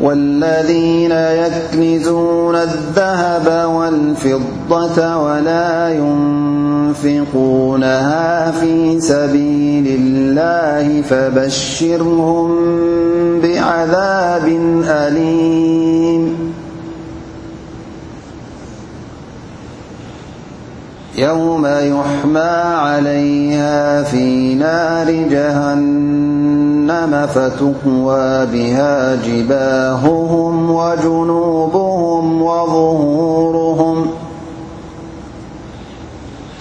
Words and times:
والذين 0.00 1.12
يكلزون 1.12 2.54
الذهب 2.56 3.68
والفضة 3.70 5.16
ولا 5.16 5.88
ينفقونها 5.88 8.50
في 8.50 9.00
سبيل 9.00 9.86
الله 10.00 11.02
فبشرهم 11.02 12.54
بعذاب 13.42 14.44
أليم 14.86 16.53
يوم 21.18 21.66
يحمى 21.66 22.64
عليها 22.84 24.02
في 24.02 24.54
نار 24.54 25.10
جهنم 25.10 27.26
فتقوى 27.34 28.46
بها 28.46 29.14
جباههم 29.22 30.70
وجنوبهم 30.70 32.42
وظهورهم 32.42 34.06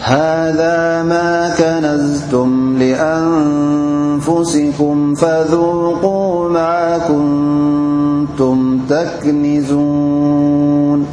هذا 0.03 1.03
ما 1.03 1.49
كنزتم 1.57 2.77
لأنفسكم 2.79 5.15
فذوقوا 5.15 6.49
مع 6.49 6.97
كن 6.97 8.25
تم 8.39 8.79
تكنزون 8.89 11.12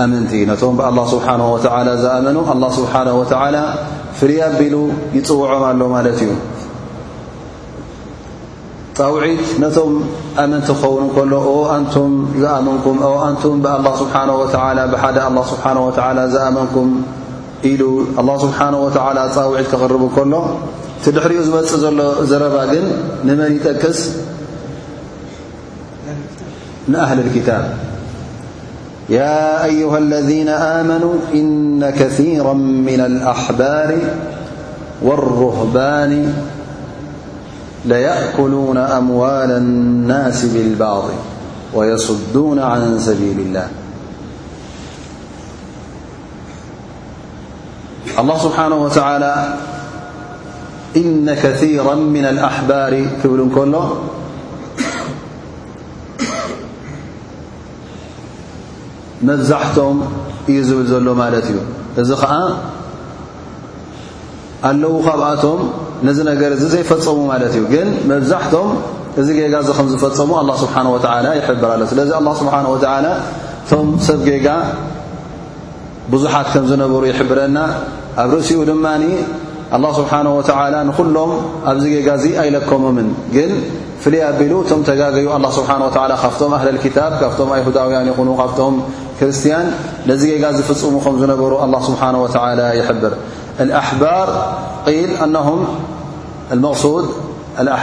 ኣመንቲ 0.00 0.32
ነቶም 0.50 0.72
ብኣላه 0.78 1.04
ስብሓነه 1.14 1.46
ወተላ 1.54 1.88
ዝኣመኑ 2.02 2.36
ኣላ 2.52 2.62
ስብሓነه 2.78 3.14
ወተላ 3.20 3.56
ፍልይ 4.18 4.38
ኣቢሉ 4.48 4.74
ይፅውዖም 5.16 5.62
ኣሎ 5.70 5.80
ማለት 5.94 6.18
እዩ 6.24 6.30
ፃውዒት 8.98 9.44
ነቶም 9.62 9.92
ኣመንቲ 10.42 10.66
ክኸውን 10.78 11.06
ከሎ 11.16 11.32
ኦ 11.54 11.56
ኣንቱም 11.76 12.10
ዝኣመንኩም 12.42 12.96
ኣንቱም 13.26 13.54
ብኣላه 13.64 13.92
ስብሓነه 14.02 14.34
ወላ 14.42 14.78
ብሓደ 14.94 15.16
ኣላ 15.28 15.38
ስብሓه 15.52 15.76
ወተላ 15.88 16.18
ዝኣመንኩም 16.34 16.88
ኢሉ 17.70 17.82
ኣላ 18.20 18.28
ስብሓነه 18.46 18.78
ወላ 18.86 19.18
ፃውዒት 19.36 19.66
ክኽርቡ 19.72 20.02
ከሎ 20.16 20.32
እቲ 20.98 21.04
ድሕሪኡ 21.16 21.40
ዝበፅእ 21.46 21.78
ዘሎ 21.84 21.98
ዘረባ 22.30 22.56
ግን 22.72 22.86
ንመን 23.28 23.50
ይጠቅስ 23.58 24.00
ንኣህሊ 26.92 27.18
ክታብ 27.34 27.64
يا 29.08 29.64
أيها 29.64 29.98
الذين 29.98 30.48
آمنوا 30.48 31.14
إن 31.34 31.90
كثيرا 31.90 32.52
من 32.54 33.00
الأحبار 33.00 33.98
والرهبان 35.02 36.34
ليأكلون 37.84 38.76
أموال 38.76 39.50
الناس 39.50 40.44
بالباطل 40.44 41.12
ويصدون 41.74 42.58
عن 42.58 42.98
سبيل 42.98 43.40
الله 43.40 43.68
الله 48.18 48.38
سبحانه 48.38 48.76
وتعالى 48.76 49.54
إن 50.96 51.34
كثيرا 51.42 51.94
من 51.94 52.24
الأحبار 52.24 53.06
كبل 53.24 53.48
كله 53.54 53.94
መብዛሕቶም 59.28 59.96
እዩ 60.52 60.60
ዝብል 60.68 60.86
ዘሎ 60.92 61.06
ማለት 61.22 61.46
እዩ 61.50 61.58
እዚ 62.02 62.10
ከዓ 62.20 62.32
ኣለዉ 64.70 64.94
ካብኣቶም 65.06 65.60
ነዚ 66.06 66.18
ነገር 66.30 66.50
እዚ 66.56 66.62
ዘይፈፀሙ 66.74 67.18
ማለት 67.32 67.52
እዩ 67.58 67.62
ግን 67.74 67.88
መብዛሕቶም 68.10 68.68
እዚ 69.20 69.26
ጌጋ 69.38 69.54
ከም 69.78 69.86
ዝፈፀሙ 69.92 70.30
ኣ 70.40 70.42
ስብሓ 70.62 70.74
ወላ 70.94 71.26
ይሕብራ 71.40 71.66
ኣሎ 71.76 71.82
ስለዚ 71.92 72.10
ኣ 72.18 72.22
ስብሓ 72.40 72.54
እቶም 73.62 73.88
ሰብ 74.06 74.20
ጌጋ 74.28 74.48
ብዙሓት 76.12 76.46
ከም 76.54 76.64
ዝነበሩ 76.70 77.02
ይሕብረና 77.12 77.58
ኣብ 78.22 78.30
ርእሲኡ 78.36 78.60
ድማ 78.70 78.86
ኣላ 79.76 79.84
ስብሓ 79.98 80.12
ንኩሎም 80.88 81.30
ኣብዚ 81.70 81.84
ጌጋ 81.94 82.08
እዚ 82.18 82.24
ኣይለከሞምን 82.40 83.08
ግን 83.36 83.50
ፍልይ 84.02 84.22
ኣቢሉ 84.30 84.52
እቶም 84.64 84.80
ተጋገዩ 84.88 85.26
ኣ 85.36 85.38
ስብሓ 85.58 85.70
ካብቶም 86.24 86.52
ኣህለክታብ 86.58 87.12
ካብቶም 87.22 87.50
ኣይሁዳውያን 87.56 88.06
ይኹኑ 88.12 88.28
ካብቶም 88.42 88.74
ርስቲያን 89.30 89.66
ዚ 90.20 90.26
ጋ 90.42 90.48
ዝፍፅሙ 90.58 90.92
ም 91.14 91.18
ዝነበሩ 91.22 91.52
لله 91.64 91.80
ስብሓنه 91.88 92.18
و 92.24 92.28
ይብር 92.78 92.94
ኣባር 93.82 94.28
ል 94.94 95.30
نه 95.34 95.48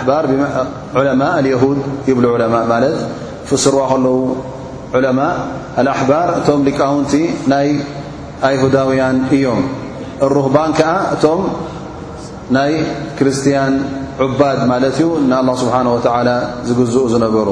قሱ 0.09 1.01
ማء 1.21 1.35
لهድ 1.45 1.77
ይብሉ 2.09 2.25
عለማ 2.35 2.55
ማለ 2.71 2.83
ፍስርዋ 3.49 3.79
ከለዉ 3.89 4.15
ኣባር 5.93 6.27
እቶም 6.39 6.59
ሊቃውንቲ 6.67 7.13
ናይ 7.53 7.67
ኣይሁዳውያን 8.47 9.17
እዮም 9.35 9.61
لሩህባን 10.21 10.71
ከዓ 10.77 10.89
እቶም 11.15 11.41
ናይ 12.57 12.71
ክርስትያን 13.17 13.73
ዑባድ 14.27 14.59
ማለት 14.73 14.95
ዩ 15.03 15.07
ንلله 15.31 15.55
ስብሓه 15.63 15.83
و 15.95 15.97
ዝግዝኡ 16.67 16.95
ዝነበሩ 17.15 17.47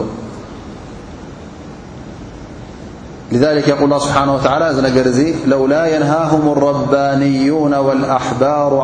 لذلك 3.31 3.68
يقول 3.68 3.89
اله 3.89 4.00
سبحانه 4.00 4.35
وتعالى 4.35 4.89
ر 4.89 5.33
لو 5.47 5.68
لا 5.68 5.95
ينهاهم 5.95 6.50
الربانيون 6.51 7.74
والأحبار 7.74 8.79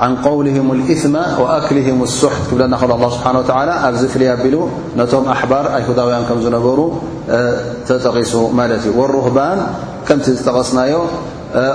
عن 0.00 0.16
قولهم 0.18 0.72
الإثم 0.72 1.14
وأكلهم 1.42 2.02
السحد 2.02 2.54
ل 2.58 2.62
الله 2.62 3.10
سبانه 3.10 3.38
وتعلى 3.38 3.92
فل 3.98 4.22
أبل 4.22 4.66
نم 4.96 5.28
أحبار 5.30 5.64
أيهدوا 5.76 6.22
ك 6.28 6.30
نر 6.46 6.92
تتقس 7.86 8.32
ت 8.82 8.86
والرهبان 8.98 9.58
كمت 10.08 10.48
قسني 10.48 10.94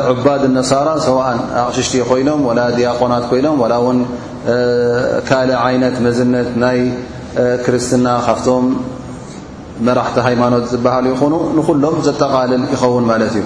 عباد 0.09 0.41
النارة 0.49 0.99
سواء 0.99 1.27
شت 1.75 1.95
ينم 1.95 2.41
ولا 2.47 2.69
ديقنت 2.75 3.25
ي 3.33 3.47
ول 3.85 3.97
كل 5.29 5.49
عن 5.63 5.79
مزن 6.05 6.31
كرس 7.65 7.87
ራቲ 9.99 10.17
ሃማኖት 10.25 10.65
ዝሃ 10.71 10.91
ይኹኑ 11.11 11.33
ንኩሎም 11.57 11.95
ዘጠቃልል 12.07 12.63
ይኸውን 12.73 13.05
ማለ 13.11 13.23
እዩ 13.31 13.37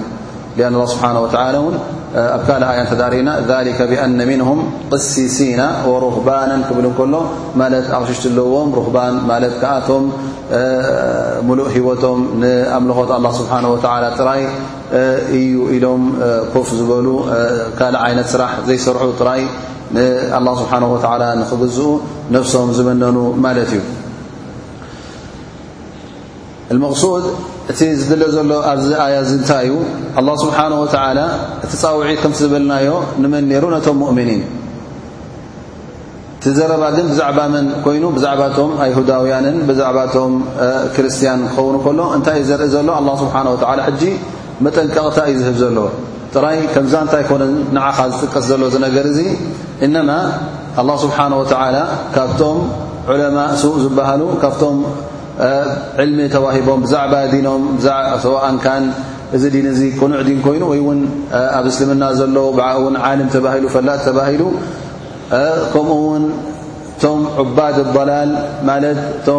أن 0.68 0.74
اله 0.78 0.86
ስብሓه 0.94 1.10
و 1.14 1.26
ኣብ 2.36 2.42
ካ 2.48 2.50
ያ 2.78 2.82
ተሪና 2.90 3.28
ذ 3.48 3.52
ብأن 3.90 4.12
ምنهም 4.30 4.60
قሲሲና 4.92 5.62
ورهبና 5.90 6.50
ክብ 6.68 6.76
ከሎ 6.98 7.14
ማ 7.60 7.64
ኣቕሽሽቲ 7.96 8.24
ለዎም 8.38 8.68
ሩ 8.76 8.84
ኣቶም 9.74 10.04
ሙሉእ 11.48 11.66
ሂወቶም 11.74 12.18
ንኣምልኾት 12.42 13.08
لله 13.16 13.30
ስه 13.38 13.50
و 13.74 13.76
ራይ 14.28 14.42
እዩ 15.38 15.54
ኢሎም 15.76 16.02
ኮፍ 16.54 16.68
ዝበሉ 16.78 17.06
ካ 17.78 17.82
ዓይነት 18.06 18.26
ስራሕ 18.32 18.52
ዘይሰርሑ 18.68 19.02
ራይ 19.28 19.42
له 20.46 20.54
ስሓه 20.60 20.82
و 20.94 20.96
نክግዝኡ 21.42 21.88
ነፍሶም 22.34 22.68
ዝመነኑ 22.78 23.16
ማለ 23.44 23.56
እዩ 23.68 23.74
መቕሱድ 26.82 27.24
እቲ 27.70 27.80
ዝድል 27.98 28.22
ዘሎ 28.36 28.50
ኣብዚ 28.70 28.88
ኣያ 29.04 29.14
እዚ 29.24 29.30
እንታይ 29.38 29.66
እዩ 29.70 29.74
ኣላ 30.18 30.28
ስብሓና 30.42 30.72
ወተዓ 30.82 31.04
እቲ 31.64 31.70
ፃውዒት 31.82 32.18
ከምቲ 32.22 32.36
ዝብልናዮ 32.42 32.88
ንመን 33.22 33.44
ነይሩ 33.50 33.64
ነቶም 33.74 33.96
ሙእምኒን 34.02 34.40
ቲ 36.42 36.44
ዘረባ 36.58 36.84
ድን 36.96 37.06
ብዛዕባ 37.12 37.38
መን 37.54 37.66
ኮይኑ 37.86 38.04
ብዛዕባ 38.16 38.42
ቶም 38.56 38.70
ኣይሁዳውያንን 38.84 39.56
ብዛዕባ 39.68 39.98
ቶም 40.14 40.32
ክርስትያን 40.96 41.40
ክኸውን 41.54 41.76
ከሎ 41.86 42.00
እንታይ 42.16 42.36
እዩ 42.42 42.48
ዘርኢ 42.50 42.68
ዘሎ 42.74 42.88
ኣ 42.98 43.00
ስብሓ 43.22 43.34
ወ 43.54 43.56
ሕጂ 43.88 44.02
መጠንቀቕታ 44.64 45.18
እዩ 45.30 45.38
ዝህብ 45.42 45.56
ዘሎ 45.62 45.76
ጥራይ 46.36 46.58
ከምዛ 46.74 46.94
እንታይ 47.06 47.24
ኮነን 47.30 47.52
ንዓኻ 47.76 47.98
ዝጥቀስ 48.12 48.44
ዘሎ 48.52 48.62
ዝነገር 48.76 49.04
እዙ 49.12 49.18
እነማ 49.86 50.10
ኣه 50.80 50.88
ስብሓና 51.04 51.32
ወዓ 51.42 51.62
ካብቶም 52.16 52.58
ዑለማ 53.10 53.38
ሱእ 53.62 53.76
ዝበሃሉ 53.82 54.22
ካብቶም 54.44 54.76
ሚ 56.16 56.26
ተሂቦም 56.34 56.80
ዛ 56.92 57.02
ም 57.12 57.78
ን 58.82 58.92
እዚ 59.36 59.80
ቅኑዕ 60.00 60.20
ኮይኑ 60.46 60.64
ኣብ 61.56 61.64
እسልምና 61.70 62.02
ዘ 62.20 62.24
ፈላጥ 63.74 63.98
ተባሂሉ 64.08 64.42
ከምኡ 65.72 66.00
ን 66.22 66.26
ቶ 67.02 67.08
ዑبድ 67.42 67.78
ላል 68.10 68.84
ቶ 69.26 69.32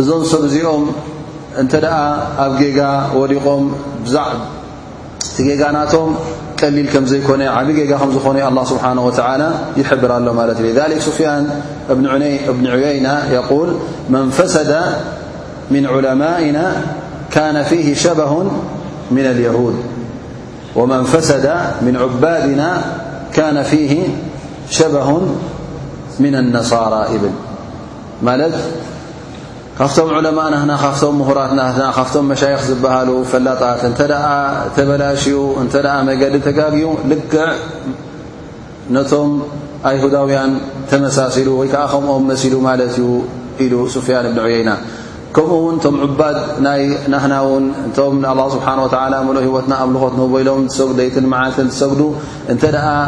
እዞ 0.00 0.08
ሰዚኦም 0.32 0.82
نت 1.58 1.74
وقم 3.14 3.70
بع 4.06 5.70
نم 5.70 6.14
قليل 6.62 6.88
كمزيكن 6.92 7.42
عب 7.42 7.70
ن 7.70 8.36
الله 8.48 8.64
سبحانه 8.64 9.06
وتعالى 9.06 9.50
يحبر 9.76 10.18
له 10.18 10.46
لذلك 10.60 10.98
سفيان 11.00 11.60
بن 11.90 12.66
عيينة 12.66 13.28
يقول 13.32 13.68
من 14.10 14.30
فسد 14.30 14.76
من 15.70 15.86
علمائنا 15.86 16.72
كان 17.30 17.62
فيه 17.62 17.94
ه 18.12 18.42
ن 19.12 19.16
ليهود 19.18 19.76
ومن 20.76 21.04
فسد 21.04 21.46
من 21.82 21.96
عبادنا 21.96 22.82
كان 23.34 23.62
فيه 23.62 24.02
شبه 24.70 25.20
من 26.20 26.34
النصارا 26.34 27.06
بل 28.22 28.52
ካብቶም 29.78 30.08
ዕለማ 30.18 30.38
ናና 30.52 30.70
ካብቶም 30.82 31.14
ምሁራት 31.20 31.52
ና 31.58 31.64
ካቶም 31.96 32.24
መሻይኽ 32.32 32.60
ዝበሃሉ 32.68 33.10
ፈላጣት 33.32 33.82
እተ 33.90 34.00
ተበላሽኡ 34.76 35.36
እተ 35.64 35.74
መገዲ 36.08 36.34
ተጋግኡ 36.46 36.86
ልክዕ 37.10 37.42
ነቶም 38.96 39.30
ኣይሁዳውያን 39.90 40.52
ተመሳሲሉ 40.90 41.48
ወይከዓ 41.60 41.84
ከምኦም 41.92 42.24
መሲሉ 42.30 42.54
ማለት 42.68 42.90
እዩ 42.96 43.06
ኢሉ 43.66 43.74
ስፍያን 43.94 44.26
ብኒ 44.34 44.38
ዑየና 44.46 44.70
ከምኡ 45.36 45.52
ውን 45.66 45.76
ቶም 45.84 45.96
ዑባድ 46.04 46.36
ናይ 46.66 46.82
ናና 47.12 47.34
ውን 47.48 47.64
እም 48.10 48.22
ه 48.28 48.46
ስብሓه 48.54 48.78
ሂወትና 49.46 49.72
ኣብልኾት 49.84 50.14
በሎም 50.34 50.62
ሰይትን 50.78 51.26
ዓነትን 51.40 51.68
ሰጉዱ 51.80 52.02
እንተ 52.52 52.62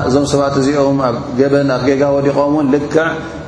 እዞም 0.08 0.26
ሰባት 0.32 0.54
እዚኦም 0.62 1.00
ኣብ 1.08 1.16
ገበን 1.40 1.70
ኣ 1.76 1.78
ጌጋ 1.88 2.02
ወዲቖምንልክ 2.16 2.94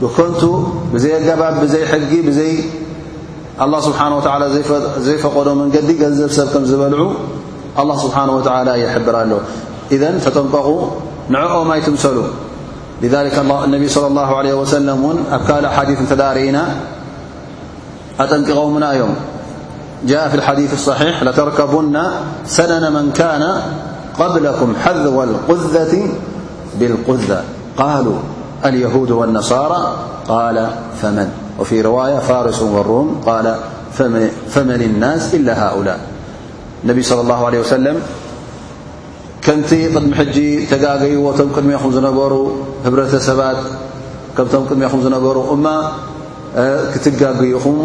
كنቱ 0.00 0.42
بዘي 0.92 1.12
أجب 1.22 1.66
ዘي 2.30 2.56
ጊ 2.58 2.64
الله 3.62 3.80
سبحنه 3.88 4.14
وتعلى 4.18 4.46
ዘيفقዶ 5.06 5.46
መንجዲ 5.60 5.88
ገዘብ 6.02 6.30
ሰብ 6.38 6.46
ك 6.52 6.54
ዝበልዑ 6.70 7.00
الله 7.80 7.96
سبحنه 8.04 8.32
وعلى 8.38 8.72
يحبر 8.84 9.14
ኣل 9.22 9.32
إذ 9.94 10.02
ተጠنقق 10.24 10.66
نعኦ 11.34 11.54
ይتمሰل 11.78 12.18
لذلك 13.04 13.34
النبي 13.66 13.88
صلى 13.96 14.06
الله 14.12 14.28
عليه 14.38 14.54
وسلم 14.62 14.98
ኣብ 15.36 15.40
كل 15.48 15.64
حدث 15.76 15.98
تدرእና 16.10 16.58
أጠمقمና 18.22 18.84
ዮም 19.00 19.14
جاء 20.10 20.24
في 20.30 20.36
الحديث 20.40 20.70
الصحيح 20.78 21.14
لتركبن 21.26 21.96
سنن 22.56 22.84
من 22.96 23.06
كان 23.20 23.44
قبلكم 24.20 24.68
حذو 24.82 25.16
القذة 25.28 25.92
بالقذة 26.78 27.40
ه 28.62 28.66
والنر 28.66 29.42
ف 31.00 31.02
و 31.58 31.64
رية 31.64 32.18
ፋرس 32.28 32.60
والر 32.62 33.56
فمن 34.52 34.80
النس 34.88 35.34
إل 35.34 35.50
هؤل 35.50 35.88
ان 36.84 37.02
صلى 37.10 37.20
الله 37.24 37.40
عليه 37.46 37.60
وسلم 37.64 37.96
كምቲ 39.46 39.70
ቅድሚ 39.94 40.16
ج 40.34 40.38
ተጋገይዎቶ 40.70 41.38
ቅድኹ 41.56 41.82
ዝነሩ 41.94 42.18
ህሰባት 43.14 43.58
ድ 44.36 44.92
ዝነሩ 45.06 45.36
እ 46.62 46.64
ክትጋግኹም 46.92 47.78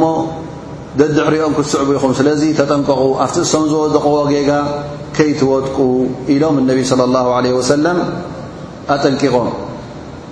دድዕሪኦም 0.99 1.53
ክتስዕب 1.57 1.89
ኢኹም 1.97 2.11
ስለ 2.19 2.27
ተጠንቀቑ 2.59 3.01
ኣفቲ 3.23 3.37
ም 3.61 3.65
ዝደقዎ 3.71 4.15
ጌጋ 4.33 4.51
ከيትወጥቁ 5.17 5.77
ኢሎም 6.33 6.55
اني 6.61 6.83
صلى 6.91 7.03
الله 7.07 7.25
عليه 7.37 7.53
وسلم 7.59 7.97
ኣጠንቂقም 8.95 9.47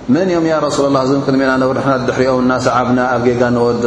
من 0.08 0.28
م 0.44 0.46
ي 0.52 0.54
رسل 0.68 0.84
الله 0.88 1.02
قدمና 1.28 1.52
نر 1.62 1.78
حرኦمسعبن 2.16 2.98
ኣ 3.16 3.16
ج 3.26 3.42
نوق 3.56 3.82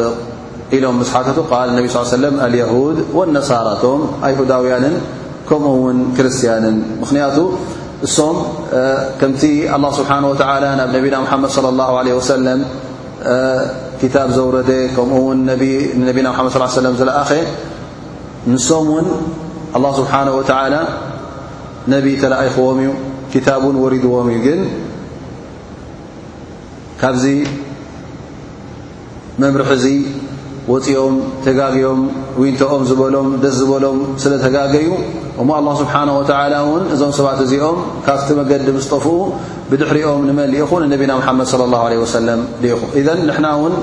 إلم 0.75 0.95
مست 1.01 1.37
قال 1.53 1.67
ن 1.75 1.79
صلى 1.89 2.01
وسم 2.01 2.35
اليهود 2.47 2.97
والنصرت 3.17 3.83
يهدوين 4.31 4.85
كم 5.49 5.63
ن 5.97 5.97
رسين 6.25 6.65
م 7.01 7.03
كم 9.19 9.31
الله 9.77 9.91
سبحنه 9.99 10.27
وتعلى 10.31 10.69
نا 10.79 10.85
محمد 11.25 11.49
صلى 11.57 11.69
الله 11.73 11.89
عليه 11.99 12.13
وسلم 12.19 12.59
كب 14.01 14.15
زورد 14.37 14.69
م 14.97 14.99
ممد 16.05 16.23
صلى 16.55 16.67
ي 16.77 16.91
م 16.91 16.95
زلأ 17.01 17.15
نም 18.51 18.91
الله 19.77 19.91
سبحنه 20.01 20.33
وتعلى 20.39 20.81
ن 21.91 21.93
تلئخዎم 22.23 22.79
ب 23.33 23.35
وردዎم 23.83 24.27
ካብዚ 27.01 27.25
መምርሒ 29.41 29.70
እዚ 29.75 29.86
ወፅኦም 30.74 31.15
ተጋግኦም 31.46 32.01
ውንተኦም 32.41 32.81
ዝበሎም 32.89 33.27
ደስ 33.43 33.55
ዝበሎም 33.62 33.98
ስለተጋገዩ 34.24 34.89
እሞ 35.41 35.50
ኣه 35.70 35.74
ስብሓه 35.81 36.08
ወላ 36.17 36.53
እውን 36.65 36.84
እዞም 36.96 37.12
ሰባት 37.20 37.39
እዚኦም 37.46 37.77
ካብቲ 38.08 38.27
መገዲ 38.41 38.67
ምስ 38.77 38.86
ጠፍኡ 38.91 39.05
ብድሕሪኦም 39.72 40.22
ንመ 40.29 40.39
ሊኢኹን 40.53 40.84
ነቢና 40.93 41.12
ሓመድ 41.29 41.48
صለ 41.53 41.62
ه 41.81 41.84
ለه 41.93 42.01
ሰለም 42.15 42.39
ኢኹ 42.72 42.79
እዘ 43.01 43.08
ንሕና 43.27 43.48
ውን 43.63 43.74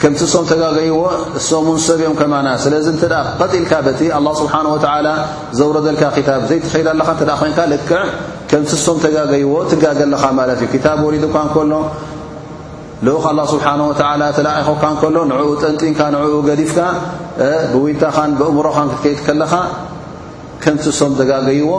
ከምቲ 0.00 0.20
እሶም 0.28 0.44
ተጋገይዎ 0.54 0.96
እሶምን 1.38 1.78
ሰብኦም 1.88 2.14
ከማና 2.20 2.48
ስለዚ 2.64 2.86
እ 2.96 2.98
ቀጢልካ 3.40 3.72
በቲ 3.88 4.00
ኣه 4.18 4.24
ስብሓه 4.40 4.64
ወ 4.74 4.78
ዘውረዘልካ 5.58 6.02
ታብ 6.30 6.42
ዘይተኸዳ 6.52 6.88
ለካ 7.00 7.10
ኮይን 7.42 7.54
ክዕ 7.90 8.02
ሶም 8.84 8.98
ተጋገይዎ 9.04 9.52
ትጋገለኻ 9.70 10.22
ማለት 10.38 10.60
እዩ 10.66 10.72
ታብ 10.86 11.00
ወሪድካ 11.06 11.36
ከሎ 11.54 11.72
ውክ 13.14 13.24
ه 13.36 13.42
ስብሓ 13.50 13.66
ተላኾካ 14.36 14.82
ከሎ 15.00 15.16
ንኡ 15.30 15.40
ጠንጢንካ 15.62 16.00
ንኡ 16.14 16.22
ገዲፍካ 16.48 16.78
ብውታኻን 17.72 18.30
ብእምሮኻን 18.38 18.88
ክትከይድ 18.94 19.18
ከለኻ 19.26 19.52
ከምትሶም 20.62 21.12
ዘጋገይዎ 21.20 21.70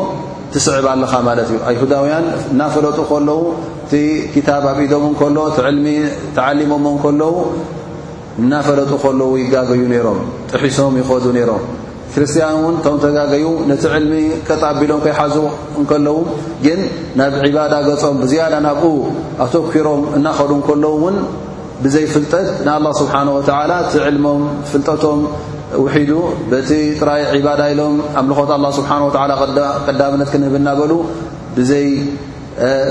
ትስዕባ 0.53 0.85
ኣለኻ 0.95 1.13
ማለት 1.29 1.47
እዩ 1.53 1.57
ኣይሁዳውያን 1.69 2.25
እናፈለጡ 2.53 2.97
ከለዉ 3.11 3.41
እቲ 3.83 3.91
ክታብ 4.35 4.63
ኣብዶም 4.71 5.03
እከሎ 5.11 5.37
እቲ 5.51 5.57
ዕልሚ 5.71 5.87
ተዓሊሞሞ 6.37 6.85
ከለዉ 7.03 7.33
እናፈለጡ 8.43 8.91
ከለዉ 9.03 9.31
ይጋገዩ 9.43 9.81
ነሮም 9.93 10.19
ጥሒሶም 10.51 10.93
ይኸዱ 11.01 11.25
ነይሮም 11.37 11.63
ክርስቲያን 12.13 12.53
እውን 12.59 12.75
ከም 12.83 12.95
ተጋገዩ 13.03 13.45
ነቲ 13.69 13.83
ዕልሚ 13.95 14.13
ቀጣቢሎም 14.47 14.99
ከይሓዙ 15.05 15.35
እንከለዉ 15.79 16.15
ግን 16.65 16.79
ናብ 17.19 17.33
ዕባዳ 17.49 17.73
ገጾም 17.87 18.15
ብዝያዳ 18.23 18.53
ናብኡ 18.67 18.85
ኣተኪሮም 19.45 20.01
እናኸዱ 20.17 20.51
ከለዉ 20.67 20.91
እውን 21.01 21.17
ብዘይ 21.83 22.05
ፍልጠት 22.13 22.47
ንኣላ 22.67 22.85
ስብሓን 23.01 23.27
ወላ 23.35 23.71
እቲ 23.85 23.93
ዕልሞም 24.07 24.41
ፍልጠቶም 24.71 25.19
ውሒዱ 25.83 26.11
በቲ 26.51 26.69
ጥራይ 26.99 27.21
ዕባዳ 27.41 27.61
ኢሎም 27.73 27.95
ኣምልኾት 28.21 28.49
ኣላ 28.57 28.65
ስብሓን 28.79 29.01
ወ 29.07 29.11
ቀዳምነት 29.89 30.29
ክንህብ 30.33 30.55
ናበሉ 30.69 30.91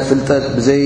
ፍልጠት 0.09 0.45
ብዘይ 0.57 0.83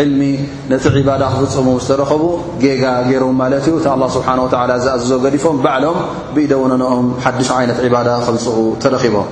ዕልሚ 0.00 0.24
ነቲ 0.72 0.84
ዕባዳ 1.00 1.22
ክፍፅሙ 1.34 1.66
ዝተረኸቡ 1.84 2.22
ጌጋ 2.64 2.84
ገይሮም 3.08 3.34
ማለት 3.42 3.64
እዩ 3.68 3.74
እቲ 3.80 3.86
ه 4.02 4.06
ስብሓه 4.16 4.68
ዝኣዝዞ 4.84 5.14
ገዲፎም 5.24 5.56
በዕሎም 5.64 5.98
ብኢደ 6.34 6.52
ወነኖኦም 6.62 7.06
ሓድሽ 7.24 7.48
ዓይነት 7.58 7.78
ዕባዳ 7.88 8.08
ክፅኡ 8.26 8.58
ተረኺቦም 8.82 9.26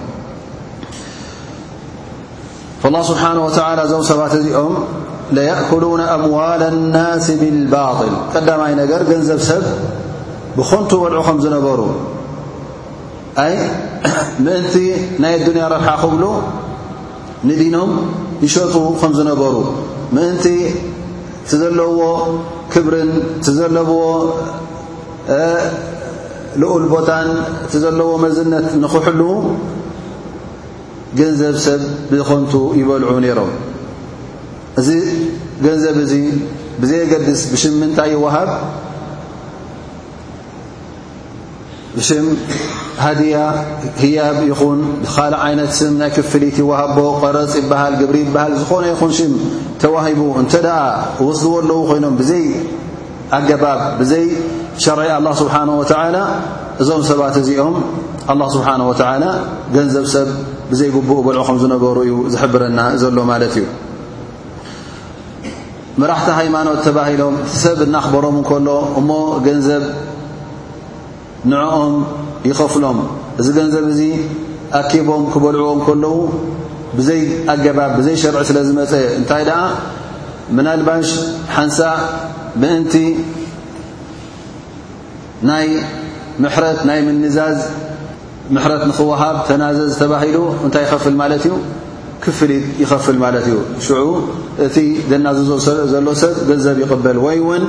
ه 2.84 2.88
ስብሓه 3.10 3.30
እዞም 3.86 4.02
ሰባት 4.10 4.32
እዚኦም 4.40 4.74
ለأኩሉና 5.38 6.02
ኣምዋል 6.16 6.62
ናስ 6.96 7.26
ብልባطል 7.42 8.14
ቀዳማይ 8.34 8.72
ነገር 8.82 9.00
ገንዘብ 9.10 9.40
ሰብ 9.50 9.62
ብኾንቱ 10.58 10.90
ወልዑ 11.04 11.18
ከም 11.28 11.38
ዝነበሩ 11.46 11.80
ምእንቲ 14.44 14.74
ናይ 15.22 15.34
ዱንያ 15.44 15.64
ረድሓ 15.72 15.88
ክብሉ 16.00 16.24
ንዲኖም 17.48 17.92
ንሸጡ 18.42 18.74
ከም 19.00 19.12
ዝነበሩ 19.18 19.56
ምእንቲ 20.16 20.44
እቲ 21.42 21.58
ዘለዎ 21.60 22.00
ክብርን 22.72 23.10
እቲ 23.38 23.46
ዘለዎ 23.58 23.90
ልኡል 26.62 26.84
ቦታን 26.94 27.28
እቲ 27.66 27.72
ዘለዎ 27.84 28.08
መዝነት 28.24 28.66
ንኽሕሉ 28.82 29.20
ገንዘብ 31.20 31.56
ሰብ 31.66 31.82
ብኾንቱ 32.10 32.54
ይበልዑ 32.80 33.10
ነይሮም 33.26 33.52
እዚ 34.82 34.88
ገንዘብ 35.66 35.96
እዚ 36.04 36.14
ብዘየገድስ 36.82 37.40
ብሽም 37.52 37.74
ምንታይ 37.80 38.10
ይወሃብ 38.14 38.50
ሃድያ 43.02 43.36
ህያብ 44.02 44.36
ይኹን 44.48 44.80
ብካልእ 45.02 45.40
ዓይነት 45.46 45.70
ስም 45.78 45.92
ናይ 46.02 46.10
ክፍሊት 46.16 46.56
ይወሃቦ 46.62 46.96
ቐረፂ 47.22 47.52
ይበሃል 47.60 47.94
ግብሪ 48.00 48.16
ይበሃል 48.24 48.52
ዝኾነ 48.60 48.84
ይኹንሽም 48.94 49.32
ተዋሂቡ 49.82 50.20
እንተደ 50.42 50.68
ወስድዎ 51.26 51.52
ኣለዉ 51.62 51.80
ኮይኖም 51.90 52.14
ብዘይ 52.20 52.44
ኣገባብ 53.38 53.80
ብዘይ 54.00 54.24
ሸዒ 54.84 55.06
ኣه 55.18 55.32
ስብሓንه 55.42 55.72
ወላ 55.82 56.16
እዞም 56.82 57.02
ሰባት 57.10 57.34
እዚኦም 57.42 57.76
ኣه 58.32 58.46
ስብሓን 58.56 58.82
ገንዘብ 59.74 60.04
ሰብ 60.14 60.28
ብዘይ 60.70 60.88
ጉቡእ 60.96 61.20
በልዑ 61.26 61.42
ከም 61.48 61.56
ዝነበሩ 61.62 61.96
እዩ 62.06 62.12
ዝሕብረና 62.32 62.80
ዘሎ 63.02 63.16
ማለት 63.32 63.54
እዩ 63.58 63.64
መራሕቲ 66.00 66.28
ሃይማኖት 66.40 66.78
ተባሂሎም 66.86 67.34
ሰብ 67.62 67.78
እናኽበሮም 67.86 68.36
ንከሎ 68.42 68.68
እሞ 69.00 69.10
ገንዘብ 69.46 69.82
ንኦም 71.50 71.94
ይኸፍሎም 72.50 72.98
እዚ 73.40 73.48
ገንዘብ 73.58 73.84
እዚ 73.92 74.00
ኣኪቦም 74.80 75.22
ክበልዕዎም 75.32 75.80
ከለዉ 75.86 76.14
ብዘይ 76.96 77.20
ኣገባብ 77.52 77.90
ብዘይ 77.98 78.16
ሸርዒ 78.22 78.40
ስለ 78.50 78.58
ዝመፀ 78.68 78.92
እንታይ 79.18 79.42
ደኣ 79.48 79.60
መናልባሽ 80.56 81.08
ሓንሳ 81.56 81.78
ምእንቲ 82.60 82.94
ናይ 85.48 85.66
ምሕረት 86.42 86.80
ናይ 86.88 87.00
ምንዛዝ 87.06 87.58
ምሕረት 88.54 88.82
ንኽወሃብ 88.90 89.36
ተናዘዝ 89.48 89.92
ተባሂሉ 90.02 90.38
እንታይ 90.66 90.82
ይኸፍል 90.86 91.14
ማለት 91.22 91.42
እዩ 91.48 91.54
ክፍሊት 92.24 92.64
ይኸፍል 92.82 93.16
ማለት 93.24 93.44
እዩ 93.50 93.56
ሽዑ 93.86 94.08
እቲ 94.66 94.76
ደና 95.10 95.26
ዝዝዘሎ 95.38 96.06
ሰብ 96.22 96.34
ገንዘብ 96.50 96.76
ይቕበል 96.84 97.16
ወይ 97.26 97.38
ውን 97.48 97.64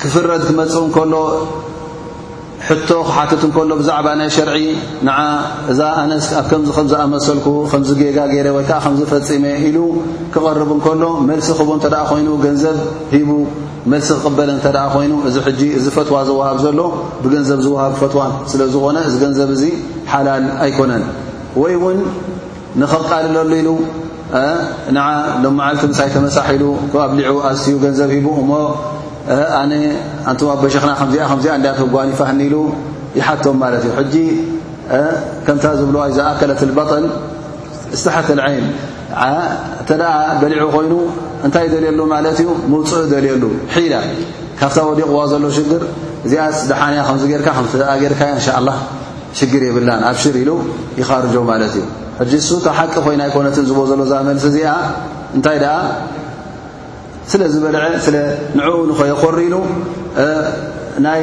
ክፍረድ 0.00 0.42
ክመፁ 0.48 0.74
እከሎ 0.88 1.12
ሕቶ 2.68 2.90
ክሓትት 3.08 3.42
እከሎ 3.46 3.70
ብዛዕባ 3.80 4.06
ናይ 4.20 4.28
ሸርዒ 4.36 4.56
እዛ 5.70 5.80
ኣነስ 6.02 6.26
ኣብ 6.38 6.46
ከምዚ 6.50 6.68
ከምዝኣመሰልኩ 6.76 7.46
ከምዚ 7.72 7.88
ጌጋ 8.00 8.16
ገይረ 8.32 8.48
ወይከዓ 8.56 8.78
ከምዝ 8.84 9.00
ፈፂመ 9.12 9.44
ኢሉ 9.66 9.76
ክቐርብ 10.34 10.70
እከሎ 10.76 11.02
መልሲ 11.28 11.48
ክቦ 11.58 11.70
እ 11.76 11.90
ኮይኑ 12.10 12.28
ገንዘብ 12.44 12.76
ሂቡ 13.14 13.30
መልሲ 13.92 14.08
ክቕበለ 14.22 14.50
እተ 14.58 14.66
ኮይኑ 14.94 15.12
እዚ 15.28 15.36
ጂ 15.60 15.62
እዚ 15.78 15.86
ፈትዋ 15.96 16.16
ዝወሃብ 16.28 16.58
ዘሎ 16.64 16.80
ብገንዘብ 17.24 17.58
ዝውሃብ 17.66 17.92
ፈትዋ 18.02 18.20
ስለዝኾነ 18.50 18.96
እዚ 19.08 19.14
ገንዘብ 19.24 19.50
ዚ 19.62 19.64
ሓላል 20.12 20.44
ኣይኮነን 20.66 21.04
ወይ 21.62 21.74
ውን 21.84 21.98
ንኽቃል 22.82 23.26
ዘሉ 23.36 23.50
ኢሉ 23.62 23.70
ሎ 25.42 25.46
መዓለቲ 25.60 25.82
ምሳይ 25.94 26.08
ተመሳሕሉ 26.16 26.62
ኣብ 27.06 27.10
ሊዑ 27.20 27.36
ኣዩ 27.50 27.64
ገንዘብ 27.86 28.10
ሂቡ 28.16 28.26
ሞ 28.52 28.52
ና 29.70 29.72
ه 30.26 30.28
يቶም 30.28 30.44
እ 33.66 33.68
ዝብ 35.80 35.94
ተይ 39.88 40.02
በሊዑ 40.42 40.64
ይኑ 40.78 40.92
ታይ 41.54 41.64
ደሉ 41.74 42.00
ፅእ 42.90 43.00
ሉ 43.42 43.44
ل 43.82 43.84
ካብ 44.60 44.70
ዲቕዎ 44.98 45.18
ዘሎ 45.30 45.44
ዚ 45.56 45.58
ደ 45.70 45.72
ብ 45.80 45.82
ር 46.30 46.32
يኻር 51.00 51.24
እ 52.18 52.20
ቂ 55.44 55.46
ይ 55.54 55.58
ዝ 55.64 56.15
ስለዝበልዐ 57.30 57.80
ስለንኡ 58.06 58.74
ንኸየ 58.90 59.12
ኮሪኑ 59.22 59.54
ናይ 61.06 61.22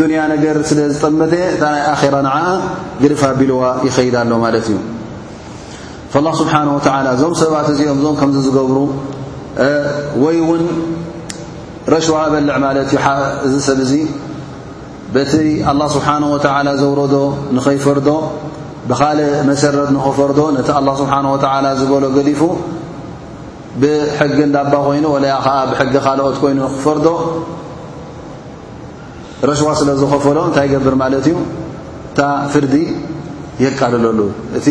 ዱንያ 0.00 0.18
ነገር 0.34 0.56
ስለ 0.68 0.78
ዝጠመተ 0.94 1.32
እታ 1.54 1.62
ናይ 1.74 1.82
ኣራ 1.94 2.14
ንዓ 2.26 2.36
ግድፋ 3.02 3.20
ኣቢልዋ 3.34 3.62
ይኸይዳ 3.86 4.16
ኣሎ 4.24 4.32
ማለት 4.46 4.66
እዩ 4.70 4.76
ላه 6.26 6.34
ስብሓንه 6.40 6.70
ወላ 6.76 7.06
እዞም 7.16 7.34
ሰባት 7.42 7.66
እዚኦም 7.72 7.96
እዞም 8.00 8.16
ከምዚ 8.20 8.36
ዝገብሩ 8.46 8.78
ወይ 10.24 10.36
እውን 10.44 10.62
ረሽዋ 11.94 12.16
እበልዕ 12.28 12.54
ማለት 12.66 12.88
እዩ 12.94 12.98
እዚ 13.46 13.54
ሰብ 13.68 13.78
እዙ 13.86 13.92
በቲ 15.14 15.32
ኣላه 15.70 15.88
ስብሓን 15.96 16.22
ወላ 16.34 16.68
ዘውረዶ 16.82 17.14
ንኸይፈርዶ 17.56 18.08
ብኻልእ 18.90 19.32
መሰረት 19.50 19.88
ንኽፈርዶ 19.96 20.38
ነቲ 20.58 20.68
ኣላه 20.80 20.94
ስብሓን 21.02 21.26
ወላ 21.34 21.66
ዝበሎ 21.80 22.04
ገዲፉ 22.18 22.40
ብሕጊ 23.80 24.38
ዳባ 24.56 24.72
ኮይኑ 24.88 25.04
ዓ 25.16 25.18
ብሕጊ 25.70 25.94
ካልኦት 26.06 26.36
ኮይኑ 26.42 26.58
ክፈርዶ 26.76 27.06
ረሽዋ 29.50 29.68
ስለ 29.80 29.88
ዝኸፈሎ 30.00 30.36
እንታይ 30.48 30.66
ገብር 30.72 30.94
ማለት 31.02 31.24
እዩ 31.30 31.36
እታ 32.12 32.20
ፍርዲ 32.52 32.74
የቃልለሉ 33.64 34.20
እቲ 34.58 34.66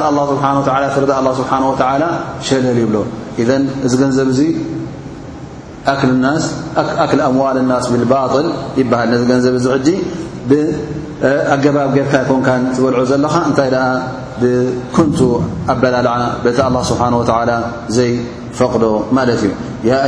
ል 0.00 0.04
ه 0.20 0.26
ስብሓه 0.30 0.56
ፍርዲ 0.96 1.10
ه 1.18 1.32
ስብሓ 1.38 1.52
ሸልል 2.48 2.78
ይብሎ 2.82 2.96
እዚ 3.86 3.92
ገንዘብ 4.02 4.28
እዙ 4.34 4.40
ኣክል 7.04 7.20
ኣምዋል 7.28 7.58
ናስ 7.70 7.84
ብባል 7.94 8.46
ይበሃል 8.80 9.08
ነዚ 9.14 9.22
ገንዘብ 9.32 9.54
ዚ 9.86 9.90
ሕ 9.90 9.90
ብኣገባብ 10.50 11.88
ጌርካ 11.96 12.14
ይኮን 12.24 12.62
ዝበልዑ 12.76 12.98
ዘለኻ 13.10 13.34
እንታይ 13.48 13.68
ደ 13.76 13.78
ብኮንቱ 14.40 15.18
ኣበላልዓ 15.72 16.12
ቲ 16.44 16.48
ስብሓ 16.90 17.04
ዘይ 17.98 18.12
ዶ 18.58 18.62
ማት 19.18 19.30
እዩ 19.44 19.48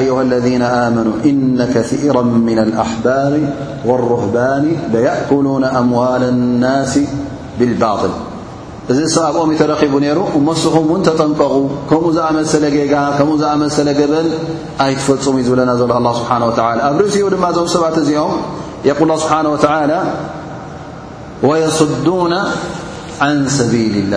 أيه 0.00 0.16
الذين 0.26 0.62
آመنو 0.86 1.12
إن 1.30 1.58
كثيرا 1.74 2.22
من 2.48 2.58
الأحባቢ 2.66 3.34
والرهباን 3.88 4.64
ليأكلون 4.94 5.62
أموال 5.80 6.22
الናس 6.34 6.94
بالባطል 7.58 8.12
እዚ 8.92 8.98
ኣኦም 9.26 9.48
ተረኺቡ 9.60 9.92
ነይሩ 10.02 10.18
መስኹም 10.48 10.84
ውን 10.92 11.00
ተጠንቀቑ 11.06 11.54
ከምኡ 11.90 12.04
ዝኣመሰለ 12.16 12.64
ጌጋ 12.74 12.94
ከምኡ 13.18 13.34
ዝኣመሰለ 13.42 13.88
ገበን 14.00 14.28
ኣይ 14.84 14.92
ትፈፅሙ 14.98 15.34
ዩ 15.40 15.42
ዝብለና 15.48 15.70
ዘሎ 15.80 15.90
الله 16.00 16.12
ስبሓه 16.20 16.38
وى 16.42 16.50
ኣብ 16.88 16.94
ርእሲኡ 17.02 17.24
ድማ 17.34 17.44
እዞም 17.52 17.68
ሰባት 17.74 17.96
እዚኦም 18.02 18.34
قል 19.12 19.18
ስብሓنه 23.48 24.10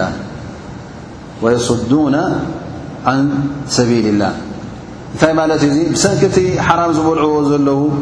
وى 1.43 1.53
و 2.15 2.17
ሰ 3.75 3.83
እንታይ 4.11 5.31
ማለት 5.39 5.61
እዩ 5.67 5.73
ዙ 5.75 5.79
ብሰንኪ 5.93 6.23
ቲ 6.35 6.39
ሓራም 6.67 6.91
ዝበልዕዎ 6.97 7.35
ዘለዉ 7.51 7.79
ብ 7.91 7.97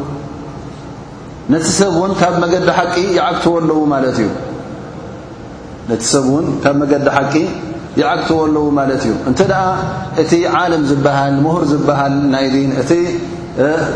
እነቲ 1.48 1.66
ሰብ 1.80 1.94
እውን 2.00 2.12
ካብ 2.20 2.34
መገዲ 2.44 2.64
ሓቂ 2.78 2.94
ይዓግትዎ 3.18 3.54
ኣለዉ 8.46 8.70
ማለት 8.80 9.04
እዩ 9.06 9.14
እንተ 9.30 9.40
ኣ 9.60 9.68
እቲ 10.24 10.32
ዓለም 10.62 10.84
ዝበሃል 10.90 11.36
ምሁር 11.46 11.64
ዝበሃል 11.72 12.14
ናይ 12.34 12.46
ዲን 12.56 12.72
እቲ 12.82 12.92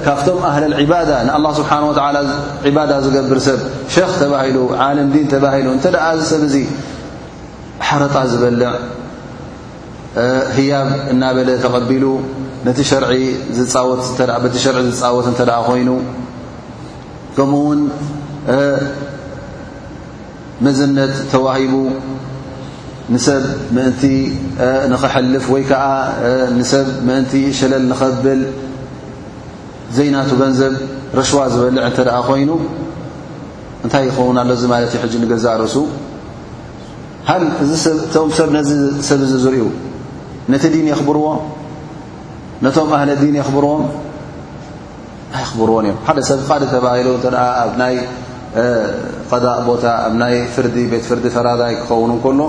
ካብቶም 0.06 0.40
ኣህለባዳ 0.52 1.10
ንኣه 1.28 1.50
ስብሓን 1.60 1.84
ባዳ 2.78 2.92
ዝገብር 3.06 3.40
ሰብ 3.48 3.60
ሸክ 3.96 4.12
ተባሂሉ 4.22 4.58
ዓለም 4.88 5.08
ዲን 5.16 5.26
ተባሂሉ 5.34 5.68
እንተኣ 5.78 6.02
ዚ 6.20 6.24
ሰብ 6.32 6.42
እዙ 6.50 6.56
ሓረጣ 7.90 8.16
ዝበልዕ 8.32 8.70
ህያብ 10.56 10.88
እናበለ 11.12 11.50
ተቐቢሉ 11.64 12.06
ቲ 12.78 12.82
ሸርዒ 12.92 13.12
ዝፃወት 13.58 15.28
እንተ 15.32 15.40
ደኣ 15.50 15.58
ኮይኑ 15.68 15.90
ከምኡ 17.36 17.60
ውን 17.68 17.82
መዝነት 20.66 21.14
ተዋሂቡ 21.32 21.74
ንሰብ 23.14 23.44
ምእንቲ 23.76 24.04
ንኽሐልፍ 24.94 25.46
ወይ 25.54 25.64
ከዓ 25.70 25.86
ንሰብ 26.60 26.88
ምእንቲ 27.08 27.34
ሸለል 27.60 27.86
ንኸብል 27.92 28.42
ዘይናቱ 29.98 30.30
ገንዘብ 30.42 30.74
ረሽዋ 31.20 31.40
ዝበልዕ 31.54 31.84
እንተ 31.92 32.00
ደኣ 32.10 32.18
ኮይኑ 32.30 32.52
እንታይ 33.86 34.04
ይኸውን 34.10 34.38
ኣሎ 34.42 34.50
ዚ 34.64 34.64
ማለት 34.74 34.90
እዩ 34.96 35.00
ሕጂ 35.04 35.14
ንገዛእ 35.24 35.56
ርእሱ 35.62 35.76
ሃል 37.30 37.44
እዚ 37.64 37.72
ቶም 38.16 38.30
ሰብ 38.40 38.50
ነዚ 38.58 38.70
ሰብ 39.08 39.20
እዚ 39.28 39.34
ዝርዩ 39.46 39.62
ነቲ 40.54 40.64
ዲን 40.74 40.88
የኽብርዎ 40.92 41.28
ነቶም 42.66 42.90
ኣህለ 42.98 43.12
ዲን 43.22 43.36
የኽብርዎም 43.40 43.84
ኣይኽብርዎን 45.40 45.86
እዮም 45.90 46.00
ሓደ 46.08 46.20
ሰብ 46.30 46.40
ካደ 46.48 46.64
ተባሂሉ 46.74 47.08
እተ 47.18 47.28
ኣብ 47.64 47.72
ናይ 47.82 47.96
ቀዳ 49.32 49.46
ቦታ 49.70 49.84
ኣብ 50.08 50.14
ናይ 50.22 50.36
ፍርዲ 50.56 50.76
ቤት 50.92 51.04
ፍርዲ 51.10 51.26
ፈራዳይ 51.36 51.74
ክኸውን 51.82 52.14
ከሎ 52.24 52.42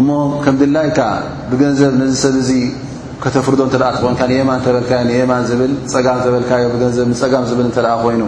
እሞ 0.00 0.08
ከም 0.44 0.54
ድላይከ 0.62 0.98
ብገንዘብ 1.50 1.92
ነዚ 2.00 2.14
ሰብ 2.24 2.36
እዙ 2.42 2.50
ከተፍርዶ 3.22 3.60
እተ 3.70 3.76
ትኸውኑካ 3.82 4.22
ንየማን 4.30 4.60
ተበልካዮ 4.66 5.00
ንየማን 5.10 5.42
ዝብል 5.50 5.72
ፀጋም 5.92 6.18
ተበልካዮ 6.24 6.64
ብገንዘብ 6.74 7.06
ንፀጋም 7.12 7.44
ዝብል 7.50 7.66
እተ 7.72 7.78
ኣ 7.94 7.94
ኮይኑ 8.04 8.22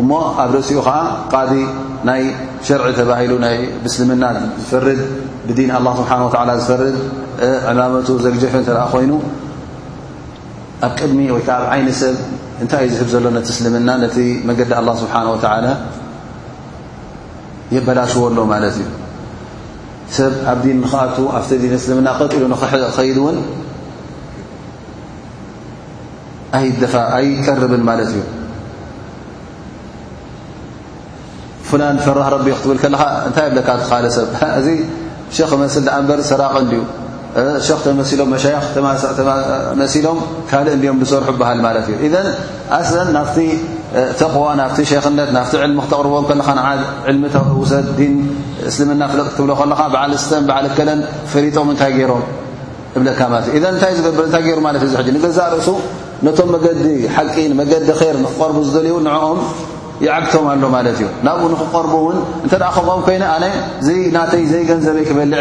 እሞ 0.00 0.10
ኣብ 0.40 0.50
ርእሲኡ 0.54 0.80
ከዓ 0.86 0.98
ቃዲ 1.34 1.52
ናይ 2.08 2.22
ሸርዒ 2.66 2.86
ተባሂሉ 2.98 3.32
ስልምና 3.94 4.24
ዝፈርድ 4.62 5.00
ብዲን 5.48 5.70
ه 5.74 5.78
ስብሓه 5.98 6.20
ዝፈርድ 6.60 6.96
ዕማመቱ 7.70 8.08
ዘግጀፈ 8.24 8.52
ተ 8.68 8.70
ኮይኑ 8.94 9.12
ኣብ 10.86 10.92
ቅድሚ 10.98 11.18
ወይ 11.34 11.42
ዓ 11.48 11.58
ኣብ 11.58 11.64
ዓይን 11.74 11.88
ሰብ 12.02 12.16
እንታይ 12.62 12.82
እዩ 12.88 12.92
ዝህብ 12.98 13.08
ዘሎ 13.14 13.24
ነቲ 13.36 13.48
እስልምና 13.54 13.88
ነቲ 14.04 14.16
መገዲ 14.48 14.70
ه 14.86 14.96
ስብሓንه 15.02 15.74
የበላሽዎ 17.74 18.20
ኣሎ 18.30 18.38
ማለት 18.54 18.74
እዩ 18.80 18.84
ሰብ 20.16 20.32
ኣብ 20.50 20.58
ዲን 20.64 20.78
ኽኣቱ 20.92 21.16
ኣፍ 21.38 21.44
ን 21.70 21.74
እስልምና 21.80 22.08
ኸጢሉ 22.18 22.42
ኸይድ 22.96 23.18
ውን 23.24 23.36
ኣይቀርብን 27.18 27.82
ማለት 27.90 28.10
እዩ 28.16 28.22
ف 31.70 31.76
ፈራህ 32.04 32.28
ክትብ 32.46 32.76
ከ 32.82 32.96
ታይ 33.36 33.48
ብካ 33.56 33.68
ካ 33.88 33.92
ሰብ 34.14 34.28
እዚ 34.58 34.68
ክ 35.50 35.54
መሊ 35.62 35.74
ኣ 35.96 36.00
በ 36.08 36.12
ሰራቅ 36.28 36.54
ክ 36.70 36.84
ተሲሎም 37.36 38.30
ሲሎም 39.94 40.18
ካልእ 40.50 40.74
እም 40.92 41.00
ሰርሑ 41.12 41.28
በሃ 41.40 41.50
እዩ 42.00 42.14
ና 43.16 43.22
ተقዋ 44.20 44.44
ና 44.60 44.66
ክነት 45.04 45.30
ና 45.36 45.42
ሚ 45.74 45.78
ክقርም 45.92 46.14
ሚ 47.22 47.28
ሰ 47.72 47.76
ን 47.84 48.16
እስልምና 48.70 49.02
ፍለጥ 49.12 49.28
ክትብ 49.32 49.50
ከ 49.80 50.04
ዓ 50.04 50.04
ስተ 50.24 50.42
ለ 50.90 50.90
ፈጦም 51.32 51.70
ታይ 51.84 51.94
ሮም 52.12 52.22
እ 52.98 53.02
ታ 53.80 54.38
ገ 54.46 54.58
ታ 54.64 55.18
ገዛ 55.26 55.40
ርእሱ 55.54 55.68
ነቶም 56.26 56.48
መዲ 56.68 56.86
ሓቂ 57.16 57.34
መዲ 57.62 57.72
ር 57.88 58.14
ክርቡ 58.38 58.56
ዝልዩ 58.74 58.94
ይዓግቶም 60.04 60.44
ኣሎ 60.52 60.62
ማ 60.74 60.80
እዩ 60.92 61.00
ናብኡ 61.26 61.42
ንክቀርቡ 61.52 61.92
ውን 62.06 62.18
እተ 62.46 62.52
ከኦም 62.76 63.00
ኮይ 63.06 63.16
ኣነ 63.34 63.44
ናተይ 64.16 64.44
ዘይገንዘበ 64.52 64.98
ክበልዐ 65.08 65.36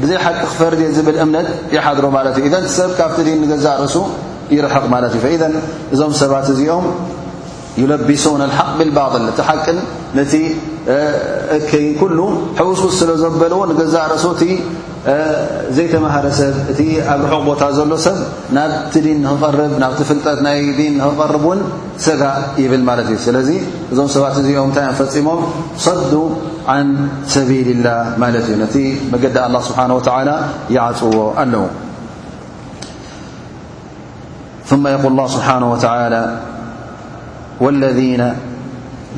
ብዘይ 0.00 0.18
ሓቂ 0.24 0.38
ክፈርድ 0.50 0.80
ዝብል 0.96 1.16
እምነት 1.24 1.46
ይሓድሮ 1.76 2.04
ማ 2.16 2.20
እዩ 2.38 2.44
ذ 2.54 2.74
ሰብ 2.78 2.90
ካብቲ 2.98 3.18
ድ 3.28 3.30
ገዛእ 3.52 3.76
ርእሱ 3.82 3.96
ይርሕቕ 4.56 4.84
ማት 4.94 5.14
እዩ 5.18 5.24
እዞም 5.94 6.12
ሰባት 6.22 6.46
እዚኦም 6.54 6.86
ዩለቢሱን 7.82 8.42
ሓق 8.58 8.78
ብاባል 8.96 9.22
ቲ 9.38 9.40
ሓቅን 9.48 9.78
ነቲ 10.18 10.32
ይን 11.82 11.92
ኩሉ 12.00 12.18
ስስ 12.80 12.94
ስለዘበለዎ 13.00 13.60
ንገዛእ 13.70 14.06
ርእሱ 14.14 14.24
ዘይተማሃረሰብ 15.76 16.54
እቲ 16.72 16.80
ኣብ 17.12 17.20
ርሑቕ 17.28 17.40
ቦታ 17.48 17.62
ዘሎ 17.76 17.92
ሰብ 18.04 18.16
ናብቲ 18.56 18.94
ዲን 19.06 19.22
ክር 19.40 19.56
ናብ 19.82 19.94
ፍጠት 20.10 20.38
ናይ 20.46 20.58
ዲን 20.80 20.94
ኽር 21.20 21.32
ን 21.58 21.58
ሰጋ 22.04 22.22
ይብል 22.62 22.82
ማለት 22.88 23.08
እዩ 23.14 23.18
ስለዚ 23.26 23.48
እዞም 23.92 24.08
ሰባት 24.14 24.36
እዚኦ 24.42 24.62
ታይ 24.76 24.84
ፈፂሞም 25.00 25.40
صዱ 25.86 26.12
عን 26.74 26.86
ሰቢል 27.34 27.68
ላه 27.86 27.98
ማለት 28.22 28.46
እዩ 28.50 28.54
ነቲ 28.62 28.76
መገዲ 29.14 29.36
لله 29.50 29.60
ስሓه 29.68 29.84
و 29.96 29.98
يعፅዎ 30.76 31.16
ኣለዎ 31.42 31.64
يقል 34.94 35.10
الله 35.12 35.26
ስብሓنه 35.36 35.68
وى 35.74 35.90
واለذ 37.64 38.00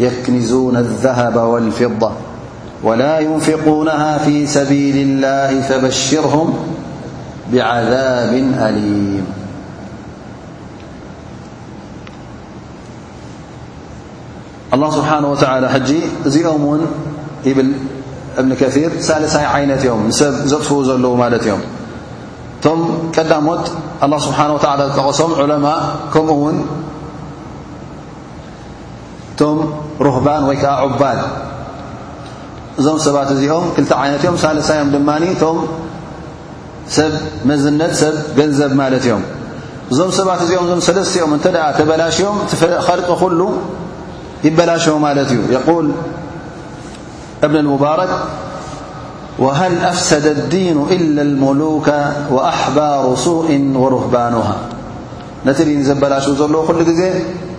يክኒዙن 0.04 0.74
الذهب 0.84 1.36
والفضة 1.52 2.10
ولا 2.84 3.18
ينفقونها 3.18 4.18
في 4.18 4.46
سبيل 4.46 4.96
الله 4.96 5.60
فبشرهم 5.60 6.58
بعذاب 7.52 8.32
أليم 8.68 9.26
الله 14.74 14.90
سبحانه 14.90 15.28
وتعالى 15.32 15.70
جي 15.86 16.00
እዚኦم 16.28 16.64
و 16.64 16.72
ب 17.46 17.66
ابن 18.38 18.50
كثير 18.54 18.90
سلسي 19.00 19.38
عينت 19.46 19.84
يم 19.84 20.10
طف 20.50 20.70
لو 20.72 21.12
يم 21.14 21.60
ቶ 23.14 23.18
ዳمت 23.30 23.64
الله 24.04 24.18
سبحانه 24.26 24.52
وتعلى 24.56 24.82
تقم 24.96 25.32
علماء 25.40 25.80
كم 26.14 26.26
و 26.30 26.48
رهبان 30.06 30.42
يك 30.52 30.64
عباد 30.64 31.20
እዞ 32.80 32.86
ሰባት 33.06 33.28
እዚኦም 33.34 33.64
2 33.80 34.38
ሳ 34.42 34.46
ድ 34.94 34.96
ቶ 35.42 35.46
ሰብ 36.96 37.12
መዝነት 37.48 37.92
ሰብ 38.02 38.14
ገንዘብ 38.38 38.72
እዞ 39.92 39.98
ሰባት 40.18 40.40
እዚኦ 40.44 40.60
ዞ 40.68 40.72
ለተኦም 40.98 41.32
እ 41.34 41.52
ላሽም 42.00 42.36
ልق 42.42 43.38
ل 43.38 43.42
يበላሽ 44.46 44.84
ለ 45.16 45.20
እዩ 45.30 45.34
يقول 45.56 45.86
እب 47.46 47.54
المبرك 47.64 48.12
وهل 49.44 49.74
أفሰد 49.92 50.26
الዲين 50.36 50.78
إلا 50.96 51.22
الملوك 51.28 51.88
وأحبر 52.34 53.04
سء 53.26 53.48
ورهبانه 53.82 54.46
ነت 55.46 55.58
ድ 55.68 55.70
ዘበላش 55.88 56.24
ዘለዎ 56.40 56.62
ሉ 56.76 56.80
ዜ 57.00 57.02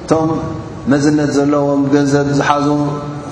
ቶ 0.10 0.14
መዝነት 0.92 1.30
ዘለዎም 1.38 1.82
ንዘብ 1.96 2.28
ዝሓዙ 2.38 2.68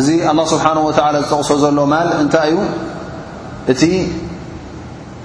እዚ 0.00 0.08
ኣላه 0.30 0.44
ስብሓንه 0.52 0.80
ወ 0.88 0.90
ዝጠቕሶ 0.96 1.48
ዘሎ 1.62 1.78
ማል 1.92 2.08
እንታይ 2.20 2.50
እዩ 2.52 2.58
እቲ 3.72 3.82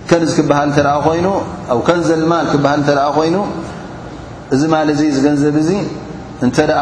ከንዝ 0.10 0.30
ክበሃል 0.38 0.68
እተ 0.74 0.80
ኣ 0.92 0.98
ኮይኑ 1.08 1.28
ኣ 1.74 1.76
ከንዘል 1.88 2.24
ማል 2.32 2.46
ክበሃል 2.52 2.80
እተ 2.84 2.90
ኣ 3.08 3.10
ኮይኑ 3.18 3.36
እዚ 4.54 4.62
ማል 4.74 4.88
እዚ 4.94 5.02
ዝገንዘብ 5.16 5.56
እዙ 5.64 5.70
እንተ 6.46 6.58
ደኣ 6.70 6.82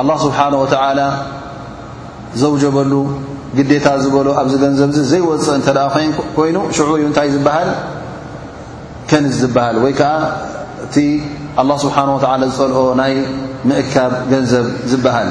ኣله 0.00 0.16
ስብሓነه 0.24 0.58
ወተዓ 0.64 0.82
ዘውጀበሉ 2.40 2.92
ግዴታ 3.58 3.86
ዝበሉ 4.02 4.26
ኣብዚ 4.40 4.54
ገንዘብ 4.64 4.88
ዚ 4.96 4.98
ዘይወፅእ 5.12 5.56
እተ 5.60 5.68
ኮይኑ 6.36 6.56
ሽዑ 6.76 6.90
እዩ 6.98 7.04
እንታይ 7.10 7.28
ዝበሃል 7.34 7.68
ከንዝ 9.10 9.34
ዝበሃል 9.42 9.76
ወይ 9.84 9.92
ከዓ 10.00 10.10
እቲ 10.86 10.94
ኣه 11.60 11.68
ስብሓه 11.84 12.04
ዝፀልኦ 12.52 12.80
ናይ 13.00 13.12
ምእካብ 13.68 14.12
ገንዘብ 14.32 14.66
ዝበሃል 14.90 15.28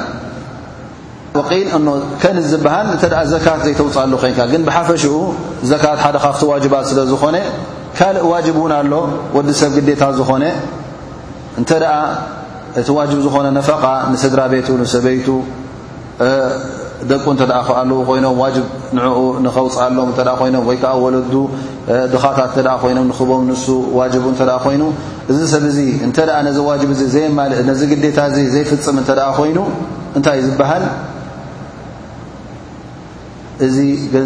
ል 1.50 1.96
ከን 2.22 2.36
ዝበሃል 2.52 2.86
ተ 3.02 3.06
ዘካት 3.32 3.60
ዘይተውፅሉ 3.66 4.12
ኮይንካ 4.22 4.40
ግን 4.52 4.60
ብሓፈሽኡ 4.68 5.12
ዘት 5.70 5.84
ሓደ 6.04 6.16
ካፍቲ 6.24 6.42
ዋጅባት 6.52 6.84
ስለ 6.90 6.98
ዝኮነ 7.12 7.36
ካልእ 7.98 8.24
ዋጅ 8.32 8.46
ውን 8.62 8.72
ኣሎ 8.80 8.92
ወዲ 9.36 9.48
ሰብ 9.60 9.70
ግዴታ 9.76 10.02
ዝኾነ 10.18 10.44
እንተ 11.60 11.70
እቲ 12.80 12.88
ዝኾነ 13.24 13.46
ነፈቃ 13.58 13.84
ንስድራ 14.12 14.40
ቤቱ 14.52 14.68
ንሰበይቱ 14.80 15.28
ደቁ 17.10 17.24
ተ 17.40 17.42
ኣለዉ 17.80 17.98
ኮይኖም 18.08 18.36
ንኡ 18.96 19.16
ንኸውፅኣሎም 19.44 20.10
ይኖ 20.48 20.56
ወይዓ 20.68 20.84
ወለዱ 21.04 21.32
ድኻታት 22.12 22.54
ይኖም 22.90 23.08
ክቦም 23.18 23.42
ንሱ 23.50 23.66
ዋቡ 23.98 24.24
ኮይኑ 24.64 24.82
እዚ 25.30 25.38
ሰብ 25.52 25.64
ዘ 25.76 25.78
ዚ 27.80 27.82
ግታ 28.02 28.18
ዘይፍፅም 28.54 28.98
ኮይኑ 29.40 29.58
እንታይ 30.16 30.36
እዩ 30.40 30.44
ዝበሃል 30.50 30.84
ዚ 33.58 33.76
نب 34.12 34.16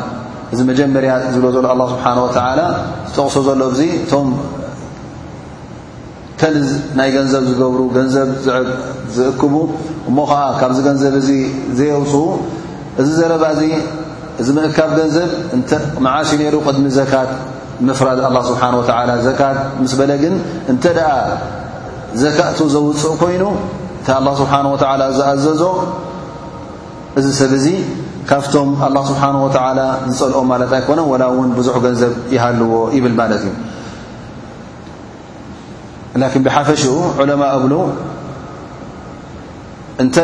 ዚ 0.58 0.60
مجمر 0.70 1.04
ل 1.40 1.66
الله 1.74 1.86
سبحانه 1.94 2.22
وتعلى 2.26 2.66
تقص 3.16 3.36
ل 3.60 3.64
ከን 6.40 6.54
ናይ 6.98 7.08
ገንዘብ 7.16 7.42
ዝገብሩ 7.50 7.80
ገንዘብ 7.96 8.28
ዝዕ 8.46 8.56
ዝእክቡ 9.16 9.54
እሞ 10.08 10.16
ኸዓ 10.30 10.40
ካብዚ 10.60 10.78
ገንዘብ 10.86 11.14
እዚ 11.20 11.28
ዘየውፅኡ 11.78 12.22
እዚ 13.00 13.08
ዘረባእዚ 13.20 13.60
እዚ 14.40 14.48
ምእካብ 14.56 14.90
ገንዘብ 14.98 15.28
እመዓሽ 15.98 16.28
ነይሩ 16.40 16.54
ቅድሚ 16.66 16.84
ዘካት 16.98 17.30
ምፍራድ 17.88 18.18
ኣላ 18.28 18.36
ስብሓን 18.48 18.74
ወተላ 18.80 19.10
ዘካት 19.26 19.58
ምስ 19.82 19.92
በለ 19.98 20.10
ግን 20.22 20.34
እንተ 20.72 20.84
ደኣ 20.98 21.10
ዘካእቱ 22.22 22.58
ዘውፅእ 22.74 23.14
ኮይኑ 23.22 23.44
እቲ 24.00 24.08
ኣላ 24.18 24.28
ስብሓንወተዓላ 24.40 25.02
ዝኣዘዞ 25.16 25.62
እዚ 27.18 27.26
ሰብ 27.40 27.52
እዙ 27.60 27.66
ካብቶም 28.30 28.68
ኣላ 28.86 28.96
ስብሓን 29.08 29.36
ወተዓላ 29.46 29.80
ዝፀልኦ 30.12 30.40
ማለት 30.52 30.70
ኣይኮነን 30.78 31.06
ወላ 31.14 31.24
እውን 31.32 31.50
ብዙሕ 31.58 31.76
ገንዘብ 31.86 32.12
ይሃልዎ 32.36 32.72
ይብል 32.96 33.14
ማለት 33.20 33.42
እዩ 33.48 33.52
ን 36.20 36.24
ብሓፈሽኡ 36.46 36.92
ዑለማ 37.20 37.42
እብሉ 37.58 37.72
እንተ 40.02 40.16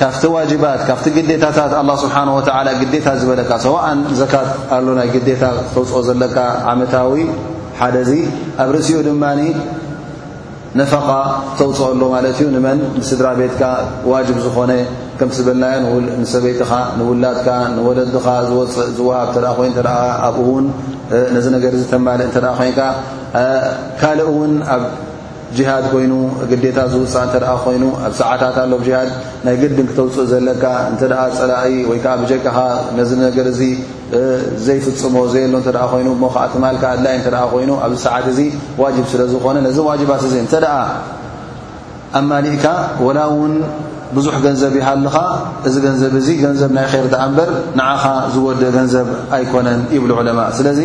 ካብቲ 0.00 0.22
ዋባት 0.34 0.80
ካብቲ 0.88 1.06
ግዴታታት 1.16 1.72
ه 1.78 1.96
ስብሓ 2.04 2.16
ግታ 2.80 3.06
ዝበለካ 3.20 3.52
ሰእን 3.64 3.98
ዘካት 4.20 4.48
ኣሎ 4.76 4.86
ናይ 4.98 5.08
ግታ 5.14 5.42
ተውፅኦ 5.74 6.00
ዘለካ 6.08 6.36
ዓመታዊ 6.72 7.14
ሓደዚ 7.80 8.10
ኣብ 8.62 8.68
ርሲኡ 8.76 8.98
ድማ 9.08 9.24
ነፈቃ 10.78 11.08
ዝተውፅአ 11.44 11.86
ሎ 12.00 12.04
ማለት 12.14 12.36
እዩ 12.42 12.46
ንመን 12.56 12.80
ንስድራ 12.98 13.26
ቤትካ 13.38 13.62
ዋብ 14.10 14.28
ዝኾነ 14.44 14.72
ከም 15.18 15.30
ዝበልናዮ 15.36 15.80
ሰበይትኻ 16.32 16.72
ንውላድካ 16.98 17.48
ንወለድኻ 17.76 18.26
ዝፅእ 18.48 18.88
ዝሃብ 18.98 19.58
ይ 19.66 19.72
ኣብኡ 20.28 20.44
ውን 20.52 20.66
ነዚ 21.36 21.46
ነገር 21.56 21.72
ተማ 21.94 22.06
እ 22.20 22.30
ኮን 22.58 22.70
ካ 24.00 24.04
ውን 24.36 24.52
ጅሃድ 25.58 25.84
ኮይኑ 25.92 26.12
ግዴታ 26.50 26.78
ዝውፃእ 26.92 27.22
እንተኣ 27.26 27.46
ኮይኑ 27.62 27.84
ኣብ 28.06 28.12
ሰዓታት 28.18 28.56
ኣሎ 28.62 28.72
ጅሃድ 28.86 29.10
ናይ 29.46 29.54
ግድን 29.62 29.86
ክተውፅእ 29.90 30.26
ዘለካ 30.32 30.64
እንተ 30.90 31.02
ፀላኢ 31.38 31.70
ወይከዓ 31.90 32.12
ብጀካኻ 32.22 32.58
ነዚ 32.98 33.10
ነገር 33.26 33.46
እዚ 33.52 33.62
ዘይፍፅሞ 34.66 35.16
ዘየሎ 35.32 35.54
እተ 35.62 35.70
ኮይኑ 35.92 36.08
ሞ 36.22 36.24
ከዓ 36.34 36.44
ትማልካ 36.54 36.82
ኣድላይ 36.94 37.14
እተ 37.20 37.28
ኮይኑ 37.54 37.70
ኣብዚ 37.84 37.96
ሰዓት 38.06 38.26
እዚ 38.32 38.40
ዋጅብ 38.82 39.06
ስለዝኮነ 39.12 39.56
ነዚ 39.66 39.78
ዋጅባት 39.90 40.22
እዚ 40.28 40.34
እንተ 40.44 40.54
ደኣ 40.64 40.76
ኣ 42.18 42.22
ማሊእካ 42.30 42.64
ወላ 43.06 43.18
እውን 43.34 43.54
ብዙሕ 44.18 44.34
ገንዘብ 44.44 44.72
ይሃልኻ 44.80 45.16
እዚ 45.68 45.74
ገንዘብ 45.86 46.12
እዚ 46.20 46.28
ገንዘብ 46.44 46.70
ናይ 46.76 46.86
ኸይር 46.92 47.06
ተኣ 47.12 47.20
እምበር 47.30 47.50
ንዓኻ 47.80 48.04
ዝወድእ 48.34 48.70
ገንዘብ 48.76 49.08
ኣይኮነን 49.36 49.80
ይብሉ 49.96 50.10
ዕለማ 50.22 50.40
ስለዚ 50.58 50.78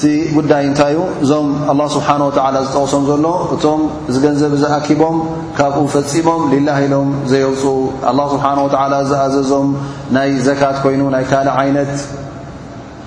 እቲ 0.00 0.08
ጉዳይ 0.36 0.62
እንታይ 0.66 0.92
እዩ 0.96 1.00
እዞም 1.24 1.46
ኣ 1.70 1.72
ስብሓነه 1.94 2.26
ላ 2.54 2.58
ዝጠቕሶም 2.66 3.02
ዘሎ 3.08 3.26
እቶም 3.54 3.80
እዚ 4.08 4.14
ገንዘብ 4.24 4.52
ዝኣኪቦም 4.62 5.16
ካብኡ 5.58 5.78
ፈፂሞም 5.94 6.42
ሊላ 6.52 6.68
ኢሎም 6.84 7.08
ዘየውፁ 7.30 7.62
ኣ 8.10 8.12
ስብሓ 8.34 8.44
ወ 8.66 8.68
ዝኣዘዞም 9.10 9.68
ናይ 10.16 10.28
ዘካት 10.46 10.76
ኮይኑ 10.84 11.02
ናይ 11.14 11.24
ካልእ 11.30 11.52
ዓይነት 11.62 11.92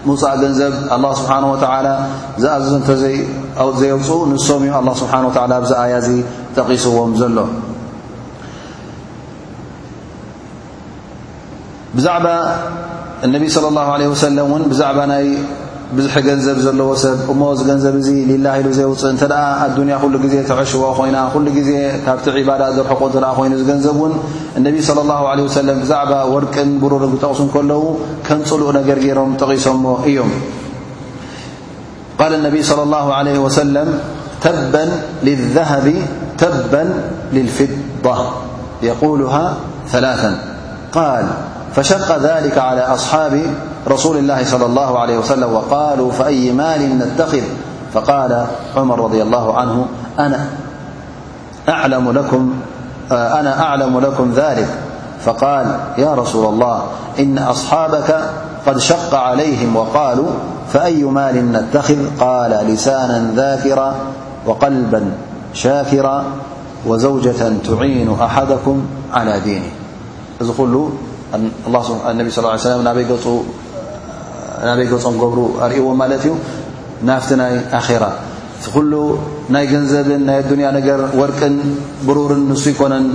ምውፃእ 0.08 0.36
ገንዘብ 0.44 0.74
ስብሓ 1.20 1.34
ዝኣዘ 2.44 2.68
እተው 2.82 3.72
ዘየውፁ 3.82 4.10
ንሶም 4.34 4.62
እዩ 4.68 4.74
ስብሓ 5.02 5.14
ላ 5.54 5.60
ዚ 5.72 5.74
ኣያ 5.86 5.96
እዚ 6.04 6.10
ጠቂስዎም 6.58 7.12
ዘሎ 7.22 7.38
ብዛዕባ 11.98 12.28
ነቢ 13.36 13.44
ለ 13.64 13.68
ه 13.88 13.92
ለ 14.00 14.04
ወሰለም 14.14 14.48
እን 14.58 14.64
ብዛባ 14.72 14.98
ዙ 15.98 16.02
ንዘብ 16.38 16.58
ዘለዎ 16.66 16.90
ብ 17.02 17.04
እሞ 17.32 17.42
ንዘብ 17.78 17.96
ኢሉ 18.22 18.66
ዘውፅእ 18.78 19.22
እ 19.26 19.28
ኣያ 19.38 20.00
ዜ 20.34 20.36
ተعሽዎ 20.50 20.84
ኮይና 21.00 21.18
ካብቲ 22.06 22.26
ዳ 22.62 22.64
ዘርق 22.78 23.00
ይኑ 23.46 23.54
ንዘ 23.54 23.66
ን 24.58 24.60
صى 24.88 25.00
الله 25.06 25.22
عله 25.32 25.42
وس 25.48 25.58
ዛዕ 25.92 26.10
ወርቅን 26.34 26.70
ብሩጠቕሱ 26.84 27.40
ለዉ 27.72 27.84
ከምፅሉእ 28.28 28.70
ነ 28.78 28.80
ሮም 29.18 29.30
ጠቒሶ 29.42 29.66
እዮም 30.10 30.32
ا 32.24 32.26
صلى 32.70 32.84
الله 32.88 33.06
عل 33.18 33.28
سل 33.60 33.76
فضة 34.44 34.84
قله 34.92 35.36
ثث 36.40 36.58
ف 41.76 41.78
ذ 42.26 42.28
على 42.68 42.84
ص 43.06 43.08
رسول 43.88 44.18
الله 44.18 44.44
صلى 44.44 44.66
الله 44.66 45.00
عليه 45.00 45.18
وسلم 45.18 45.54
وقالوا 45.54 46.12
فأي 46.12 46.52
مال 46.52 47.00
نتخذ 47.00 47.42
فقال 47.94 48.46
عمر 48.78 49.02
رضي 49.04 49.22
الله 49.22 49.58
عنه 49.58 49.86
أنا 50.20 50.48
أعلم 53.64 54.00
لكم 54.00 54.32
ذلك 54.36 54.68
فقال 55.26 55.78
يا 55.98 56.14
رسول 56.14 56.46
الله 56.54 56.84
إن 57.20 57.38
أصحابك 57.38 58.22
قد 58.68 58.78
شق 58.78 59.16
عليهم 59.16 59.76
وقالوا 59.76 60.30
فأي 60.74 61.04
مال 61.04 61.52
نتخذ 61.52 61.98
قال 62.20 62.50
لسانا 62.68 63.32
ذاكرا 63.36 63.96
وقلبا 64.46 65.12
شاكرا 65.54 66.26
وزوجة 66.86 67.36
تعين 67.70 68.18
أحدكم 68.22 68.86
على 69.14 69.40
دينهالنبي 69.40 69.68
لى 70.42 71.40
اله 71.68 71.94
عليه 72.06 73.14
وسل 73.14 73.42
ናበይ 74.68 74.88
ገጾም 74.92 75.16
ገብሩ 75.22 75.40
ኣርእዎ 75.66 75.88
ማለት 76.02 76.22
እዩ 76.28 76.34
ናፍቲ 77.10 77.30
ናይ 77.42 77.54
ኣኬራ 77.80 78.04
ኩሉ 78.74 78.92
ናይ 79.54 79.66
ገንዘብን 79.74 80.22
ናይ 80.28 80.38
ኣዱንያ 80.44 80.68
ነገር 80.78 81.00
ወርቅን 81.22 81.56
ብሩርን 82.08 82.44
ንሱ 82.52 82.64
ይኮነን 82.74 83.06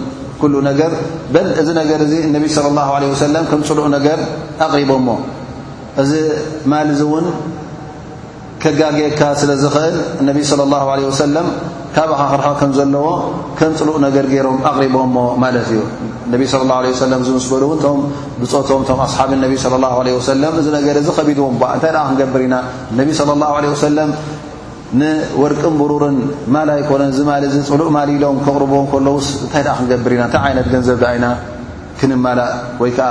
ኩሉ 0.40 0.54
ነገር 0.70 0.92
በን 1.34 1.46
እዚ 1.61 1.68
ነገር 1.80 2.00
እዚ 2.06 2.12
እነቢ 2.28 2.44
صለى 2.56 2.70
ላه 2.78 2.88
ወሰለም 3.12 3.44
ከም 3.50 3.61
ፅሉእ 3.68 3.87
ነገር 3.96 4.18
ኣቕሪቦሞ 4.66 5.08
እዚ 6.02 6.11
ማል 6.72 6.88
እዚ 6.94 7.00
እውን 7.08 7.26
ከጋጌካ 8.62 9.20
ስለ 9.40 9.50
ዝኽእል 9.62 9.96
እነቢ 10.22 10.38
صለى 10.50 10.64
ላه 10.74 10.87
ሰለም 11.24 11.48
ካብኻ 11.98 12.16
ክርሖ 12.30 12.46
ከም 12.58 12.70
ዘለዎ 12.78 13.06
ከም 13.58 13.72
ፅሉእ 13.78 13.94
ነገር 14.04 14.24
ገይሮም 14.32 14.58
ኣቕሪቦምሞ 14.68 15.16
ማለት 15.44 15.66
እዩ 15.70 15.78
ነቢ 16.32 16.42
ለ 16.84 16.87
ه 16.90 16.92
ሰለም 17.02 17.20
ዝምስ 17.26 17.46
በሉእውን 17.52 17.98
ብፆቶም 18.40 18.82
ቶም 18.88 19.00
ኣስሓብ 19.06 19.30
ነቢ 19.44 19.54
ለ 19.72 19.80
ላ 19.84 19.88
ሰለም 20.28 20.54
እዚ 20.61 20.66
ነገረ 20.76 20.94
እዚ 21.02 21.08
ከቢድዎም 21.18 21.56
እንታይ 21.76 21.92
ክንገብር 22.08 22.42
ኢና 22.46 22.54
ነቢ 23.00 23.08
ለ 23.30 23.38
ላ 23.40 23.50
ለ 23.64 23.74
ሰለም 23.87 24.11
ንወርቅን 25.00 25.74
ብሩርን 25.80 26.18
ማል 26.56 26.68
ኣይኮነን 26.76 27.11
እዚ 27.14 27.18
ማል 27.30 27.42
እዚ 27.50 27.56
ፅሉእ 27.72 27.90
ማል 27.98 28.11
ኢሎም 28.16 28.38
ከቕርብዎም 28.44 28.87
ከለውስ 28.94 29.26
እንታይ 29.42 29.62
ደ 29.66 29.68
ክንገብር 29.80 30.12
ኢና 30.18 30.24
እንታይ 30.28 30.42
ዓይነት 30.46 30.68
ገንዘብ 30.74 30.96
ድእ 31.02 31.12
ኢና 31.18 31.26
ክንማላእ 32.00 32.50
ወይከዓ 32.82 33.11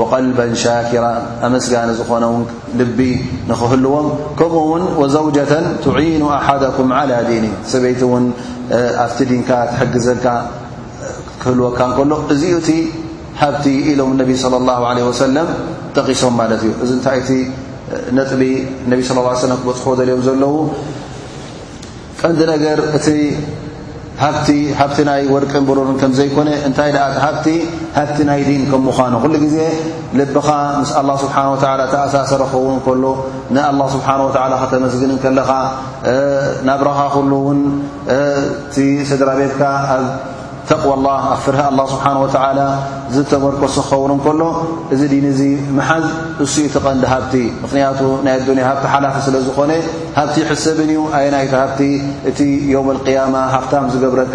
ል 0.00 0.26
ሻكራ 0.62 1.04
ኣመስጋ 1.46 1.72
ዝኾነ 1.98 2.24
ው 2.34 2.36
ልቢ 2.80 2.98
ንኽህልዎም 3.48 4.06
ከምኡ 4.38 4.54
ውን 4.70 4.84
وዘوجة 5.00 5.52
ትعيኑ 5.84 6.22
ኣሓደኩም 6.36 6.88
على 6.98 7.16
ዲን 7.28 7.44
ሰበይቲ 7.72 8.00
ን 8.22 8.24
ኣብቲ 9.04 9.18
ዲንካ 9.30 9.50
ትግዘካ 9.78 10.26
ክህልወካ 11.42 11.78
ከሎ 11.96 12.12
እዚኡ 12.32 12.52
እቲ 12.62 12.70
ሃብቲ 13.40 13.64
ኢሎም 13.92 14.10
ነቢ 14.20 14.30
صلى 14.44 14.56
الله 14.60 14.80
عله 14.90 15.00
وሰ 15.10 15.20
ጠቂሶም 15.96 16.34
ማለት 16.40 16.60
እዩ 16.64 16.70
እዚ 16.84 16.90
ንታይ 16.98 17.16
እቲ 17.22 17.30
ነጥቢ 18.16 18.42
ነቢ 18.90 19.00
صى 19.08 19.12
اه 19.18 19.36
ي 19.50 19.52
ክበፅ 19.62 19.84
ዘልኦም 19.98 20.20
ዘለዉ 20.26 20.54
ቀንዲ 22.20 22.40
ነገር 22.52 22.78
እ 22.96 22.98
ሃብቲ 24.22 24.98
ናይ 25.08 25.22
ወርቂ 25.34 25.52
ሩር 25.68 25.78
ዘኮነ 26.18 26.48
እታይ 26.68 26.90
ቲ 27.44 27.54
ሃቲ 27.96 28.16
ናይ 28.28 28.40
ዲን 28.48 28.62
مኑ 28.86 29.34
ዜ 29.54 29.58
ልብኻ 30.20 30.48
لله 31.04 31.16
ስه 31.22 31.36
و 31.52 31.54
ተኣሳሰ 31.92 32.30
ከው 32.52 32.86
ሎ 33.02 33.14
لله 33.56 33.86
ስه 33.94 34.66
ተመስግን 34.74 35.14
ለኻ 35.38 35.50
ናብረኻ 36.66 36.98
ስድራ 39.10 39.30
ቤት 39.40 39.60
ተዋ 40.70 40.84
ላ 41.04 41.08
ኣብ 41.32 41.38
ፍር 41.44 41.56
ه 41.60 41.64
ስሓ 41.92 42.04
ዝተመርኮስ 43.14 43.74
ክኸውሩ 43.86 44.12
ከሎ 44.26 44.42
እዚ 44.94 45.00
ድን 45.12 45.26
ዚ 45.38 45.42
መሓዝ 45.78 46.04
ንሱኡ 46.40 46.66
ትቐንዲ 46.74 47.04
ሃብቲ 47.12 47.34
ምቱ 47.62 47.72
ሃቲ 48.90 48.92
ሓፊ 49.14 49.32
ዝኾ 49.46 49.56
ሃብቲ 50.18 50.36
ሰብን 50.64 50.90
ዩ 50.96 51.00
ናይሃቲ 51.34 51.80
እቲ 52.30 52.40
ማ 53.34 53.42
ሃፍታ 53.54 53.74
ዝገብረካ 53.94 54.34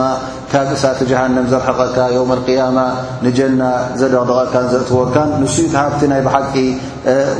ማ 0.00 0.08
ካብ 0.52 0.68
እሳቲ 0.76 1.00
ጀሃንም 1.10 1.46
ዘርሕቐካ 1.52 1.96
ማ 2.78 2.80
ንጀና 3.26 3.62
ዘደቕደቐካን 4.02 4.66
ዘእትወካን 4.74 5.30
ን 5.44 5.46
ሃፍቲ 5.80 6.02
ናይ 6.12 6.20
ብሓቂ 6.28 6.52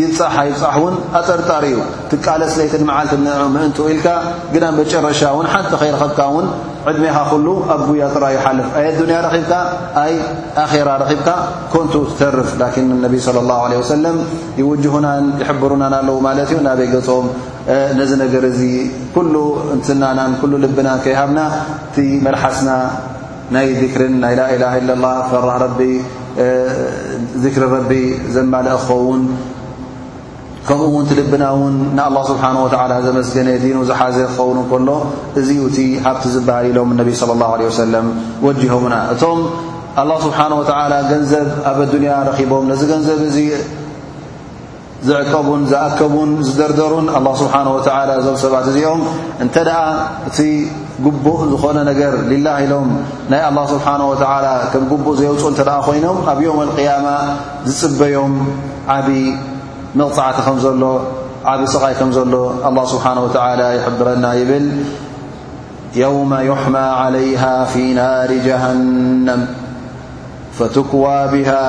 ይፃሓ 0.00 0.34
ይፃ 0.48 0.60
ን 0.92 0.94
ኣፀርጣሪ 1.18 1.64
እዩ 1.72 1.80
ትቃለስለይት 2.10 2.74
መዓልዑ 2.90 3.32
ምእን 3.54 3.72
ኢልካ 3.94 4.06
ግና 4.54 4.64
ጨረሻ 4.92 5.20
ሓንቲ 5.52 5.72
ይረ 5.88 5.96
ከካ 6.02 6.20
ን 6.44 6.46
ዕድሜኻ 6.92 7.16
ኣጉያ 7.74 8.04
ጥራ 8.14 8.24
ይሓልፍ 8.36 8.68
ኣ 8.78 8.80
ዱንያ 9.00 9.18
ብካ 9.32 9.52
ኣ 10.04 10.06
ኣራ 10.82 10.90
ብካ 11.10 11.28
ኮንቱ 11.72 11.94
ተርፍ 12.20 12.50
ቢ 13.12 13.14
صى 13.26 13.32
له 13.36 13.56
ه 13.68 14.16
ይوጅናን 14.60 15.24
يብሩና 15.50 15.82
ኣለዎ 16.00 16.16
ማት 16.26 16.50
ዩ 16.54 16.58
ናበይ 16.68 16.88
ገጾም 16.94 17.26
ነዚ 18.00 18.10
ነገር 18.24 18.44
እ 18.52 18.58
ኩሉ 19.14 19.34
ንስናናን 19.78 20.32
ልብናን 20.64 20.98
ከይሃብና 21.04 21.40
ቲ 21.94 21.98
መልሓስና 22.26 22.70
ናይ 23.54 23.66
ር 24.00 24.02
ና 24.22 24.26
ላ 25.00 25.08
ፈ 25.30 25.36
ሪ 27.90 27.94
ዘማለእ 28.34 28.74
ክኸውን 28.84 29.20
ከምኡውን 30.66 31.04
ቲ 31.08 31.12
ልብና 31.18 31.44
ውን 31.60 31.74
ንኣላ 31.98 32.16
ስብሓና 32.30 32.56
ወላ 32.64 32.92
ዘመስገነ 33.06 33.48
ዲኑ 33.62 33.76
ዝሓዘ 33.88 34.16
ትኸውኑ 34.30 34.58
ከሎ 34.70 34.88
እዚዩ 35.40 35.58
እቲ 35.70 35.78
ሃብቲ 36.04 36.24
ዝበሃል 36.34 36.66
ኢሎም 36.70 36.88
እነቢ 36.94 37.08
صለ 37.20 37.30
ላሁ 37.42 37.52
ለ 37.60 37.64
ወሰለም 37.70 38.06
ወጅሆምና 38.46 38.94
እቶም 39.14 39.40
ላ 40.10 40.12
ስብሓነ 40.26 40.52
ወተዓላ 40.60 40.92
ገንዘብ 41.10 41.46
ኣብ 41.70 41.78
ኣዱንያ 41.86 42.12
ረኺቦም 42.28 42.64
ነዚ 42.72 42.80
ገንዘብ 42.92 43.20
እዚ 43.30 43.38
ዝዕቀቡን 45.06 45.62
ዝኣከቡን 45.70 46.30
ዝደርደሩን 46.48 47.06
ኣ 47.18 47.20
ስብሓ 47.40 47.54
ወላ 47.76 48.10
እዞም 48.20 48.36
ሰባት 48.42 48.66
እዚኦም 48.72 49.00
እንተ 49.44 49.54
ደኣ 49.68 49.80
እቲ 50.28 50.38
ጉቡእ 51.06 51.40
ዝኾነ 51.52 51.78
ነገር 51.90 52.14
ልላ 52.32 52.48
ኢሎም 52.64 52.88
ናይ 53.32 53.42
ላ 53.56 53.64
ስብሓ 53.74 53.86
ወላ 54.12 54.46
ከም 54.74 54.84
ጉቡእ 54.92 55.16
ዘየውፁ 55.20 55.44
እንተ 55.52 55.60
ደኣ 55.70 55.78
ኮይኖም 55.88 56.20
ኣብ 56.32 56.38
ዮም 56.46 56.58
ኣልቅያማ 56.64 57.08
ዝፅበዮም 57.70 58.34
ዓብ 58.98 59.08
قعك 60.00 60.38
م 60.48 60.56
ل 60.80 61.20
عبصغي 61.44 61.92
كم 61.98 62.10
له 62.10 62.54
الله 62.68 62.84
سبحانه 62.94 63.20
وتعالى 63.28 63.66
يحبرنا 63.78 64.30
يبل 64.40 64.66
يوم 66.04 66.30
يحمى 66.34 66.84
عليها 67.02 67.64
في 67.66 67.92
نار 67.94 68.30
جهنم 68.48 69.42
فتكوى 70.58 71.18
بها 71.34 71.64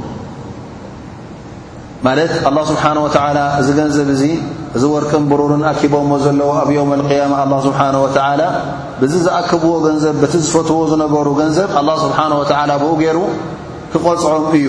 ملت 2.05 2.33
الله 2.51 2.65
سبحانه 2.73 3.01
وتعالى 3.07 3.45
نب 3.61 3.67
ي 4.33 4.35
እዚ 4.79 4.83
ወርቅን 4.95 5.23
ብሩርን 5.31 5.63
ኣኪቦዎ 5.71 6.11
ዘለዉ 6.25 6.49
ኣብ 6.61 6.69
ዮውም 6.77 6.91
አልقያማ 6.97 7.33
ኣه 7.53 7.57
ስብሓንه 7.67 7.99
ወተዓላ 8.05 8.43
ብዚ 9.01 9.13
ዝኣክብዎ 9.25 9.73
ገንዘብ 9.87 10.15
በቲ 10.23 10.35
ዝፈትዎ 10.47 10.79
ዝነበሩ 10.91 11.27
ገንዘብ 11.41 11.69
ኣه 11.81 11.97
ስብሓንه 12.05 12.37
ወተዓላ 12.43 12.71
ብኡ 12.83 12.91
ገይሩ 13.03 13.19
ክቐፅዖም 13.93 14.45
እዩ 14.59 14.69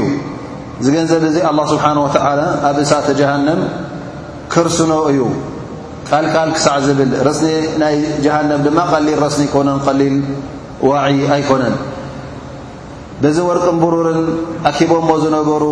እዚ 0.80 0.86
ገንዘብ 0.96 1.22
እዚ 1.30 1.38
ኣه 1.50 1.54
ስብሓንه 1.74 2.00
ወተ 2.06 2.16
ኣብ 2.70 2.78
እሳተ 2.86 3.08
ጀሃንም 3.20 3.60
ክርስኖ 4.54 4.92
እዩ 5.12 5.20
ቃልቃል 6.10 6.50
ክሳዕ 6.56 6.76
ዝብል 6.88 7.12
ረስኒ 7.30 7.50
ናይ 7.84 7.96
ጀሃንም 8.26 8.60
ድማ 8.66 8.80
ቐሊል 8.92 9.18
ረስኒ 9.26 9.42
ይኮነን 9.50 9.80
ቀሊል 9.88 10.16
ዋዒ 10.90 11.18
ኣይኮነን 11.36 11.76
በዚ 13.24 13.38
ወርቅን 13.48 13.76
ብሩርን 13.82 14.22
ኣኪቦሞ 14.70 15.10
ዝነበሩ 15.24 15.64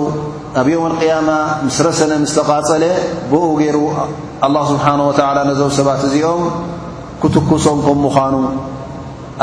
ኣብ 0.62 0.68
ዮም 0.74 0.84
ንቅያማ 0.94 1.30
ምስ 1.66 1.78
ረሰነ 1.88 2.12
ምስ 2.24 2.32
ተቓፀለ 2.38 2.84
ብእኡ 3.32 3.46
ገይሩ 3.62 3.78
ኣላ 4.48 4.56
ስብሓንሁ 4.72 5.06
ወተዓላ 5.10 5.38
ነዞም 5.50 5.72
ሰባት 5.80 6.02
እዚኦም 6.08 6.44
ክትኩሶም 7.22 7.80
ከምምዃኑ 7.86 8.36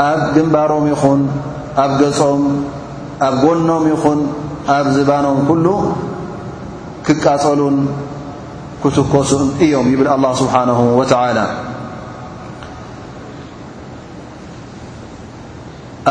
ኣብ 0.07 0.21
ድንባሮም 0.35 0.85
ይኹን 0.93 1.21
ኣብ 1.85 1.91
ገጾም 2.01 2.43
ኣብ 3.29 3.35
ጎኖም 3.43 3.83
ይኹን 3.93 4.19
ኣብ 4.77 4.85
ዝባኖም 4.95 5.39
ኩሉ 5.51 5.65
ክቃፀሉን 7.07 7.77
ክትከሱን 8.83 9.45
እዮም 9.65 9.87
ይብል 9.93 10.09
ኣላ 10.15 10.25
ስብሓንሁ 10.41 10.79
ወተዓላ 10.99 11.39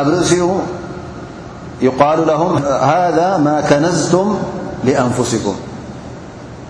ኣብ 0.01 0.07
ርእሲኡ 0.17 0.45
ይቃሉ 1.85 2.19
ለም 2.29 2.43
ሃذ 2.91 3.19
ማ 3.47 3.49
ከነዝቱም 3.69 4.29
ሊኣንፍስኩም 4.87 5.57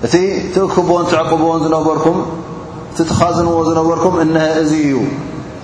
እቲ 0.07 0.15
ትእክብን 0.55 1.05
ትዕቕብዎን 1.11 1.61
ዝነበርኩም 1.65 2.19
እቲ 2.93 2.99
ትኻዝንዎ 3.11 3.55
ዝነበርኩም 3.69 4.15
እነ 4.25 4.37
እዚ 4.63 4.73
እዩ 4.89 4.95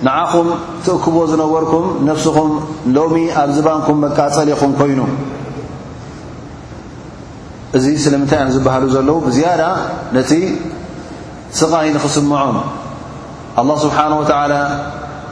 ንዓኹም 0.05 0.47
ትእክቦ 0.85 1.15
ዝነበርኩም 1.31 1.85
ነፍስኹም 2.09 2.51
ሎሚ 2.97 3.15
ኣብ 3.41 3.49
ዝባንኩም 3.57 3.97
መቃፀሊኹም 4.05 4.71
ኮይኑ 4.79 5.01
እዚ 7.77 7.85
ስለምንታይ 8.05 8.39
እዮም 8.45 8.49
ዝበሃሉ 8.55 8.85
ዘለዉ 8.95 9.17
ብዝያዳ 9.27 9.61
ነቲ 10.15 10.31
ስቓይ 11.59 11.87
ንኽስምዖም 11.95 12.57
ኣላه 13.61 13.77
ስብሓን 13.85 14.13
ወተላ 14.21 14.53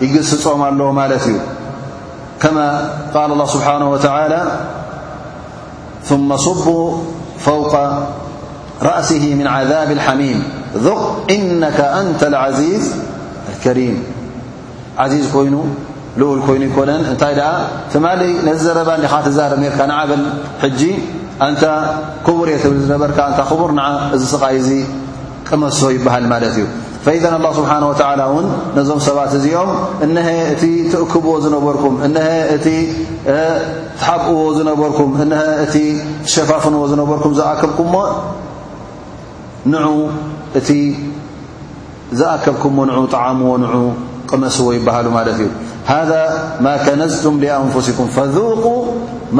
ይግስፆም 0.04 0.62
ኣለዎ 0.70 0.88
ማለት 1.00 1.24
እዩ 1.30 1.36
كما 2.42 2.90
قال 3.14 3.32
الله 3.32 3.46
ስبحنه 3.46 3.92
وتعلى 3.92 4.42
ثم 6.04 6.38
صب 6.38 6.66
فوق 7.40 7.74
رأسه 8.82 9.36
من 9.36 9.48
عذاب 9.48 9.92
الحميم 9.92 10.44
ذق 10.78 11.24
إنك 11.30 11.80
أنت 11.80 12.22
العዚي 12.24 12.80
الكريم 13.56 13.98
عዚي 14.98 15.20
ይኑ 15.46 15.56
ኡل 16.20 16.40
ይኑ 16.58 16.64
يكነ 16.70 16.90
እታይ 17.14 17.34
د 17.40 17.44
ثلይ 17.94 18.32
ن 18.48 18.50
زረባ 18.64 18.90
ኻ 19.14 19.16
ዛርب 19.38 19.62
ር 19.82 19.84
نዓل 19.92 20.12
ج 20.80 20.82
أنت 21.48 21.64
كቡር 22.28 22.48
ي 22.56 22.56
ብ 22.72 22.76
ዝነበርك 22.84 23.20
أ 23.30 23.32
خቡር 23.50 23.72
ዚ 24.20 24.24
ስقዚ 24.34 24.70
ቅመሶ 25.48 25.80
ይبሃل 25.96 26.26
ማለت 26.32 26.52
እዩ 26.58 26.66
فإذ 27.06 27.26
الله 27.26 27.52
سبሓنه 27.58 27.88
ول 28.38 28.48
ነዞም 28.78 29.00
ሰባት 29.08 29.32
እዚኦም 29.38 29.70
እنه 30.06 30.28
እቲ 30.54 30.64
ትእክብዎ 30.92 31.32
ዝነበرك 31.44 31.84
ن 32.14 32.16
ሓبእዎ 34.06 34.40
ዝነበርኩ 34.58 35.00
እ 35.24 35.26
ሸፋفንዎ 36.34 36.82
ዝነበርኩ 36.92 37.26
ዝ 37.40 37.42
እ 40.60 40.62
ዝኣከብك 42.20 42.64
طعمዎ 43.16 43.50
ቅመስዎ 44.30 44.64
ይሃሉ 44.78 45.06
ማ 45.18 45.20
እዩ 45.36 45.42
هذا 45.94 46.22
م 46.66 46.68
كنዝتም 46.86 47.36
لأንفسكም 47.46 48.06
فذق 48.16 48.66
م 49.38 49.40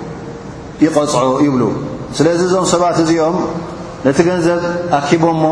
ይፅዖ 0.85 1.13
ይብሉ 1.45 1.63
ስለዚ 2.17 2.39
እዞም 2.49 2.65
ሰባት 2.73 2.97
እዚኦም 3.03 3.35
ነቲ 4.05 4.17
ገንዘብ 4.27 4.61
ኣኪቦሞ 4.99 5.43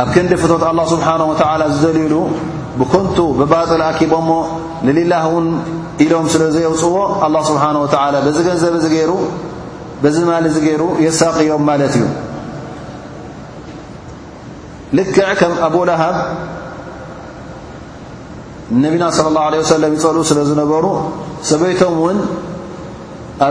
ኣብ 0.00 0.08
ክንዲ 0.14 0.32
ፍቶት 0.42 0.62
ኣላ 0.70 0.80
ስብሓን 0.92 1.22
ወተዓላ 1.30 1.62
ዝደልሉ 1.80 2.14
ብኮንቱ 2.80 3.16
ብባጥል 3.38 3.82
ኣኪቦሞ 3.90 4.30
ንሌላህ 4.86 5.22
እውን 5.28 5.46
ኢሎም 6.04 6.26
ስለዘየውፅዎ 6.34 6.96
ኣ 7.26 7.28
ስብሓን 7.50 7.76
ወዓላ 7.84 8.14
በዚ 8.26 8.36
ገንዘብ 8.48 8.74
ይሩ 9.00 9.12
በዚ 10.02 10.16
ማሊ 10.30 10.46
ዚ 10.54 10.58
ገይሩ 10.66 10.82
የሳቂዮም 11.04 11.62
ማለት 11.70 11.94
እዩ 11.98 12.04
ልክዕ 14.98 15.28
ከም 15.40 15.54
ኣቡልሃብ 15.68 16.16
ነቢና 18.84 19.04
ስለ 19.16 19.26
ه 19.42 19.48
ለ 19.52 19.56
ወሰለም 19.62 19.92
ይፀልኡ 19.96 20.22
ስለ 20.30 20.38
ዝነበሩ 20.50 20.84
ሰበይቶም 21.48 21.94
ውን 22.04 22.18
ኣ 23.48 23.50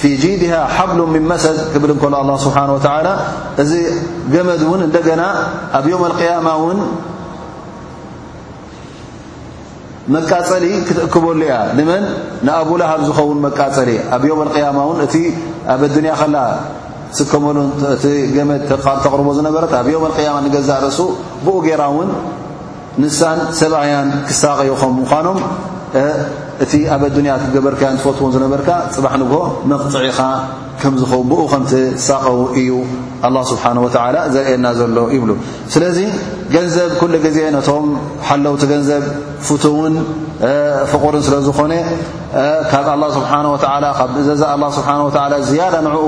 ፊ 0.00 0.08
ጂድሃ 0.22 0.50
ሓብሉ 0.76 0.98
ምን 1.14 1.24
መሰድ 1.32 1.58
ብል 1.82 1.92
ከሉ 2.00 2.14
ኣله 2.22 2.32
ስብሓه 2.46 2.68
و 2.74 2.78
እዚ 3.62 3.70
ገመድ 4.34 4.62
ውን 4.70 4.80
እንደና 4.86 5.22
ኣብ 5.78 5.84
يው 5.92 6.02
اقማ 6.08 6.46
ን 6.78 6.80
መቃፀሊ 10.14 10.64
ክትእክበሉ 10.88 11.40
ያ 11.52 11.54
ድመን 11.76 12.04
ንኣቡላሃብ 12.46 13.00
ዝኸውን 13.08 13.38
መቃፀሊ 13.46 13.90
ኣብ 14.16 14.22
اقያማ 14.46 14.78
ን 14.96 14.98
እቲ 15.06 15.14
ኣብ 15.74 15.80
ኣዱንያ 15.88 16.12
ከ 16.20 16.24
ስከመሉ 17.16 17.56
እቲ 17.94 18.04
ገመድ 18.36 18.62
ተቕርቦ 18.70 19.26
ዝነበረት 19.38 19.72
ኣብ 19.80 19.88
اقያማ 20.10 20.36
ንገዛ 20.44 20.70
ርእሱ 20.84 20.98
ብኡ 21.44 21.54
ጌራ 21.68 21.82
ውን 21.96 22.10
ንሳን 23.02 23.38
ሰብያን 23.60 24.08
ክሳቀይ 24.28 24.70
ኸም 24.80 24.92
ምኖም 25.00 25.38
እቲ 26.64 26.72
ኣብ 26.94 27.02
ኣዱኒያ 27.08 27.32
ገበርከያን 27.54 27.96
ዝፈትዎን 28.02 28.30
ዝነበርካ 28.34 28.68
ፅባሕ 28.94 29.14
ንግሆ 29.22 29.38
መቕፅዒኻ 29.70 30.06
ከምዝኸው 30.80 31.22
ብኡ 31.30 31.40
ከምቲ 31.52 31.72
ሳቀው 32.06 32.38
እዩ 32.60 32.70
ኣላ 33.26 33.36
ስብሓን 33.50 33.78
ወላ 33.84 34.16
ዘርኤየና 34.34 34.66
ዘሎ 34.78 34.98
ይብሉ 35.16 35.30
ስለዚ 35.74 35.98
ገንዘብ 36.54 36.90
ኩሉ 37.00 37.12
ግዜ 37.24 37.38
ነቶም 37.56 37.84
ሓለውቲ 38.28 38.62
ገንዘብ 38.72 39.04
ፍትውን 39.46 39.94
ፍቑርን 40.92 41.22
ስለዝኾነ 41.26 41.72
ካብ 42.70 42.88
ኣ 42.94 42.96
ስብሓ 43.16 43.32
ብ 44.12 44.14
እዘዛ 44.22 44.44
ስብሓ 44.78 44.90
ዝያዳ 45.48 45.74
ንዕኡ 45.86 45.98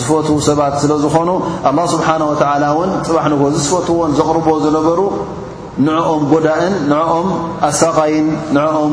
ዝፈት 0.00 0.28
ሰባት 0.48 0.76
ስለዝኾኑ 0.84 1.30
ኣላ 1.70 1.78
ስብሓ 1.94 2.08
ወላ 2.30 2.64
ውን 2.78 2.90
ፅባሕ 3.08 3.26
ንግሆ 3.32 3.46
ዝስፈትዎን 3.56 4.12
ዘቕርቦ 4.20 4.46
ዝነበሩ 4.66 5.00
ንዕኦም 5.88 6.22
ጎዳእን 6.34 6.74
ንዕኦም 6.92 7.28
ኣሳቃይን 7.70 8.26
ንኦም 8.58 8.92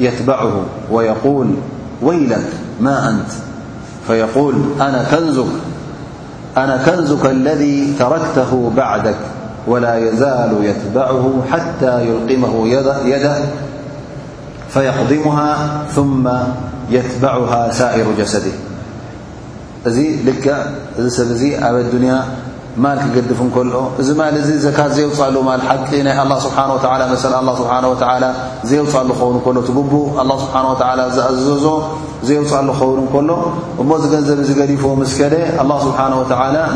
يتبعه 0.00 0.52
ويقول 0.92 1.50
ويلك 2.02 2.52
ما 2.80 3.10
أنت 3.10 3.30
فيقول 4.06 4.54
أأنا 6.56 6.76
كنزك 6.86 7.26
الذي 7.26 7.94
تركته 7.98 8.72
بعدك 8.76 9.16
ولا 9.66 9.96
يزال 9.96 10.56
يتبعه 10.64 11.42
حتى 11.50 12.08
يلقمه 12.08 12.68
يده 13.04 13.42
فيقدمها 14.68 15.82
ثم 15.94 16.30
يتبعها 16.90 17.70
سائر 17.72 18.06
جسده 18.18 18.52
زي 19.86 20.16
لك 20.26 20.66
زي 21.18 21.58
أبالدنيا 21.58 22.22
ማል 22.84 22.98
ክገድፍ 23.02 23.38
እንከሎ 23.44 23.74
እዚ 24.00 24.08
ማ 24.18 24.22
እዚ 24.40 24.48
ዘካት 24.64 24.90
ዘውፃሉ 24.96 25.36
ማል 25.48 25.60
ሓቂ 25.68 25.88
ናይ 26.06 26.14
ኣ 26.20 26.24
ስብሓ 26.44 26.56
መሰ 26.60 27.22
ስብሓ 27.62 27.72
ዘውፃሉ 28.70 29.08
ኸውን 29.20 29.36
እሎ 29.48 29.58
ትጉቡእ 29.68 30.04
ስብሓ 30.42 30.42
ዝኣዘዞ 30.42 31.08
ዘየውፃሉ 32.26 32.68
ክኸውን 32.80 33.06
ከሎ 33.12 33.30
እሞ 33.82 33.90
ዚ 34.02 34.04
ገንዘብ 34.14 34.38
ዚ 34.48 34.50
ገዲፎዎ 34.60 34.92
ምስከደ 35.02 35.34
ኣ 35.62 35.66
ስብሓ 35.84 35.98
ወ 36.20 36.22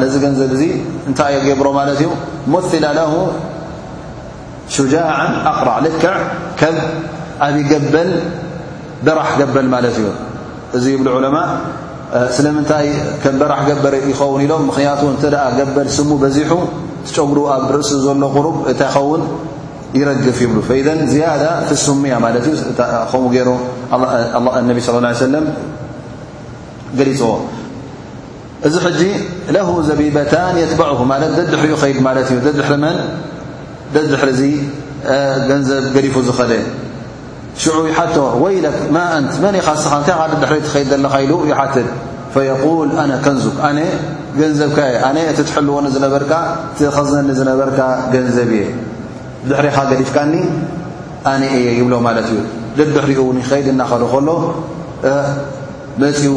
ነዚ 0.03 0.15
ገንዘብ 0.25 0.51
እዚ 0.57 0.63
እንታይ 1.11 1.35
ዩ 1.37 1.43
ጌብሮ 1.49 1.67
ማለት 1.79 1.99
እዩ 2.07 2.09
ሙላ 2.55 2.87
ለ 3.01 3.05
ሽጃን 4.77 5.31
ኣቕራዕ 5.53 5.79
ልክዕ 5.87 6.17
ከብ 6.61 6.77
ዓብይ 7.49 7.65
ገበል 7.73 8.11
ደራሕ 9.07 9.31
ገበል 9.43 9.67
ማለት 9.77 9.95
እዩ 10.03 10.07
እዚ 10.79 10.85
ብ 11.05 11.09
ለ 11.27 11.31
ስለምንታይ 12.37 12.87
ም 13.35 13.37
በራሕ 13.41 13.61
ገበር 13.71 13.95
ይኸውን 14.11 14.41
ኢሎም 14.47 14.63
ምክንያቱ 14.71 15.03
ገበል 15.59 15.89
ስሙ 15.99 16.11
በዚሑ 16.23 16.53
ጨጉሩ 17.17 17.39
ኣብ 17.55 17.67
ርእሲ 17.77 17.91
ዘሎ 18.05 18.23
قሩብ 18.37 18.57
እታይ 18.73 18.91
ኸውን 18.95 19.23
ይረግፍ 19.99 20.39
ይብሉ 20.45 20.59
ዝያዳ 21.13 21.45
ስሙያ 21.85 22.17
ት 22.45 22.47
ዩከም 22.55 23.25
ገ 23.35 23.37
ነቢ 24.71 24.79
صى 24.85 24.99
اه 25.03 25.05
عي 25.09 25.15
س 25.21 25.23
ገሊፅ 26.95 27.21
እዚ 28.67 28.75
ሕጂ 28.85 29.03
ለه 29.55 29.69
ዘቢበታን 29.89 30.55
የትበعف 30.63 31.01
ለ 31.23 31.25
ደድሕሪ 31.39 31.69
ኡ 31.75 31.77
ከድ 31.83 32.27
እዩ 32.33 32.39
ደድሪ 32.47 32.73
መን 32.85 32.97
ደድሪ 33.95 34.41
ገንዘብ 35.51 35.85
ገሊፉ 35.97 36.15
ዝኽእል 36.27 36.53
ሽዑ 37.63 37.73
ሓቶ 37.99 38.17
ወይለክ 38.43 38.77
ማ 38.97 38.99
እንት 39.19 39.35
መን 39.43 39.57
ኻስኻ 39.67 39.93
እንታይ 40.01 40.29
ልድሕሪ 40.33 40.59
ትኸድ 40.69 40.87
ዘለኻ 40.93 41.15
ኢሉ 41.25 41.33
ይሓትት 41.51 41.89
فيقል 42.35 42.89
ኣነ 43.03 43.11
ከንዙክ 43.25 43.57
ኣነ 43.69 43.79
ገንዘብካየ 44.41 44.93
ኣነ 45.09 45.17
እቲ 45.31 45.39
ትሕልዎ 45.49 45.75
ዝነበርካ 45.95 46.33
ቲኸዝነኒ 46.79 47.29
ዝነበርካ 47.39 47.81
ገንዘብ 48.15 48.51
እየ 48.59 48.65
ድሕሪኻ 49.49 49.77
ገዲፍካኒ 49.91 50.33
ኣነ 51.33 51.43
የ 51.67 51.69
ይብሎ 51.79 51.95
ማለት 52.07 52.27
እዩ 52.33 52.39
ልድሕሪኡ 52.79 53.21
ን 53.37 53.39
ይኸይድ 53.43 53.67
እናኸዶ 53.73 54.03
ከሎ 54.13 54.29
መፅው 56.03 56.37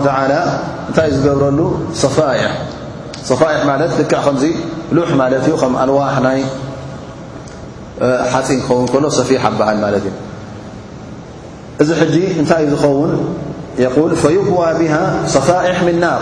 እታይእ 0.90 1.12
ዝገብረሉ 1.16 1.60
ص 2.00 2.06
ص 3.28 3.30
ح 3.40 4.22
ዋ 5.98 6.00
ሓፂ 8.32 8.48
ክኸውን 8.68 9.02
ሎ 9.06 9.10
ሰፊ 9.18 9.30
ኣበዓል 9.48 9.76
ማለት 9.84 10.04
እዩ 10.08 10.14
እዚ 11.82 11.88
ሕጂ 12.00 12.14
እንታይ 12.40 12.60
እዩ 12.66 12.70
ዝኸውን 12.74 13.12
يል 13.84 14.12
فيقዋ 14.22 14.60
ብه 14.80 14.94
صፋئሕ 15.34 15.76
ምናር 15.86 16.20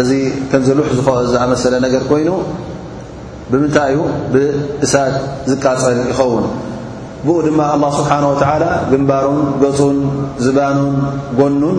እዚ 0.00 0.10
ከዘልሕ 0.50 0.88
ዝ 0.98 1.00
ዝኣመሰለ 1.32 1.74
ነገር 1.86 2.02
ኮይኑ 2.10 2.30
ብምንታይ 3.50 3.94
ኡ 4.00 4.06
ብእሳት 4.32 5.14
ዝቃፀል 5.50 5.98
ይኸውን 6.10 6.44
ብኡ 7.26 7.36
ድማ 7.46 7.60
الله 7.76 7.90
ስብሓنه 7.98 8.28
و 8.32 8.36
ግንባሩን 8.92 9.40
ገፁን 9.62 9.98
ዝባኑን 10.44 10.92
ጎኑን 11.38 11.78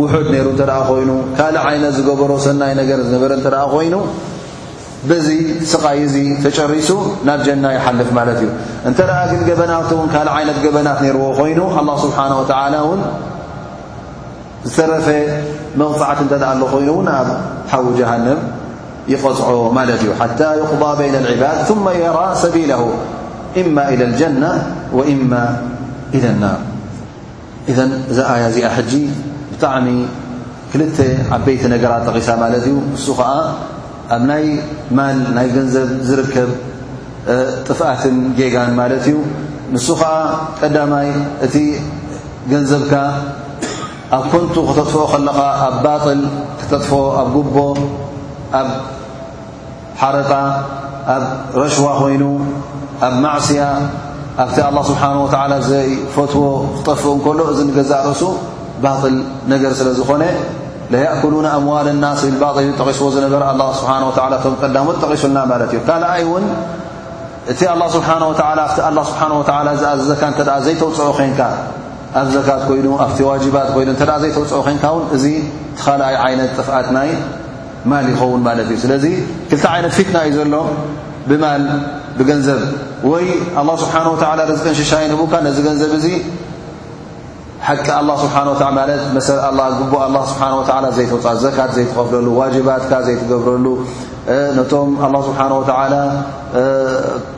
ው 0.00 0.02
ሩ 0.10 0.34
ይኑ 1.00 1.10
ካልእ 1.38 1.64
ይነት 1.76 1.92
ዝገበሮ 1.96 2.30
ሰናይ 2.46 2.72
ነገር 2.80 2.98
ዝነበረ 3.08 3.32
ኮይኑ 3.74 3.94
بዚ 5.08 5.26
ስقእዚ 5.70 6.14
ተጨሪሱ 6.44 6.90
ናብ 7.28 7.40
جና 7.46 7.64
يሓልፍ 7.76 8.10
ማለት 8.18 8.38
እዩ 8.42 8.48
እተ 8.88 8.98
ግ 9.30 9.40
ገበና 9.48 9.72
ካእ 10.14 10.28
ይነት 10.42 10.58
ገበናት 10.64 10.98
ርዎ 11.16 11.24
ኮይኑ 11.40 11.58
الله 11.80 11.94
ስብሓنه 12.04 12.38
و 12.40 12.44
ን 12.98 13.00
ዝተረፈ 14.68 15.06
መغفዓት 15.80 16.18
እ 16.64 16.66
ኮይኑ 16.74 16.90
ን 17.06 17.08
ኣብ 17.18 17.28
ሓو 17.72 17.84
جሃንብ 17.98 18.38
ይغፅع 19.12 19.48
ማለት 19.78 20.00
እዩ 20.04 20.10
ሓتى 20.20 20.48
يقض 20.60 20.82
بين 21.00 21.14
العባድ 21.22 21.56
ثم 21.68 21.84
يرى 22.04 22.26
ሰቢيله 22.42 22.82
إማ 23.62 23.76
إلى 23.92 24.04
الجናة 24.10 24.52
وإማ 24.96 25.32
إلى 26.16 26.28
الናር 26.34 26.60
ذ 27.66 27.70
እዚ 27.70 27.80
ي 28.32 28.42
እዚኣ 28.50 28.66
ብጣዕሚ 29.62 29.88
ክልተ 30.70 30.96
ዓበይቲ 31.34 31.62
ነገራት 31.72 32.02
ጠቂሳ 32.10 32.28
ማለት 32.42 32.62
እዩ 32.68 32.72
ንሱ 32.94 33.06
ኸዓ 33.18 33.32
ኣብ 34.14 34.22
ናይ 34.30 34.44
ማል 34.98 35.18
ናይ 35.36 35.46
ገንዘብ 35.56 35.88
ዝርከብ 36.08 36.50
ጥፍኣትን 37.66 38.16
ጌጋን 38.38 38.72
ማለት 38.80 39.04
እዩ 39.08 39.14
ንሱ 39.74 39.86
ኸዓ 40.00 40.16
ቀዳማይ 40.60 41.08
እቲ 41.46 41.54
ገንዘብካ 42.52 42.92
ኣብ 44.18 44.24
ኮንቱ 44.32 44.54
ክተጥፍኦ 44.70 45.02
ከለኻ 45.12 45.38
ኣብ 45.66 45.74
ባጥል 45.84 46.20
ክተጥፎ 46.62 46.90
ኣብ 47.20 47.28
ጉቦ 47.36 47.56
ኣብ 48.60 48.68
ሓረጣ 50.00 50.32
ኣብ 51.14 51.24
ረሽዋ 51.62 51.86
ኮይኑ 52.00 52.24
ኣብ 53.08 53.14
ማዕስያ 53.26 53.62
ኣብቲ 54.44 54.56
ኣላه 54.68 54.82
ስብሓን 54.90 55.16
ወተላ 55.24 55.52
ዘይፈትዎ 55.70 56.42
ክጠፍ 56.78 57.00
እንከሎ 57.16 57.38
እዚ 57.52 57.58
ንገዛእርሱ 57.70 58.22
ባል 58.84 59.16
ነገር 59.52 59.72
ስለ 59.78 59.88
ዝኾነ 59.98 60.22
ለእكሉن 60.92 61.46
ኣምዋል 61.56 61.88
ናስ 62.04 62.22
ብባል 62.34 62.56
ጠቂስዎ 62.78 63.06
ዝነበረ 63.16 63.42
ه 63.60 63.70
ስብሓ 63.78 63.90
ቶም 64.44 64.54
ቀዳሞ 64.62 64.86
ጠቒሱልና 65.02 65.38
ማለት 65.52 65.70
እዩ 65.74 65.80
ካኣይ 65.88 66.22
ውን 66.32 66.44
እቲ 67.52 67.60
له 67.80 67.86
ስብሓه 67.94 68.22
ቲ 68.38 68.40
ስብሓه 69.10 69.68
ኣዘካ 69.94 70.22
እተ 70.34 70.40
ዘይተውፅኦ 70.66 71.08
ኮንካ 71.18 71.40
ኣብ 72.20 72.26
ዘካት 72.34 72.62
ኮይኑ 72.68 72.86
ኣብቲ 73.04 73.18
ዋጅባት 73.30 73.68
ይኑ 73.82 73.88
ዘተውፅኦ 74.22 74.60
ኮንካን 74.66 74.98
እዚ 75.16 75.24
ቲ 75.76 75.78
ኻኣይ 75.84 76.14
ይነት 76.34 76.50
ጥፍኣትናይ 76.58 77.10
ማል 77.90 78.06
ይኸውን 78.12 78.40
ማለት 78.48 78.68
እዩ 78.72 78.76
ስለዚ 78.84 79.04
ክልቲ 79.50 79.62
ዓይነት 79.74 79.92
ፊትና 79.98 80.16
እዩ 80.28 80.32
ዘሎ 80.40 80.54
ብ 81.30 81.32
ብገንዘብ 82.18 82.60
ወይ 83.10 83.24
له 83.68 83.72
ስብሓه 83.82 84.04
ርዝቅን 84.52 84.74
ሽሻ 84.80 84.92
ይንህቡካ 85.04 85.32
ነዚ 85.46 85.56
ገንዘብ 85.68 85.92
እ 86.10 86.14
ሓቂ 87.66 87.88
ኣه 88.08 88.14
ስብሓና 88.22 88.48
ማለት 88.78 89.02
መሰ 89.16 89.28
ግቡ 89.80 89.92
ኣه 90.06 90.14
ስብሓه 90.30 90.52
ወ 90.58 90.64
ዘይተውፅ 90.96 91.26
ዘካት 91.42 91.70
ዘይትኸፍለሉ 91.76 92.26
ዋጅባትካ 92.40 92.92
ዘይትገብረሉ 93.06 93.66
ነቶም 94.58 94.88
ኣه 95.04 95.12
ስብሓንه 95.28 95.54
ወተላ 95.60 95.94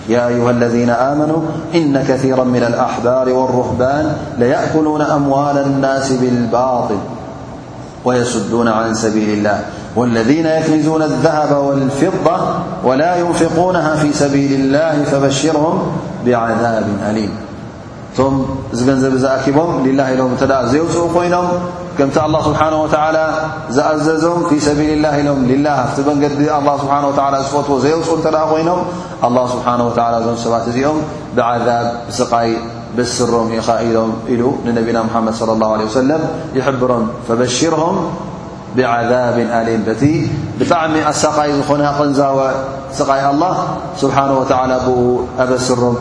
يا 0.09 0.27
أيها 0.27 0.51
الذين 0.51 0.89
آمنوا 0.89 1.41
إن 1.75 1.93
كثيرا 2.07 2.43
من 2.43 2.63
الأحبار 2.63 3.25
والرهبان 3.29 4.05
ليأكلون 4.37 5.01
أموال 5.01 5.57
الناس 5.57 6.07
بالباطل 6.11 6.97
ويسدون 8.05 8.67
عن 8.67 8.93
سبيل 8.93 9.29
الله 9.29 9.59
والذين 9.95 10.45
يكنزون 10.45 11.01
الذهب 11.01 11.51
والفضة 11.57 12.37
ولا 12.83 13.11
ينفقونها 13.15 13.95
في 13.95 14.13
سبيل 14.13 14.51
الله 14.59 15.03
فبشرهم 15.03 15.77
بعذاب 16.25 16.87
أليم 17.09 17.29
نب 18.19 19.23
أكبم 19.25 19.71
لله 19.85 20.13
لم 20.13 20.29
يو 20.75 20.87
ينم 21.23 21.47
كቲ 21.99 22.11
الله 22.27 22.41
سبحنه 22.51 22.77
و 22.83 22.87
ዝأዘዞም 23.75 24.39
في 24.49 24.57
ሰل 24.67 24.79
له 25.01 25.13
ኢሎ 25.21 25.29
ቲ 25.39 25.39
መንዲ 25.39 25.55
له 25.65 26.51
ه 26.51 26.61
و 26.61 27.11
ዝፈትዎ 27.47 27.75
ዘፅ 27.83 28.09
ኮይኖ 28.51 28.69
الله 29.27 29.43
ه 29.51 29.81
و 29.87 29.89
ዞ 30.25 30.37
ሰባ 30.43 30.53
እዚኦም 30.69 30.97
بعذ 31.37 31.67
ይ 33.01 33.05
سሮም 33.17 33.47
نና 34.65 34.97
ممድ 35.15 35.33
صى 35.39 35.43
الله 35.55 35.69
عليه 35.75 35.87
وسم 35.91 36.09
يحبሮም 36.57 37.03
فشره 37.27 37.83
بعذب 38.77 39.37
ኣ 39.59 39.61
ب 39.87 39.89
بጣሚ 40.59 40.93
ኣሰقይ 41.11 41.49
ዝኾነ 41.59 41.81
غنዛወ 41.97 42.39
ስقይ 42.97 43.21
الله 43.33 43.55
سنه 44.01 44.31
و 44.39 44.41
ብ 44.49 44.53
ኣበسሮም 45.43 45.95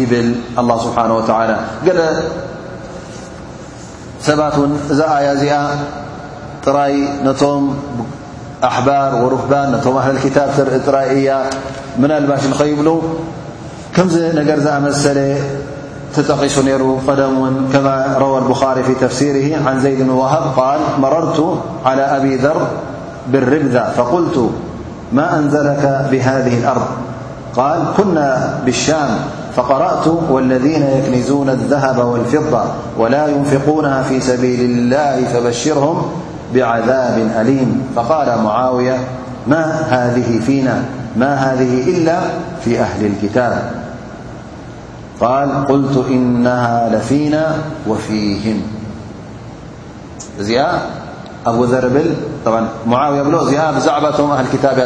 ኢ 0.00 0.04
ብل 0.10 0.26
الله 0.60 0.76
سهو 0.84 2.50
سباتن 4.22 4.70
آيا 4.92 5.76
ري 6.68 7.08
نم 7.26 7.62
أحبار 8.64 9.10
ورفبان 9.24 9.80
نم 9.86 9.96
أهل 9.96 10.14
الكتاب 10.16 10.50
ريي 10.88 11.34
من 11.98 12.10
الباش 12.10 12.46
نخيبلو 12.46 13.02
كم 13.96 14.06
نجر 14.38 14.58
مسل 14.86 15.18
تتقش 16.14 16.58
نر 16.58 16.82
قدمن 17.08 17.70
كما 17.72 18.14
روى 18.18 18.38
البخاري 18.38 18.82
في 18.82 18.94
تفسيره 18.94 19.68
عن 19.68 19.80
زيد 19.80 20.02
بن 20.02 20.10
وهب 20.10 20.42
قال 20.56 20.80
مررت 20.98 21.58
على 21.84 22.02
أبي 22.02 22.36
ذر 22.36 22.66
بالربذة 23.28 23.90
فقلت 23.96 24.50
ما 25.12 25.38
أنزلك 25.38 26.08
بهذه 26.10 26.58
الأرض 26.58 26.86
قال 27.56 27.78
كنا 27.96 28.58
بالشام 28.64 29.18
فقرأت 29.56 30.06
والذين 30.30 30.82
يكنزون 30.86 31.48
الذهب 31.48 31.98
والفضة 32.06 32.62
ولا 32.98 33.26
ينفقونها 33.28 34.02
في 34.02 34.20
سبيل 34.20 34.60
ا 34.60 34.64
الله 34.64 35.28
فبشرهم 35.32 36.08
بعذاب 36.54 37.30
أليم 37.40 37.86
فقال 37.96 38.42
معاوية 38.42 38.96
ما 39.46 40.14
هذه 41.18 41.98
إلا 41.98 42.18
في 42.64 42.80
أهل 42.80 43.06
الكتاب 43.06 43.70
قال 45.20 45.66
قلت 45.66 46.04
إنها 46.10 46.88
لفينا 46.96 47.48
وفيهم 47.88 48.62
أبوذربل 51.46 52.14
معاوي 52.86 53.24
زعبتهم 53.80 54.30
أهل 54.30 54.44
كتاب 54.52 54.78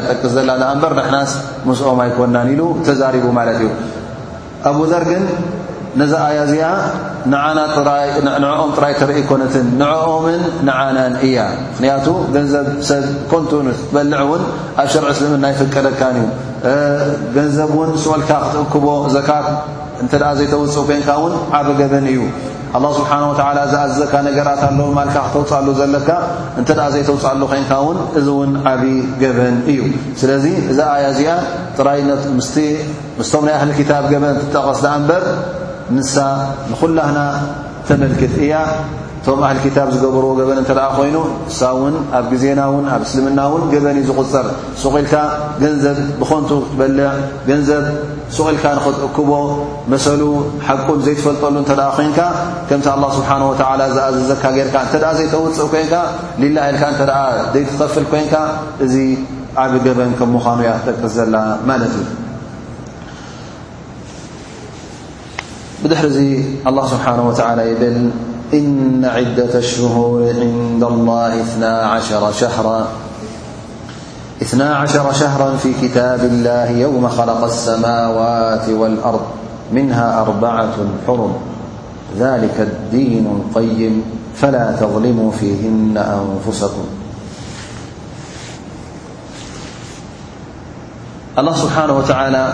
أبرنناس 0.62 1.38
مكنانل 1.66 2.76
تزارب 2.84 3.34
مال 3.34 3.68
ኣብዘር 4.70 5.02
ግን 5.10 5.22
ነዛ 6.00 6.12
ኣያ 6.30 6.40
እዚኣ 6.46 6.64
ንኦም 8.42 8.70
ጥራይ 8.76 8.92
ተርኢ 9.00 9.20
ኮነትን 9.30 9.66
ንኦምን 9.80 10.42
ንዓናን 10.68 11.14
እያ 11.26 11.38
ምክንያቱ 11.68 12.06
ገንዘብ 12.34 12.66
ሰብ 12.88 13.04
ኮንቱ 13.30 13.52
በልዕ 13.94 14.20
እውን 14.26 14.42
ኣብ 14.82 14.88
ሸርዕ 14.94 15.08
እስልምናይ 15.14 15.54
ፍቀደካ 15.60 16.00
እዩ 16.16 16.24
ገንዘብ 17.36 17.72
ውን 17.80 17.90
ስበልካ 18.04 18.30
ክትእክቦ 18.44 18.86
ዘካ 19.16 19.30
እተ 20.04 20.12
ዘይተወፅእ 20.40 20.84
ኮንካ 20.90 21.08
ውን 21.24 21.34
ዓበ 21.58 21.66
ገበን 21.80 22.06
እዩ 22.14 22.20
ኣላه 22.76 22.92
ስብሓን 23.00 23.22
ወተዓላ 23.30 23.58
እዚኣዘካ 23.68 24.12
ነገራት 24.28 24.60
ኣለው 24.68 24.88
ማልካ 24.98 25.16
ክተውፃሉ 25.26 25.66
ዘለካ 25.80 26.08
እንተ 26.60 26.68
ደኣ 26.78 26.86
ዘይተውፃሉ 26.94 27.40
ኮንካ 27.52 27.70
እውን 27.82 27.98
እዚ 28.18 28.26
እውን 28.34 28.50
ዓብይ 28.70 28.96
ገበን 29.22 29.56
እዩ 29.70 29.80
ስለዚ 30.20 30.44
እዛ 30.72 30.78
ኣያ 30.96 31.04
እዚኣ 31.14 31.30
ጥራይ 31.78 31.98
ምስቶም 33.18 33.44
ናይ 33.48 33.54
ኣህሊ 33.58 33.70
ክታብ 33.80 34.04
ገበን 34.12 34.36
ትጠቐስ 34.42 34.80
ዳኣ 34.84 34.94
እምበር 35.00 35.22
ንሳ 35.96 36.14
ንኩላህና 36.70 37.18
ተመልክት 37.88 38.34
እያ 38.44 38.54
ቶም 39.26 39.40
ኣህል 39.46 39.58
ክታብ 39.64 39.88
ዝገበርዎ 39.92 40.28
ገበን 40.38 40.58
እተ 40.62 40.70
ኮይኑ 40.96 41.16
እሳ 41.50 41.60
እውን 41.76 41.94
ኣብ 42.18 42.24
ግዜና 42.32 42.60
ን 42.82 42.84
ኣብ 42.94 43.02
እስልምና 43.06 43.38
እውን 43.48 43.62
ገበን 43.72 43.96
ዝغፅር 44.08 44.46
ሱغኢልካ 44.82 45.14
ገንዘብ 45.62 45.96
ብኾንቱ 46.20 46.50
ክትበልዕ 46.66 47.08
ገንዘብ 47.48 47.84
ስغኢልካ 48.36 48.64
ንኽትእክቦ 48.76 49.30
መሰሉ 49.94 50.22
ሓቁን 50.66 51.00
ዘይትፈልጠሉ 51.06 51.54
እተ 51.64 51.72
ኮንካ 51.96 52.18
ከምቲ 52.68 52.86
ኣه 53.02 53.08
ስብሓه 53.18 53.38
ዝኣ 53.94 54.06
ዝዘካ 54.18 54.42
ጌርካ 54.58 54.74
እተ 54.86 54.94
ዘይተውፅእ 55.18 55.58
ኮንካ 55.74 55.94
ሊላ 56.44 56.56
ልካ 56.76 56.84
እ 56.94 56.96
ዘይትከፍል 57.54 58.04
ኮንካ 58.12 58.34
እዚ 58.86 58.94
ዓብ 59.64 59.72
ገበን 59.88 60.12
ከም 60.20 60.30
ምዃኑ 60.36 60.58
ያ 60.68 60.76
ጠቅስ 60.86 61.12
ዘላ 61.18 61.34
ማለት 61.72 61.92
እዩ 62.02 62.06
ድሕሪዚ 65.92 66.18
ስብሓ 66.92 67.06
ይብል 67.72 67.98
إن 68.54 69.04
عدة 69.04 69.58
الشهور 69.58 70.22
عند 70.40 70.84
اللهإثنا 70.84 71.80
عشر 74.56 75.12
شهرا 75.12 75.56
في 75.56 75.72
كتاب 75.82 76.20
الله 76.24 76.70
يوم 76.70 77.08
خلق 77.08 77.44
السماوات 77.44 78.68
والأرض 78.68 79.20
منها 79.72 80.20
أربعة 80.20 80.70
حرم 81.06 81.32
ذلك 82.18 82.60
الدين 82.60 83.26
القيم 83.40 84.02
فلا 84.34 84.72
تظلموا 84.76 85.32
فيهن 85.32 86.18
أنفسكم 86.46 86.84
الله 91.38 91.54
سبحانه 91.56 91.96
وتعالى 91.98 92.52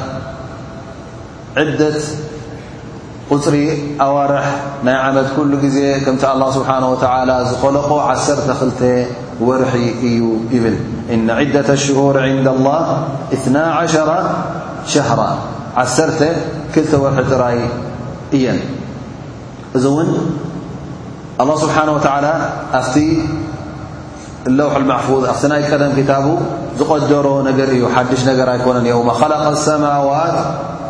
قري 3.31 3.97
أورح 4.01 4.47
ني 4.85 4.91
عمد 4.93 5.27
كل 5.37 5.53
ز 5.71 6.05
كمت 6.07 6.25
الله 6.25 6.51
سبحانه 6.51 6.89
وتعالى 6.91 7.37
زخلق 7.51 7.89
عس 7.95 8.31
خل 8.31 9.07
ورح 9.41 9.75
ي 9.75 10.21
بل 10.53 10.77
إن 11.13 11.31
عدة 11.31 11.69
الشهور 11.73 12.23
عند 12.23 12.49
الله 12.49 12.85
اثنا 13.33 13.87
شهرا 14.87 15.39
ع 15.77 15.85
كل 16.75 16.85
ورح 17.03 17.17
تري 17.31 17.61
ين 18.33 18.59
ذ 19.77 19.87
ون 19.87 20.09
الله 21.41 21.57
سبحانه 21.57 21.93
وتعالى 21.93 22.35
أفتي 22.75 23.09
اللوح 24.47 24.77
المحفوظ 24.77 25.23
فتي 25.25 25.61
ي 25.61 25.65
قدم 25.73 25.93
كتاب 25.97 26.27
زقدر 26.79 27.27
نر 27.47 27.71
ي 27.83 27.85
دش 28.11 28.23
نر 28.29 28.49
أيكن 28.53 28.87
يوم 28.87 29.09
خلق 29.11 29.43
السماوات 29.49 30.39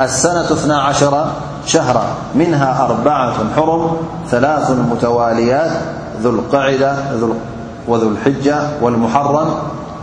السنة 0.00 0.42
ثنا 0.46 0.92
شهرا 1.66 2.06
منها 2.34 2.84
أربعة 2.84 3.34
حرم 3.56 3.96
ثلاث 4.30 4.70
متواليات 4.92 5.72
وذو 7.88 8.08
الحجة 8.08 8.62
والمحرم 8.82 9.48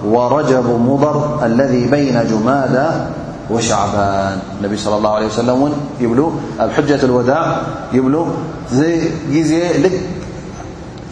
ورجب 0.07 0.65
مضر 0.89 1.39
الذي 1.45 1.85
بين 1.87 2.19
جمادا 2.31 3.09
وشعبان 3.51 4.39
النبي 4.59 4.77
صلى 4.77 4.97
الله 4.97 5.09
عليه 5.15 5.25
وسلمحجة 5.27 7.03
الوداع 7.03 7.61
ب 7.93 8.17
جز 9.31 9.51
لك 9.53 10.01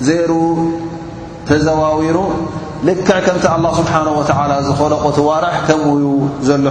زر 0.02 0.56
زواور 1.52 2.28
لكككمت 2.84 3.46
الله 3.58 3.76
سبحانه 3.78 4.12
وتعالى 4.12 4.64
خلق 4.76 5.06
وتوارح 5.06 5.62
كموي 5.68 6.20
زلي 6.42 6.70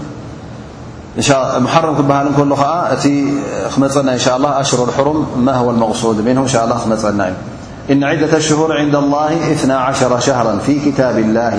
إمحرمكللن 1.17 2.37
إنشاء 4.09 4.37
الله 4.37 4.59
أشهر 4.61 4.89
الحرم 4.89 5.25
ما 5.37 5.55
هو 5.55 5.69
المقصود 5.71 6.21
منه 6.21 6.41
إنشاء 6.41 6.63
الله 6.65 6.75
ن 7.11 7.33
إن 7.91 8.03
عدة 8.03 8.37
الشهور 8.37 8.77
عند 8.77 8.95
الله 8.95 9.51
إثنى 9.51 9.73
عشر 9.73 10.19
شهرا 10.19 10.57
في 10.59 10.91
كتاب 10.91 11.17
الله 11.17 11.55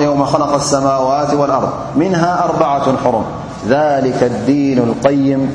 يوم 0.00 0.24
خلق 0.24 0.54
السماوات 0.54 1.34
والأرض 1.34 1.68
منها 1.96 2.44
أربعة 2.44 2.96
حرم 3.04 3.24
ذلك 3.68 4.22
الدين 4.22 4.78
القيم 4.78 5.52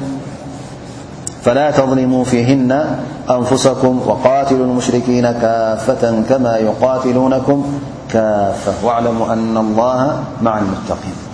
فلا 1.43 1.71
تظلموا 1.71 2.23
فيهن 2.23 2.95
أنفسكم 3.29 4.01
وقاتلوا 4.05 4.65
المشركين 4.65 5.31
كافة 5.31 6.23
كما 6.29 6.57
يقاتلونكم 6.57 7.65
كافة 8.13 8.73
واعلموا 8.87 9.33
أن 9.33 9.57
الله 9.57 10.19
مع 10.41 10.57
المتقين 10.57 11.32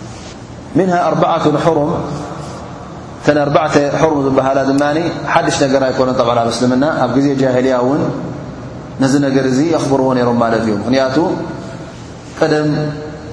ኣ 0.78 0.78
ኣ 0.78 1.56
حሩ 4.02 4.12
ዝበሃ 4.26 4.46
ድ 4.68 4.72
ሓደሽ 5.32 5.58
ነገር 5.66 5.82
ኣይኮነ 5.88 6.10
ጠ 6.20 6.22
ምስምና 6.50 6.84
ኣብ 7.06 7.10
ጊዜ 7.18 7.28
ጃهልያ 7.42 7.76
ን 8.00 8.04
ነዚ 9.02 9.14
ነገር 9.26 9.46
እዚ 9.52 9.60
የኽብርዎ 9.74 10.08
ሮም 10.28 10.38
ማለት 10.44 10.62
እዩ 10.66 10.72
ምክንያቱ 10.82 11.18
ቀደም 12.40 12.70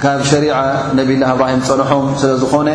ካብ 0.03 0.21
ሸሪع 0.31 0.57
ነብ 0.99 1.09
ላ 1.23 1.25
ብራه 1.41 1.53
ፀንሖም 1.69 2.05
ስለ 2.21 2.31
ዝኾነ 2.43 2.69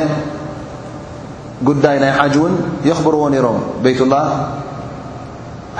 ጉዳይ 1.67 1.97
ናይ 2.03 2.11
ሓ 2.19 2.21
ን 2.51 2.53
يኽብርዎ 2.89 3.21
ሮም 3.45 3.57
ቤት 3.83 3.99
لላه 4.07 4.25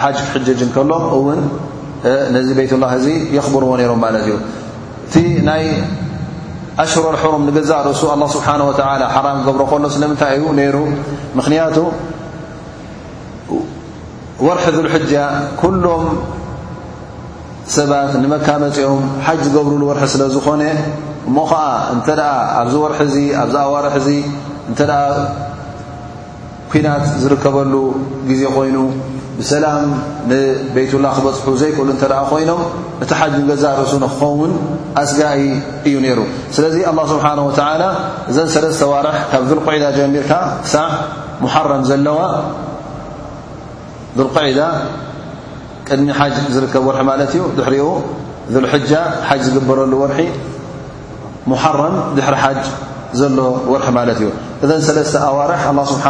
ሓጅ 0.04 0.18
ክሕጅ 0.32 0.62
ከሎ 0.76 0.92
እውን 1.18 1.40
ነዚ 2.36 2.48
ቤ 2.60 2.62
ላ 2.84 2.86
እዚ 2.98 3.06
يኽብርዎ 3.38 3.70
ሮም 3.92 4.04
እዩ 4.22 4.32
أهر 6.80 7.06
الحرም 7.14 7.44
ንዛ 7.56 7.70
ርእሱ 7.86 8.02
الله 8.16 8.28
ስبሓنه 8.36 8.64
وى 8.70 8.76
حራ 9.14 9.26
ገብሮ 9.46 9.62
ከሎ 9.72 9.84
ስለምንታይ 9.96 10.32
እዩ 10.38 10.46
ر 10.76 10.78
ምክንያቱ 11.38 11.78
وርሒ 14.46 14.66
ذلሕج 14.76 15.12
كሎም 15.62 16.04
ሰባት 17.76 18.12
ንመካመፂኦም 18.24 19.02
ሓج 19.26 19.40
ዝገብርሉ 19.46 19.82
وርሒ 19.90 20.04
ስለ 20.14 20.22
ዝኾነ 20.36 20.62
እሞ 21.30 21.36
ዓ 21.52 21.54
እተ 21.94 22.08
ኣብዚ 22.62 22.76
ርሒ 22.92 23.18
ኣ 23.44 23.68
ዋርሒ 23.74 24.08
ኩናት 26.74 27.04
ዝርከበሉ 27.22 27.74
ግዜ 28.30 28.42
ኮይኑ 28.56 28.76
ብሰላም 29.38 29.86
ንቤيት 30.30 30.92
لላه 30.98 31.12
ክበፅሑ 31.18 31.48
ዘይክእሉ 31.62 31.88
እተ 31.96 32.04
ኮይኖም 32.32 32.62
እቲ 33.04 33.12
ሓጅ 33.20 33.34
ንገዛ 33.42 33.64
ርእሱ 33.80 33.94
ንክኸውን 34.04 34.52
ኣስጋኢ 35.02 35.42
እዩ 35.88 35.96
ነይሩ 36.06 36.20
ስለዚ 36.56 36.76
الله 36.92 37.04
ስብሓنه 37.14 37.44
و 37.48 37.52
እዘን 38.32 38.48
ሰለስተ 38.56 38.82
ዋርሕ 38.92 39.16
ካብ 39.32 39.44
ذልقዒዳ 39.50 39.84
ጀሚርካ 39.98 40.32
ሳዕ 40.74 40.90
مሓረም 41.44 41.82
ዘለዋ 41.90 42.20
ذልقዒዳ 44.18 44.60
ቅድሚ 45.88 46.08
ሓጅ 46.20 46.34
ዝርከብ 46.56 46.84
ወርሒ 46.90 47.02
ማለት 47.12 47.32
እዩ 47.36 47.42
ድሕሪኡ 47.58 47.88
ذልሕጃ 48.56 48.92
ሓጅ 49.30 49.42
ዝግበረሉ 49.54 49.92
وርሒ 50.04 50.20
حረም 51.64 51.96
ድሕሪ 52.18 52.36
ሓጅ 52.46 52.62
ዘሎ 53.20 53.38
ወርሒ 53.74 53.88
ማለት 54.00 54.20
እዩ 54.24 54.28
ذ 54.70 54.74
ለተ 54.97 55.14
ኣዋር 55.28 55.51
ه 55.62 55.84
ስ 55.91 55.97
ሓ 56.01 56.03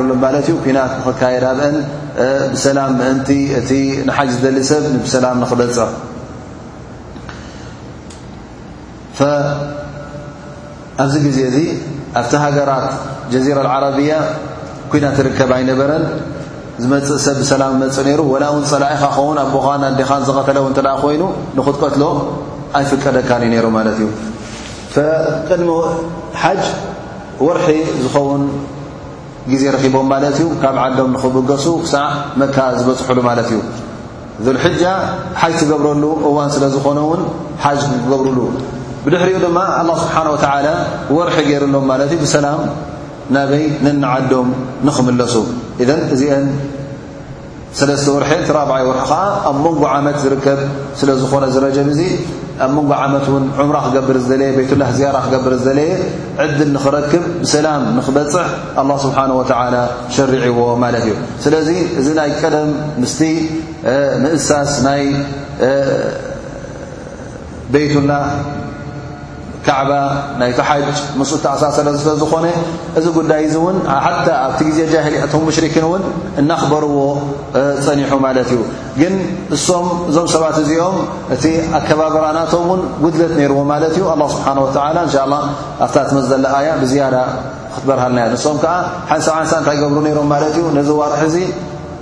ሩሉ 0.00 0.12
ዩ 0.50 0.56
ካድ 1.20 1.42
ብአ 1.44 1.52
ብ 2.98 3.30
እ 3.30 3.52
ዝደ 4.32 4.48
ብ 4.48 4.58
ክበፅ 5.28 5.80
ኣብዚ 11.04 11.24
ዜ 11.54 11.58
ኣብቲ 12.18 12.32
ሃራት 12.42 12.90
ዚ 13.46 13.52
ዓ 13.58 14.18
ኩና 14.92 15.04
ከብ 15.38 15.50
ኣበረ 15.58 15.90
እ 16.80 16.88
ብ 16.90 17.00
ፅእ 17.24 17.40
ፀላኢኻ 18.70 19.02
ኸን 19.16 19.38
ኣ 19.44 19.46
ቦኻ 19.54 19.66
ዲኻን 20.00 20.22
ዝተለ 20.28 20.58
ይኑ 21.14 21.22
ንትቀሎ 21.58 22.02
ኣይፍቀደካ 22.80 23.30
ዩ 23.54 23.64
ሩ 23.66 23.80
ዩ 24.02 24.08
ድሞ 25.60 25.68
ወርሒ 27.44 27.64
ዝኸውን 28.02 28.42
ግዜ 29.50 29.62
ረኺቦም 29.74 30.06
ማለት 30.12 30.36
እዩ 30.42 30.46
ካብ 30.62 30.76
ዓዶም 30.84 31.08
ንኽብገሱ 31.16 31.64
ክሳዕ 31.82 32.06
መካ 32.40 32.56
ዝበፅሕሉ 32.78 33.18
ማለት 33.28 33.48
እዩ 33.52 33.58
ዘልሕጃ 34.46 34.82
ሓጅ 35.40 35.54
ትገብረሉ 35.62 36.04
እዋን 36.28 36.48
ስለ 36.54 36.64
ዝኾኑ 36.74 36.98
ውን 37.10 37.20
ሓጅ 37.64 37.80
ገብርሉ 38.12 38.38
ብድሕሪኡ 39.04 39.36
ድማ 39.44 39.58
ኣላه 39.80 39.96
ስብሓነ 40.04 40.26
ወተዓላ 40.34 40.66
ወርሒ 41.16 41.36
ገይሩሎም 41.48 41.84
ማለት 41.92 42.10
እዩ 42.16 42.20
ብሰላም 42.24 42.60
ናበይ 43.36 43.64
ንናዓዶም 43.84 44.48
ንኽምለሱ 44.88 45.34
እዘ 45.82 45.88
እዚአን 46.14 46.44
ሰለስተ 47.78 48.06
ወርሒ 48.14 48.30
4ብይ 48.48 48.82
ወርሒ 48.88 49.00
ከዓ 49.10 49.20
ኣብ 49.48 49.56
መንጎ 49.64 49.80
ዓመት 49.94 50.16
ዝርከብ 50.22 50.58
ስለዝኾነ 50.98 51.44
ዝረጀብ 51.54 51.88
እዙ 51.92 52.00
ኣብ 52.64 52.70
መንጎ 52.76 52.90
ዓመት 53.04 53.24
ውን 53.32 53.44
ዕምራ 53.64 53.76
ክገብር 53.86 54.16
ዝለየ 54.28 54.50
ቤትላه 54.58 54.90
ዝያራ 54.98 55.16
ክገብር 55.24 55.54
ዝደለየ 55.62 55.90
ዕድል 56.44 56.70
ንኽረክብ 56.76 57.24
ብሰላም 57.42 57.82
ንኽበፅዕ 57.96 58.46
ኣلله 58.80 58.96
ስብሓናه 59.04 59.34
و 59.40 59.42
ሸርዕዎ 60.16 60.60
ማለት 60.84 61.04
እዩ 61.08 61.14
ስለዚ 61.44 61.68
እዚ 62.00 62.06
ናይ 62.20 62.30
ቀደም 62.42 62.68
ምስቲ 63.02 63.20
ምእሳስ 64.22 64.72
ናይ 64.86 65.02
ቤቱና 67.74 68.10
ካባ 69.66 69.90
ናይቲ 70.40 70.58
ሓጅ 70.68 70.98
ምስ 71.20 71.30
ተኣሳሰለ 71.44 71.88
ዝኾነ 72.22 72.46
እዚ 72.98 73.06
ጉዳይ 73.18 73.44
ን 73.74 73.78
ሓ 74.04 74.08
ኣብቲ 74.46 74.60
ዜ 74.78 74.80
ቶም 75.32 75.44
ሽርክን 75.56 75.86
ውን 75.92 76.02
እናክበርዎ 76.40 76.98
ፀኒ 77.86 78.00
ማለት 78.26 78.50
እዩ 78.56 78.60
ግን 79.00 79.14
እሶም 79.56 79.86
እዞም 80.10 80.26
ሰባት 80.34 80.58
እዚኦም 80.64 80.96
እቲ 81.36 81.44
ኣከባቢራናቶም 81.78 82.68
ን 82.80 82.82
ጉድለት 83.04 83.34
ርዎ 83.52 83.60
ማለት 83.72 83.94
እዩ 83.98 84.02
لله 84.10 84.28
ስብሓه 84.34 84.76
ه 84.76 85.90
ኣፍ 86.04 86.08
መዘለ 86.18 86.44
ኣ 86.58 86.60
ብዝያ 86.82 87.02
ክትበርሃልናዮ 87.74 88.26
ንሶም 88.34 88.58
ዓ 88.74 88.76
ሓንሳ 89.10 89.26
ሓንሳ 89.40 89.52
እንታይ 89.60 89.76
ገብሩ 89.82 89.98
ሮም 90.18 90.28
ማለት 90.34 90.52
እዩ 90.60 90.64
ነዚ 90.78 90.88
ርሒ 91.14 91.24
ዚ 91.34 91.36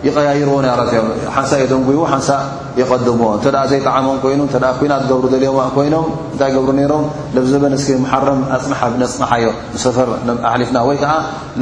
ይቀያይርዎ 0.09 0.57
ዮም 0.97 1.09
ሓንሳ 1.37 1.51
ይዎ 1.63 2.07
ይቀድምዎ 2.79 3.29
እንተኣ 3.37 3.57
ዘይጣዓሞም 3.71 4.17
ኮይኑ 4.25 4.41
እተ 4.49 4.57
ኩናት 4.79 5.03
ገብሩ 5.11 5.25
ልዮ 5.35 5.51
ኮይኖም 5.77 6.07
እንታይ 6.33 6.51
ገብሩ 6.57 6.71
ነሮም 6.79 7.05
ለብ 7.37 7.45
ዘበን 7.53 7.75
እስ 7.79 7.87
ማሓረም 8.05 8.41
ኣፅንፅንሓዮ 8.57 9.47
ንሰፈር 9.75 10.09
ኣሊፍና 10.53 10.77
ወይ 10.89 10.99
ከዓ 11.05 11.13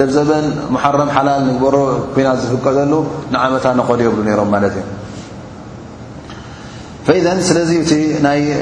ለብዘበን 0.00 0.46
መሓረም 0.76 1.10
ሓላል 1.16 1.40
ንግበሮ 1.50 1.76
ኩናት 2.16 2.38
ዝፍቀዘሉ 2.46 2.92
ንዓመታ 3.36 3.64
ንቀዱ 3.80 4.00
የብሉ 4.06 4.18
ነሮም 4.30 4.50
ማለት 4.56 4.74
እዩ 4.80 4.86
فإذا 7.06 7.40
سلذت 7.40 7.92
ني 8.24 8.54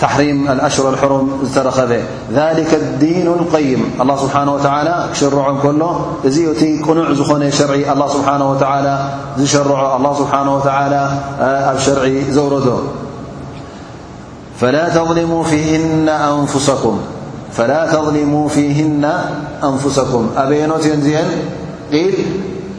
تحريم 0.00 0.50
الأشهر 0.50 0.94
الحرم 0.94 1.50
ترخب 1.54 1.88
ذلك 2.34 2.74
الدين 2.74 3.26
القيم 3.26 3.90
الله 4.00 4.16
سبحانه 4.16 4.54
وتعالى 4.54 5.08
شرع 5.12 5.58
كل 5.62 5.84
ت 6.60 6.64
قنع 6.88 7.08
ن 7.46 7.50
شرعي 7.50 7.92
الله 7.92 8.08
سبحانه 8.08 8.50
وتعالى 8.52 8.98
شرع 9.44 9.96
الله 9.96 10.14
سبحانه 10.18 10.56
وتعالى 10.56 11.10
شرعي 11.78 12.30
زور 12.30 12.82
فلا 14.60 14.88
تظلموا 17.88 18.48
فيهن 18.48 19.04
أنفسكم 19.62 20.28
أبينتن 20.36 21.00
ن 21.00 21.14
يل 21.92 22.14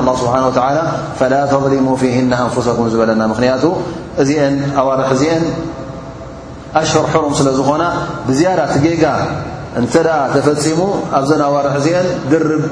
الله 0.00 0.12
ه 0.20 0.38
وى 0.46 0.84
فلا 1.18 1.40
ተظلሙ 1.52 1.86
فهن 2.02 2.30
أንفسኩም 2.46 2.84
ዝበለና 2.92 3.22
ንቱ 3.30 3.64
እዚአ 4.22 4.40
أዋርሒ 4.80 5.10
ዚአን 5.20 5.42
ኣሽهር 6.80 7.06
حሩም 7.12 7.32
ስለ 7.38 7.48
ዝኾና 7.58 7.82
ብዝ 8.28 8.40
ጌጋ 8.86 9.04
እ 9.78 9.84
ተፈፂሙ 10.34 10.80
ኣዘ 11.18 11.30
ኣዋርሒ 11.48 11.74
ዚአ 11.86 11.96
ድርብ 12.32 12.62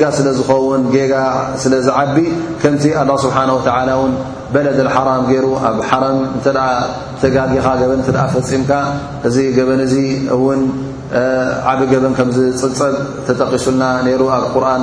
ጋ 0.00 0.02
ስለ 0.18 0.26
ዝኸውን 0.38 0.82
ስለዝዓቢ 1.62 2.16
ከمቲ 2.62 2.84
الله 3.02 3.16
سبሓنه 3.24 3.54
و 4.02 4.04
بلد 4.54 4.80
الحرام 4.80 5.30
ير 5.30 5.46
ب 5.46 5.82
حرم 5.82 6.18
تجا 7.22 7.42
ن 7.50 7.60
فمك 7.60 8.04
بن 9.68 9.80
ن 10.56 10.68
عب 11.70 11.80
بن 11.90 12.12
كم 12.18 12.30
تتقسلنا 13.28 13.88
قرآن 14.54 14.80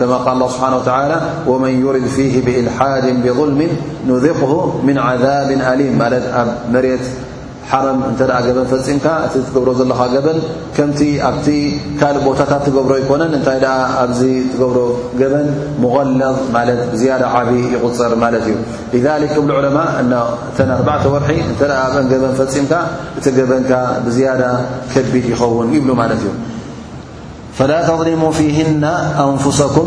كما 0.00 0.16
قال 0.16 0.32
الله 0.34 0.48
سبحانه 0.48 0.76
وتعالى 0.76 1.16
ومن 1.48 1.72
يرد 1.84 2.06
فيه 2.16 2.34
بإلحاد 2.46 3.04
بظلم 3.24 3.60
نذقه 4.08 4.80
من 4.86 4.98
عذاب 4.98 5.48
أليم 5.72 5.94
م 6.02 6.76
ح 7.70 7.74
በን 7.84 8.64
ፈምካ 8.86 9.06
እ 9.38 9.40
ሮ 9.66 9.72
ዘለኻ 9.80 10.00
በን 10.24 10.38
كምቲ 10.76 11.00
ኣ 11.28 11.30
ካእ 12.00 12.16
ቦታታ 12.26 12.52
تገብሮ 12.66 12.92
يكነ 13.00 13.22
እታይ 13.38 13.58
ኣዚ 14.02 14.20
ገብሮ 14.60 14.78
በን 15.20 15.46
مغለض 15.82 16.38
ዓብ 17.38 17.48
يغፅር 17.74 18.12
እዩ 18.40 18.56
لذك 18.94 19.34
قل 19.36 19.50
عء 19.56 19.66
ኣ 19.78 20.16
وርሒ 21.12 21.38
በን 22.22 22.32
ፈምካ 22.54 22.72
እቲ 23.18 23.26
በن 23.50 23.62
زيد 24.16 24.42
كቢድ 24.92 25.24
يኸውን 25.32 25.66
ይبل 25.76 25.90
እዩ 26.16 26.24
فل 27.56 27.70
تظلما 27.88 28.28
فهن 28.38 28.82
أنفسكم 29.26 29.86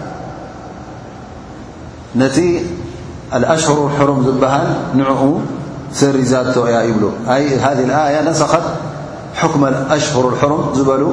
نቲ 2.19 2.37
الأشهر 3.37 3.77
الحرም 3.87 4.17
ዝبሃل 4.27 4.67
نعኡ 4.99 5.21
سرዛያ 5.99 6.75
يبل 6.89 7.03
هذه 7.65 7.85
اية 8.07 8.19
نسخት 8.29 8.65
حكم 9.39 9.61
الأشهر 9.71 10.23
الحرم 10.31 10.61
ዝበل 10.77 11.03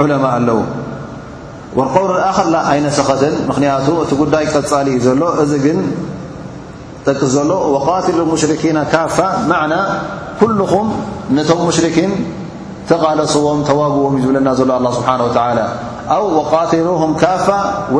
علم 0.00 0.22
ኣለዉ 0.36 0.60
ولقول 1.76 2.10
ኣ 2.72 2.74
نسخት 2.88 3.22
م 3.50 3.52
እቲ 4.04 4.10
ጉዳይ 4.22 4.44
ቀሊ 4.70 4.86
ዩ 4.96 5.00
ዘሎ 5.06 5.22
እዚ 5.42 5.52
ግ 5.64 5.66
ጠቂ 7.06 7.20
ዘሎ 7.36 7.50
وقاتل 7.74 8.18
مشرن 8.32 8.76
كف 8.92 9.16
معن 9.52 9.72
كلم 10.40 10.72
ቶ 11.48 11.50
مሽركን 11.68 12.12
ተقለصዎም 12.90 13.60
ተوዎ 13.70 13.82
ብለና 14.28 14.48
ሎ 14.68 14.70
الله 14.80 14.92
سبحنه 14.98 15.22
وعى 15.26 15.64
أو 16.16 16.22
وقتله 16.38 17.00
كف 17.24 17.46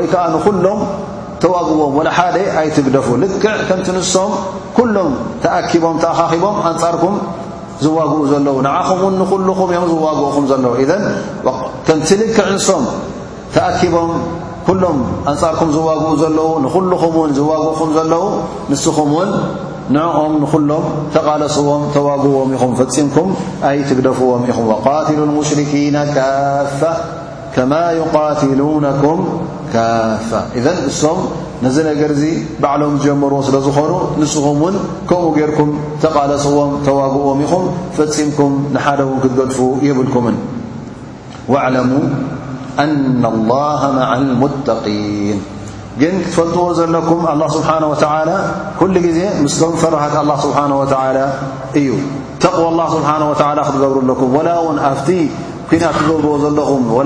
ي 0.03 0.57
ሎ 0.67 0.69
ዎ 1.55 1.67
و 1.97 2.03
ኣትግደፉ 2.63 3.09
ክ 4.77 4.81
ም 4.87 4.93
ሎም 4.97 5.13
ተأቦም 5.43 5.95
ቦም 6.45 7.17
ን 7.81 7.83
ዝግኡ 7.85 8.01
ዘለዉ 8.33 8.57
ንኹ 8.63 9.83
ም 17.15 17.19
ም 17.19 17.35
ዝግእም 17.37 17.37
ለዉ 17.37 17.37
ክ 17.37 17.37
ንም 17.37 17.37
ን 17.37 17.37
ዝግኡ 17.37 17.87
ዘለ 17.99 18.13
ዝግእም 18.15 18.73
ንኹም 18.73 19.13
ን 19.21 19.39
ንعኦም 19.95 20.33
ሎም 20.71 20.85
ተقለዎም 21.15 21.83
ተዋግዎም 21.97 22.51
ኢኹ 22.57 22.63
ፈምኩ 22.81 23.17
ኣትግደፍዎም 23.69 24.43
ኢኹ 24.51 24.59
وقتل 24.71 25.19
اሽن 25.53 25.99
ካف 26.17 26.83
كما 27.57 27.91
يقاتلونكم 27.93 29.27
كفة 29.75 30.43
إذا 30.55 30.73
سም 30.93 31.17
نذ 31.65 31.77
نر 31.89 32.11
بعلم 32.61 32.93
جمرዎ 33.05 33.41
سل 33.49 33.57
ዝኾኑو 33.69 33.99
نسم 34.21 34.45
و 34.47 34.69
كمو 35.09 35.33
ركم 35.51 35.69
ተقلصዎ 36.03 36.59
توام 36.87 37.41
ኹ 37.53 37.61
فسمكم 37.97 38.51
نሓደ 38.75 39.01
و 39.13 39.17
تድف 39.23 39.59
يبلكم 39.89 40.33
واعلموا 41.49 42.05
أن 42.85 43.25
الله 43.35 43.81
مع 44.01 44.09
المتقين 44.17 45.39
ن 46.01 46.15
تፈዎ 46.37 46.69
كم 47.09 47.21
الله 47.33 47.49
سبحانه 47.57 47.87
وتعلى 47.93 48.37
كل 48.81 48.95
ዜ 49.19 49.21
م 49.43 49.47
فرهت 49.83 50.15
الله 50.23 50.37
سبحانه 50.47 50.77
وتعلى 50.83 51.25
እዩ 51.79 51.89
قوى 52.57 52.67
الله 52.73 52.87
سبحنه 52.97 53.27
وتلى 53.31 53.63
تركم 54.07 54.31
و 54.37 54.41
كنظلهم 55.71 57.05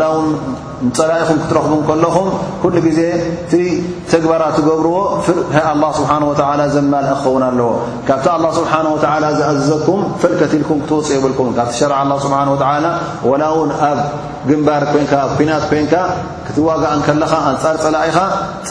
ፀላኢኹም 0.99 1.37
ክትረኽቡ 1.41 1.73
ከለኹም 1.89 2.29
ኩሉ 2.61 2.75
ግዜ 2.87 3.01
ቲ 3.53 3.55
ተግባራት 4.13 4.53
ትገብርዎ 4.59 4.95
ፍ 5.25 5.27
ሃ 5.57 5.93
ስብሓ 5.97 6.13
ዘማልእ 6.75 7.11
ክኸውን 7.11 7.45
ኣለዎ 7.49 7.71
ካብቲ 8.09 8.27
ኣ 8.35 8.37
ስብሓ 8.59 8.73
ዝኣዝዘኩም 9.39 10.01
ፍር 10.23 10.33
ከትልኩም 10.41 10.79
ክትውፅእ 10.85 11.15
የብልኩም 11.17 11.51
ካብቲ 11.59 11.75
ሸርዓ 11.81 11.99
ስብሓን 12.25 12.49
ወላ 13.31 13.43
ውን 13.59 13.73
ኣብ 13.91 14.01
ግንባር 14.49 14.83
ን 15.03 15.07
ኣብኲናት 15.27 15.65
ኮንካ 15.71 15.95
ክትዋጋእን 16.49 17.01
ከለኻ 17.07 17.33
ኣንጻር 17.51 17.77
ፀላኢኻ 17.85 18.19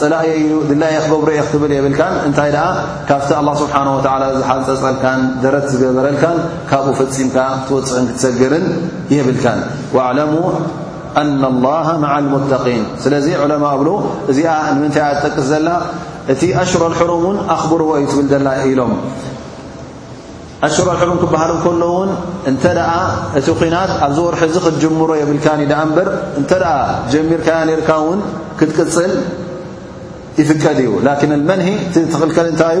ፀላእ 0.00 0.24
እዩ 0.42 0.50
ድላየ 0.70 0.96
ክገብሩ 1.06 1.28
እየ 1.36 1.42
ክትብል 1.46 1.72
የብልካን 1.78 2.14
እንታይ 2.28 2.50
ደኣ 2.56 2.66
ካብቲ 3.10 3.30
ስብሓ 3.62 4.10
ዝሓፀፀልካን 4.40 5.20
ደረት 5.46 5.66
ዝገበረልካን 5.74 6.36
ካብኡ 6.72 6.90
ፈፂምካ 7.00 7.36
ክትውፅእን 7.62 8.06
ክትሰግርን 8.10 8.66
የብልካን 9.16 9.60
ن 11.16 11.44
الله 11.44 11.86
مع 12.04 12.12
المن 12.18 12.42
ስለዚ 13.02 13.28
ع 13.42 13.44
ل 13.50 13.54
እዚ 14.30 14.38
ምታ 14.82 14.96
تጠቅስ 15.22 15.46
ዘ 15.50 15.54
እቲ 16.32 16.42
أሽر 16.62 16.80
الحرም 16.90 17.24
ኣخبርዎ 17.56 17.90
ዩ 18.04 18.08
ኢሎም 18.70 18.92
ሽر 20.74 20.86
الحرም 20.94 21.16
ክሃል 21.32 21.50
ل 21.82 21.84
ን 22.06 22.10
እቲ 23.38 23.58
ናት 23.74 23.90
ኣብዚ 24.06 24.18
وርሒ 24.26 24.42
ክتجمሮ 24.64 25.10
يብ 25.22 25.30
ጀሚርካ 27.12 27.50
ትቅፅል 28.58 29.12
يፍد 30.40 30.62
እዩ 30.82 30.88
لكن 31.08 31.30
المن 31.38 31.60
ተ 32.60 32.62
ይ 32.76 32.80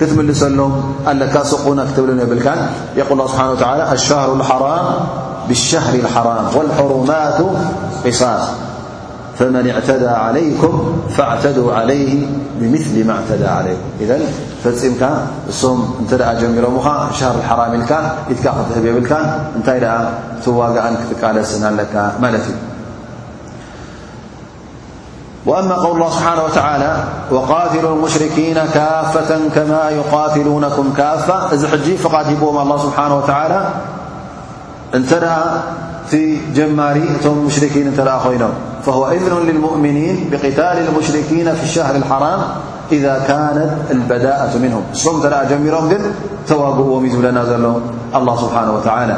كتملሰل 0.00 0.58
ك 1.34 1.36
قن 1.66 1.78
ብ 2.30 2.34
ي 2.38 2.42
يقل 3.00 3.12
الله 3.14 3.26
بحانه 3.32 3.52
وتلى 3.54 3.84
الشهر 3.96 4.30
الحرام 4.38 4.86
بالشهر 5.48 5.94
الحرام 6.04 6.44
والحرمات 6.56 7.38
قصص 8.04 8.42
فمن 9.38 9.64
اعتدى 9.74 10.12
عليكم 10.26 10.72
فاعتدوا 11.16 11.68
عليه 11.78 12.12
بمثل 12.60 12.94
ما 13.06 13.12
اعتدى 13.18 13.48
عليك 13.58 13.80
ذ 14.10 14.10
فም 14.64 14.94
جمر 16.40 16.64
شهر 17.20 17.34
الحرم 17.42 17.72
تب 18.74 18.84
ይ 18.88 18.92
وجأ 18.98 20.84
تقለس 21.10 21.52
ك 21.94 21.96
ت 22.46 22.77
وأما 25.46 25.74
قول 25.74 25.96
الله 25.96 26.10
سبحانه 26.10 26.44
وتعالى 26.44 26.96
وقاتلوا 27.30 27.96
المشركين 27.96 28.54
كافة 28.54 29.38
كما 29.54 29.90
يقاتلونكم 29.90 30.92
كافة 30.96 31.54
ي 31.90 31.96
فقابم 31.96 32.38
الله 32.60 32.78
سبحانه 32.78 33.16
وتعالى 33.16 33.66
نتى 34.94 35.32
في 36.10 36.36
جماريئم 36.54 37.44
مشركين 37.46 37.96
تخين 37.96 38.42
فهو 38.86 39.10
إذن 39.10 39.38
للمؤمنين 39.46 40.28
بقتال 40.32 40.76
المشركين 40.88 41.54
في 41.54 41.62
الشهر 41.64 41.96
الحرام 41.96 42.40
إذا 42.92 43.24
كانت 43.26 43.70
البداءة 43.90 44.58
منهم 44.62 44.82
م 44.90 45.20
تلمر 45.48 46.00
تواؤومزلناز 46.48 47.48
الله 48.14 48.36
سبحانه 48.40 48.72
وتعالى 48.74 49.16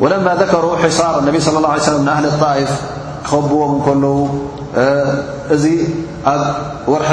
ولما 0.00 0.34
ذكروا 0.34 0.76
حصار 0.76 1.18
النبي 1.20 1.40
صلى 1.40 1.56
الله 1.58 1.68
عليه 1.68 1.90
لم 1.90 2.02
من 2.02 2.08
أهل 2.08 2.24
الطائف 2.24 2.80
كل 3.84 4.26
እዚ 5.54 5.64
ኣብ 6.32 6.42
ወርሒ 6.92 7.08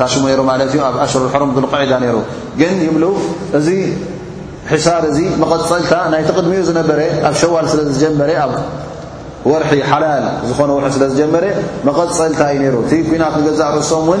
ታሽሙ 0.00 0.24
ሩ 0.38 0.40
ማለት 0.50 0.68
እዩ 0.74 0.80
ኣብ 0.88 0.96
ኣሽር 1.04 1.22
ሕሩም 1.34 1.50
ሉقዒዳ 1.64 1.92
ነይሩ 2.02 2.16
ግን 2.60 2.76
ይብሉ 2.86 3.04
እዚ 3.58 3.68
ሒሳር 4.72 5.02
እዚ 5.10 5.18
መቐፀልታ 5.42 5.92
ናይቲቅድሚኡ 6.12 6.60
ዝነበረ 6.68 7.00
ኣብ 7.28 7.34
ሸዋል 7.42 7.66
ስለ 7.72 7.80
ዝጀመረ 7.90 8.30
ኣብ 8.44 8.52
ወርሒ 9.50 9.72
ሓላል 9.90 10.24
ዝኾነ 10.48 10.70
ርሒ 10.82 10.92
ስለ 10.96 11.04
ዝጀመረ 11.12 11.44
መቐፀልታ 11.88 12.40
እዩ 12.52 12.58
ነይሩ 12.64 12.74
እቲ 12.84 12.90
ኩናት 13.08 13.34
ንገዛእ 13.40 13.70
ርእሶምን 13.76 14.20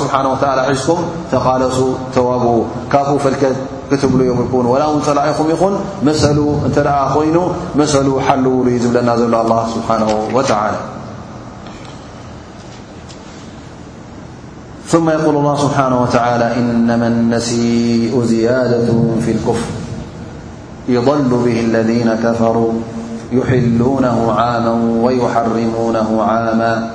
ዝኩ 0.79 0.89
ተقለሱ 1.33 1.77
ተዋ 2.15 2.29
نلنلع 3.91 5.33
ين 7.23 7.41
مثلو 7.75 8.19
حلولبلنا 8.21 9.13
الله 9.15 9.65
سبحانه 9.75 10.27
وتعالى 10.33 10.77
ثم 14.87 15.09
يقول 15.09 15.35
الله 15.35 15.55
سبحانه 15.55 16.01
وتعالى 16.01 16.57
إنما 16.57 17.07
النسيء 17.07 18.23
زيادة 18.23 18.87
في 19.25 19.31
الكفر 19.31 19.69
يضل 20.89 21.21
به 21.45 21.59
الذين 21.59 22.13
كفروا 22.23 22.71
يحلونه 23.31 24.31
عاما 24.37 25.01
ويحرمونه 25.01 26.21
عاما 26.27 26.89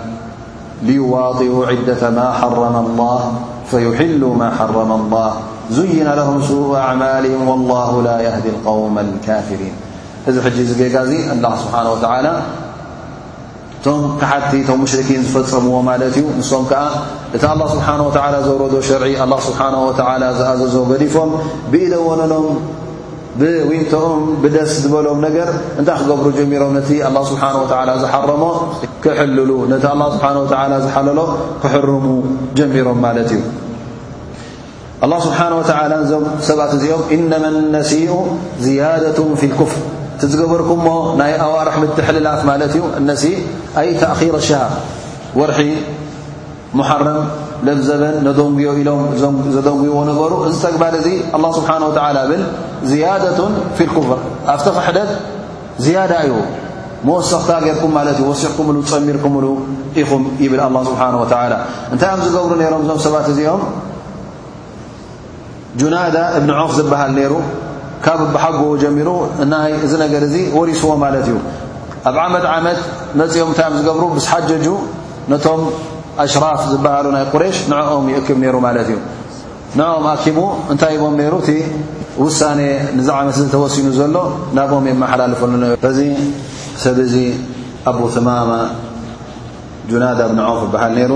ليواطئوا 0.82 1.66
عدة 1.66 2.11
ما 2.11 2.32
حرم 2.32 2.76
الله 2.86 3.32
فيحلوا 3.70 4.34
ما 4.36 4.51
حرم 4.51 4.93
الله 4.93 5.32
ዝይና 5.77 6.09
ه 6.29 6.31
ሱء 6.49 6.69
ኣعማلهም 6.85 7.41
والله 7.51 7.91
ላ 8.09 8.16
يهዲ 8.27 8.45
لقው 8.57 8.79
ካፍሪን 9.27 9.75
እዚ 10.29 10.37
ሕጂ 10.45 10.57
ዚገጋዚ 10.71 11.11
ስብሓه 11.62 11.85
و 11.93 11.97
ቶም 13.85 13.99
ክሓቲ 14.21 14.53
ቶም 14.69 14.79
ሙሽርኪን 14.85 15.21
ዝፈፀምዎ 15.27 15.75
ማለት 15.89 16.14
እዩ 16.21 16.25
ንሶም 16.39 16.64
ከዓ 16.71 16.81
እቲ 17.35 17.43
ه 17.51 17.53
ስብሓه 17.75 17.99
و 18.07 18.11
ዘውረዶ 18.47 18.75
ሸርዒ 18.89 19.12
ስብሓه 19.47 19.73
ዝኣዘዞ 20.39 20.75
ገዲፎም 20.91 21.31
ብኢደወነሎም 21.73 22.49
ውንቶኦም 23.71 24.23
ብደስ 24.43 24.71
ዝበሎም 24.85 25.19
ነገር 25.27 25.49
እንታይ 25.81 25.97
ክገብሩ 26.03 26.27
ጀሚሮም 26.41 26.73
ነቲ 26.79 26.89
ه 27.07 27.09
ስብሓه 27.31 27.53
ዝሓረሞ 28.09 28.43
ክሕልሉ 29.05 29.51
ነቲ 29.75 29.85
ه 29.91 29.93
ስብሓه 30.16 30.33
ዝሓለሎ 30.89 31.19
ክሕርሙ 31.62 32.07
ጀሚሮም 32.59 32.99
ማለት 33.07 33.31
እዩ 33.39 33.43
الله 35.03 35.18
ስብሓه 35.26 35.49
و 35.57 35.59
እዞም 36.05 36.24
ሰባት 36.49 36.70
እዚኦም 36.76 37.03
ኢነማ 37.16 37.44
انሲኡ 37.61 38.12
ዝያደة 38.66 39.18
ፊ 39.40 39.42
ልኩፍር 39.53 39.80
ቲ 40.20 40.22
ዝገበርኩም 40.30 40.80
ሞ 40.86 40.90
ናይ 41.20 41.32
ኣዋርሕ 41.46 41.74
ምትሕልላት 41.82 42.40
ማለት 42.49 42.72
እዩ 42.76 42.82
ነሲ 43.09 43.24
ኣይ 43.80 43.88
ተእኺረ 44.01 44.34
ሸሃብ 44.49 44.72
ወርሒ 45.40 45.61
مሓረም 46.78 47.20
ንዘበን 47.66 48.16
ነደንጉዮ 48.26 48.68
ኢሎም 48.80 49.03
ዘደጉዎ 49.55 49.94
ነበሩ 50.11 50.32
እዚ 50.49 50.55
ተግባል 50.66 50.94
እዚ 51.01 51.09
له 51.42 51.49
ስብሓه 51.59 51.76
و 51.88 51.92
ብል 52.30 52.42
ዝያደة 52.90 53.38
ፊ 53.78 53.80
ክፍር 53.94 54.18
ኣብተኽ 54.55 54.76
ሕደት 54.86 55.11
ዝያዳ 55.84 56.12
እዩ 56.26 56.32
መወሰኽታ 57.07 57.51
ገርኩም 57.66 57.92
ማለት 57.99 58.16
እዩ 58.20 58.26
ወሲኽኩምሉ 58.32 58.76
ፀሚርኩምሉ 58.90 59.44
ኢኹም 60.03 60.22
ይብል 60.44 60.61
له 60.76 60.80
ስብሓه 60.90 61.12
و 61.22 61.26
እንታይ 61.92 62.09
ኣብ 62.14 62.20
ዝገብሩ 62.26 62.51
ነሮም 62.62 62.82
እዞም 62.86 63.01
ሰባት 63.07 63.26
እዚኦም 63.34 63.62
ጁናዳ 65.81 66.16
እብኒ 66.39 66.51
ዖፍ 66.59 66.71
ዝበሃል 66.79 67.11
ነይሩ 67.19 67.35
ካብ 68.05 68.21
ብሓጎቡ 68.35 68.71
ጀሚሩ 68.83 69.09
ና 69.53 69.55
እዚ 69.87 69.93
ነገር 70.05 70.23
እዚ 70.29 70.35
ወሪስዎ 70.59 70.91
ማለት 71.05 71.25
እዩ 71.31 71.37
ኣብ 72.09 72.16
ዓመት 72.25 72.45
ዓመት 72.57 72.79
መፅኦም 73.21 73.49
እንታይም 73.53 73.75
ዝገብሩ 73.79 74.05
ብሓጀጁ 74.16 74.66
ነቶም 75.33 75.62
ኣሽራፍ 76.25 76.61
ዝበሃሉ 76.73 77.07
ናይ 77.16 77.25
ቁሬሽ 77.33 77.57
ንዕኦም 77.73 78.07
ይእክብ 78.12 78.39
ነይሩ 78.45 78.57
ማለት 78.66 78.89
እዩ 78.93 78.99
ንኦም 79.79 80.05
ኣኪቡ 80.12 80.39
እንታይ 80.73 80.95
ቦም 81.03 81.14
ሩ 81.33 81.35
እቲ 81.45 81.51
ውሳነ 82.23 82.61
ንዚ 82.99 83.09
ዓመት 83.19 83.35
ዚ 83.41 83.45
ተወሲኑ 83.55 83.89
ዘሎ 83.99 84.16
ናብኦም 84.59 84.87
የመሓላልፈሉ 84.93 85.53
እዚ 85.91 86.01
ሰብእዚ 86.85 87.14
ኣብ 87.91 87.99
ትማማ 88.14 88.51
ጁናዳ 89.91 90.19
እብኒ 90.29 90.39
ዖፍ 90.55 90.62
ይበሃል 90.66 90.97
ይሩ 91.03 91.12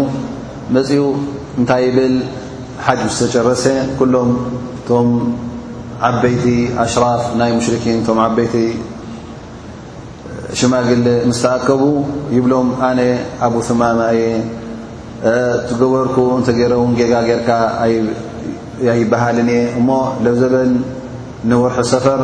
መፅኡ 0.75 0.95
እንታይ 1.61 1.83
ይብል 1.89 2.15
ሓ 2.85 2.93
ስ 3.15 3.17
ተጨረሰ 3.21 3.65
كሎም 3.99 4.31
ቶም 4.87 5.09
ዓበይቲ 6.09 6.45
ኣሽራፍ 6.85 7.23
ናይ 7.41 7.51
ሙሽرን 7.57 7.99
ቶ 8.07 8.15
عበይቲ 8.25 8.55
ሽማግ 10.61 10.89
ምስ 11.29 11.39
ተኣከቡ 11.43 11.83
ይብሎም 12.37 12.69
ኣነ 12.89 13.01
ኣብ 13.47 13.55
ثማማ 13.69 14.01
እየ 14.17 14.25
ትገበርኩ 15.69 16.17
እ 16.53 16.67
ረ 16.71 16.73
ውን 16.83 16.93
ጋ 17.13 17.21
ርካ 17.39 17.51
ይበሃል 19.01 19.39
እየ 19.45 19.53
እሞ 19.81 19.89
ለዘበን 20.27 20.73
ንوርሑ 21.51 21.79
ሰፈር 21.93 22.21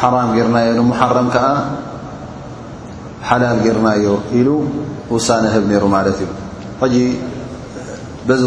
حራም 0.00 0.28
ጌርናዮ 0.38 0.68
ንمحረም 0.80 1.28
ከዓ 1.34 1.48
ሓላል 3.28 3.58
ጌርናዮ 3.68 4.04
ኢሉ 4.40 4.48
وሳن 5.14 5.44
ብ 5.68 5.70
ሩ 5.84 5.92
ማለት 5.96 6.18
እዩ 6.86 6.94
ዚ 8.30 8.42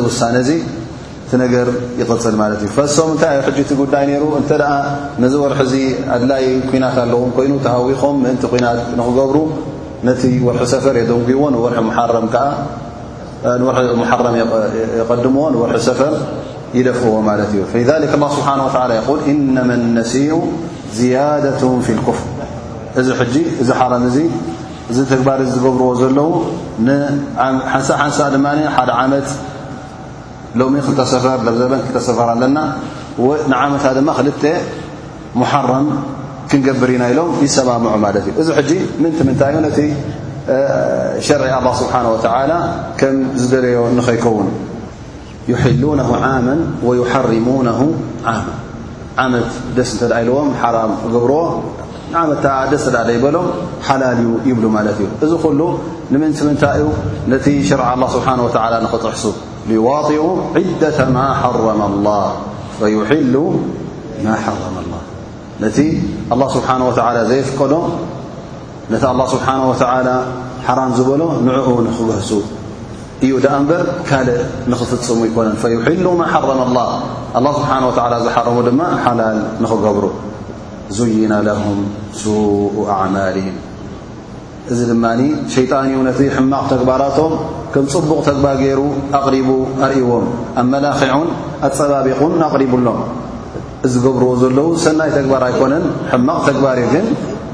ሳن 1.31 1.41
يغፅል 1.99 2.35
እዩ 2.57 2.75
ታይ 3.21 3.35
ጉዳይ 3.79 4.05
ሩ 4.23 4.25
እ 4.39 5.25
ዚ 5.31 5.39
ርሒ 5.53 5.73
قድ 6.11 6.31
ኩናት 6.71 6.97
ኣለዎ 7.03 7.21
ይኑ 7.45 7.53
ተهዊኾም 7.65 8.15
ናት 8.25 8.43
ክገብሩ 8.51 9.37
ነቲ 10.09 10.21
وርሒ 10.47 10.61
ሰፈር 10.73 10.95
يዎ 11.01 11.41
ح 14.09 15.09
يድምዎ 15.09 15.47
ር 15.73 15.79
ፈር 15.99 16.15
يደፍእዎ 16.77 17.15
እዩ 17.45 17.55
ذك 17.89 18.13
الله 18.17 18.29
ስብሓنه 18.37 18.65
و 19.11 19.13
إن 19.31 19.55
النሲء 19.79 20.31
ዝيدة 20.99 21.61
ف 21.85 21.87
الكፍር 21.97 22.17
እዚ 22.99 23.07
ዚ 23.67 23.71
ሓر 23.81 23.91
ግባር 25.19 25.39
ገብርዎ 25.65 25.87
ዘለዉ 26.01 26.29
ሓንሳ 27.87 28.17
ሎ 30.59 30.65
ክሰፈር 30.99 31.39
ዘበን 31.59 31.81
ሰፈር 32.09 32.27
ኣለና 32.33 32.59
ዓመታ 33.63 33.85
ክል 34.41 34.61
ም 35.39 35.43
ክንገብር 36.49 36.89
ኢና 36.95 37.03
ኢሎም 37.11 37.29
يሰማምዑ 37.45 37.87
ማለ 38.03 38.15
እዩ 38.23 38.33
እዚ 38.61 38.69
ምን 39.03 39.11
ምታይ 39.29 39.55
ቲ 39.77 39.81
شርع 41.27 41.51
لله 41.63 41.71
ስሓه 41.81 42.03
و 42.13 42.15
ም 43.15 43.17
ዝደለዮ 43.41 43.77
ንኸይከውን 43.97 44.47
يلنه 45.51 46.09
عመ 46.23 46.47
ويحርሙنه 46.87 47.79
ዓመት 49.23 49.49
ደስ 49.77 49.91
ተ 49.99 50.03
ዎም 50.35 50.49
ራ 50.75 50.77
ገብርዎ 51.13 51.39
ደስ 52.71 52.85
ይበሎም 53.17 53.47
ሓላል 53.87 54.19
ይብሉ 54.49 54.65
ለ 54.87 54.89
እዩ 54.99 55.03
እዚ 55.25 55.31
ሉ 55.59 55.61
ምን 56.21 56.31
ምታይ 56.51 56.79
ቲ 57.47 57.47
ሸር 57.69 57.81
له 58.01 58.07
ስሓه 58.15 58.37
و 58.45 58.49
ኽፅሕሱ 58.93 59.23
ዋጢኡ 59.65 60.23
ዒደة 60.69 60.97
ማ 61.15 61.19
ሓረመ 61.41 61.81
الله 61.91 62.23
فيሕሉ 62.79 63.35
ማ 64.25 64.27
ሓረመ 64.45 64.75
الላه 64.83 65.01
ነቲ 65.63 65.77
الله 66.33 66.47
ስብሓنه 66.55 66.85
و 66.89 66.91
ዘየፍቀዶ 67.29 67.73
ነቲ 68.93 69.03
الله 69.13 69.25
ስብሓنه 69.35 69.63
و 69.71 69.73
ሓራም 70.67 70.91
ዝበሎ 70.97 71.21
ንዕኡ 71.47 71.67
ንኽገህሱ 71.87 72.31
እዩ 73.25 73.31
ደኣ 73.43 73.53
እንበር 73.61 73.83
ካልእ 74.09 74.39
ንኽፍፅሙ 74.71 75.19
ይኮነን 75.29 75.55
فيሒሉ 75.63 76.05
ማ 76.21 76.21
ሓረመ 76.33 76.61
لላه 76.71 76.89
الله 77.37 77.51
ስብሓنه 77.59 77.85
و 77.89 77.93
ዝሓርሙ 78.25 78.57
ድማ 78.67 78.81
ሓላል 79.05 79.37
ንኽገብሩ 79.63 80.05
ዙይነ 80.97 81.33
ለهም 81.47 81.79
ሱء 82.23 82.75
ኣعማሊهም 82.97 83.55
እዚ 84.73 84.79
ድማኒ 84.89 85.21
ሸይጣን 85.53 85.83
እዩ 85.89 85.97
ነቲ 86.07 86.19
ሕማቕ 86.35 86.63
ተግባራቶም 86.71 87.33
ከም 87.73 87.85
ፅቡቕ 87.93 88.19
ተግባር 88.27 88.55
ገይሩ 88.61 88.81
ኣቕሪቡ 89.17 89.49
ኣርእይዎም 89.85 90.25
ኣብ 90.59 90.65
መላኪዑን 90.73 91.27
ኣፀባቢቑን 91.67 92.31
ኣቕሪቡሎም 92.47 92.97
እዝገብርዎ 93.87 94.29
ዘለዉ 94.43 94.69
ሰናይ 94.85 95.09
ተግባር 95.17 95.43
ኣይኮነን 95.49 95.85
ሕማቕ 96.13 96.39
ተግባር 96.49 96.77
እዩ 96.83 96.87
ግን 96.93 97.05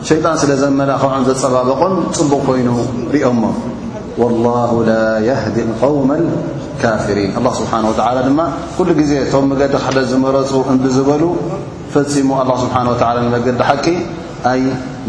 ሸይጣን 0.09 0.37
ስለ 0.43 0.51
ዘመላኽዑን 0.63 1.23
ዘጸባበቖም 1.29 1.95
ጽቡቕ 2.17 2.39
ኮይኑ 2.47 2.69
ርኦሞ 3.15 3.43
ወላሁ 4.21 4.71
ላ 4.91 4.95
የህዲ 5.27 5.57
ቆውመ 5.81 6.09
ካፍሪን 6.81 7.29
ኣላ 7.41 7.47
ስብሓን 7.59 7.83
ወዓላ 7.89 8.17
ድማ 8.27 8.39
ኩሉ 8.77 8.87
ጊዜ 9.01 9.11
እቶም 9.25 9.45
መገዲ 9.53 9.73
ካሕደ 9.83 9.99
ዝመረፁ 10.13 10.51
እንብዝበሉ 10.73 11.23
ፈፂሙ 11.95 12.29
ኣላه 12.41 12.57
ስብሓን 12.63 12.87
ወዓላ 12.93 13.17
ንመገዲ 13.27 13.57
ሓቂ 13.71 13.85
ኣይ 14.53 14.61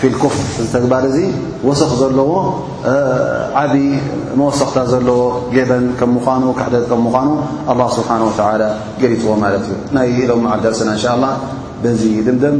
ፍ 0.00 0.80
ግባር 0.82 1.04
እዚ 1.08 1.16
ወስኽ 1.68 1.90
ዘለዎ 2.00 2.30
ዓብይ 3.60 3.88
መወሰኽታ 4.38 4.78
ዘለዎ 4.92 5.20
ጌበን 5.54 5.84
ከም 6.00 6.10
ምዃኑ 6.16 6.44
ካሕደ 6.58 6.76
ከም 6.90 7.00
ምዃኑ 7.06 7.28
لله 7.72 7.88
ስብሓه 7.98 8.20
و 8.28 8.30
ገሊፅዎ 9.02 9.30
ማለት 9.44 9.64
እዩ 9.68 9.72
ናይ 9.96 10.08
ሎ 10.30 10.40
ዓ 10.54 10.56
ደርስና 10.64 10.90
ን 10.94 11.16
ل 11.22 11.24
ብዚ 11.84 12.02
ድምድም 12.26 12.56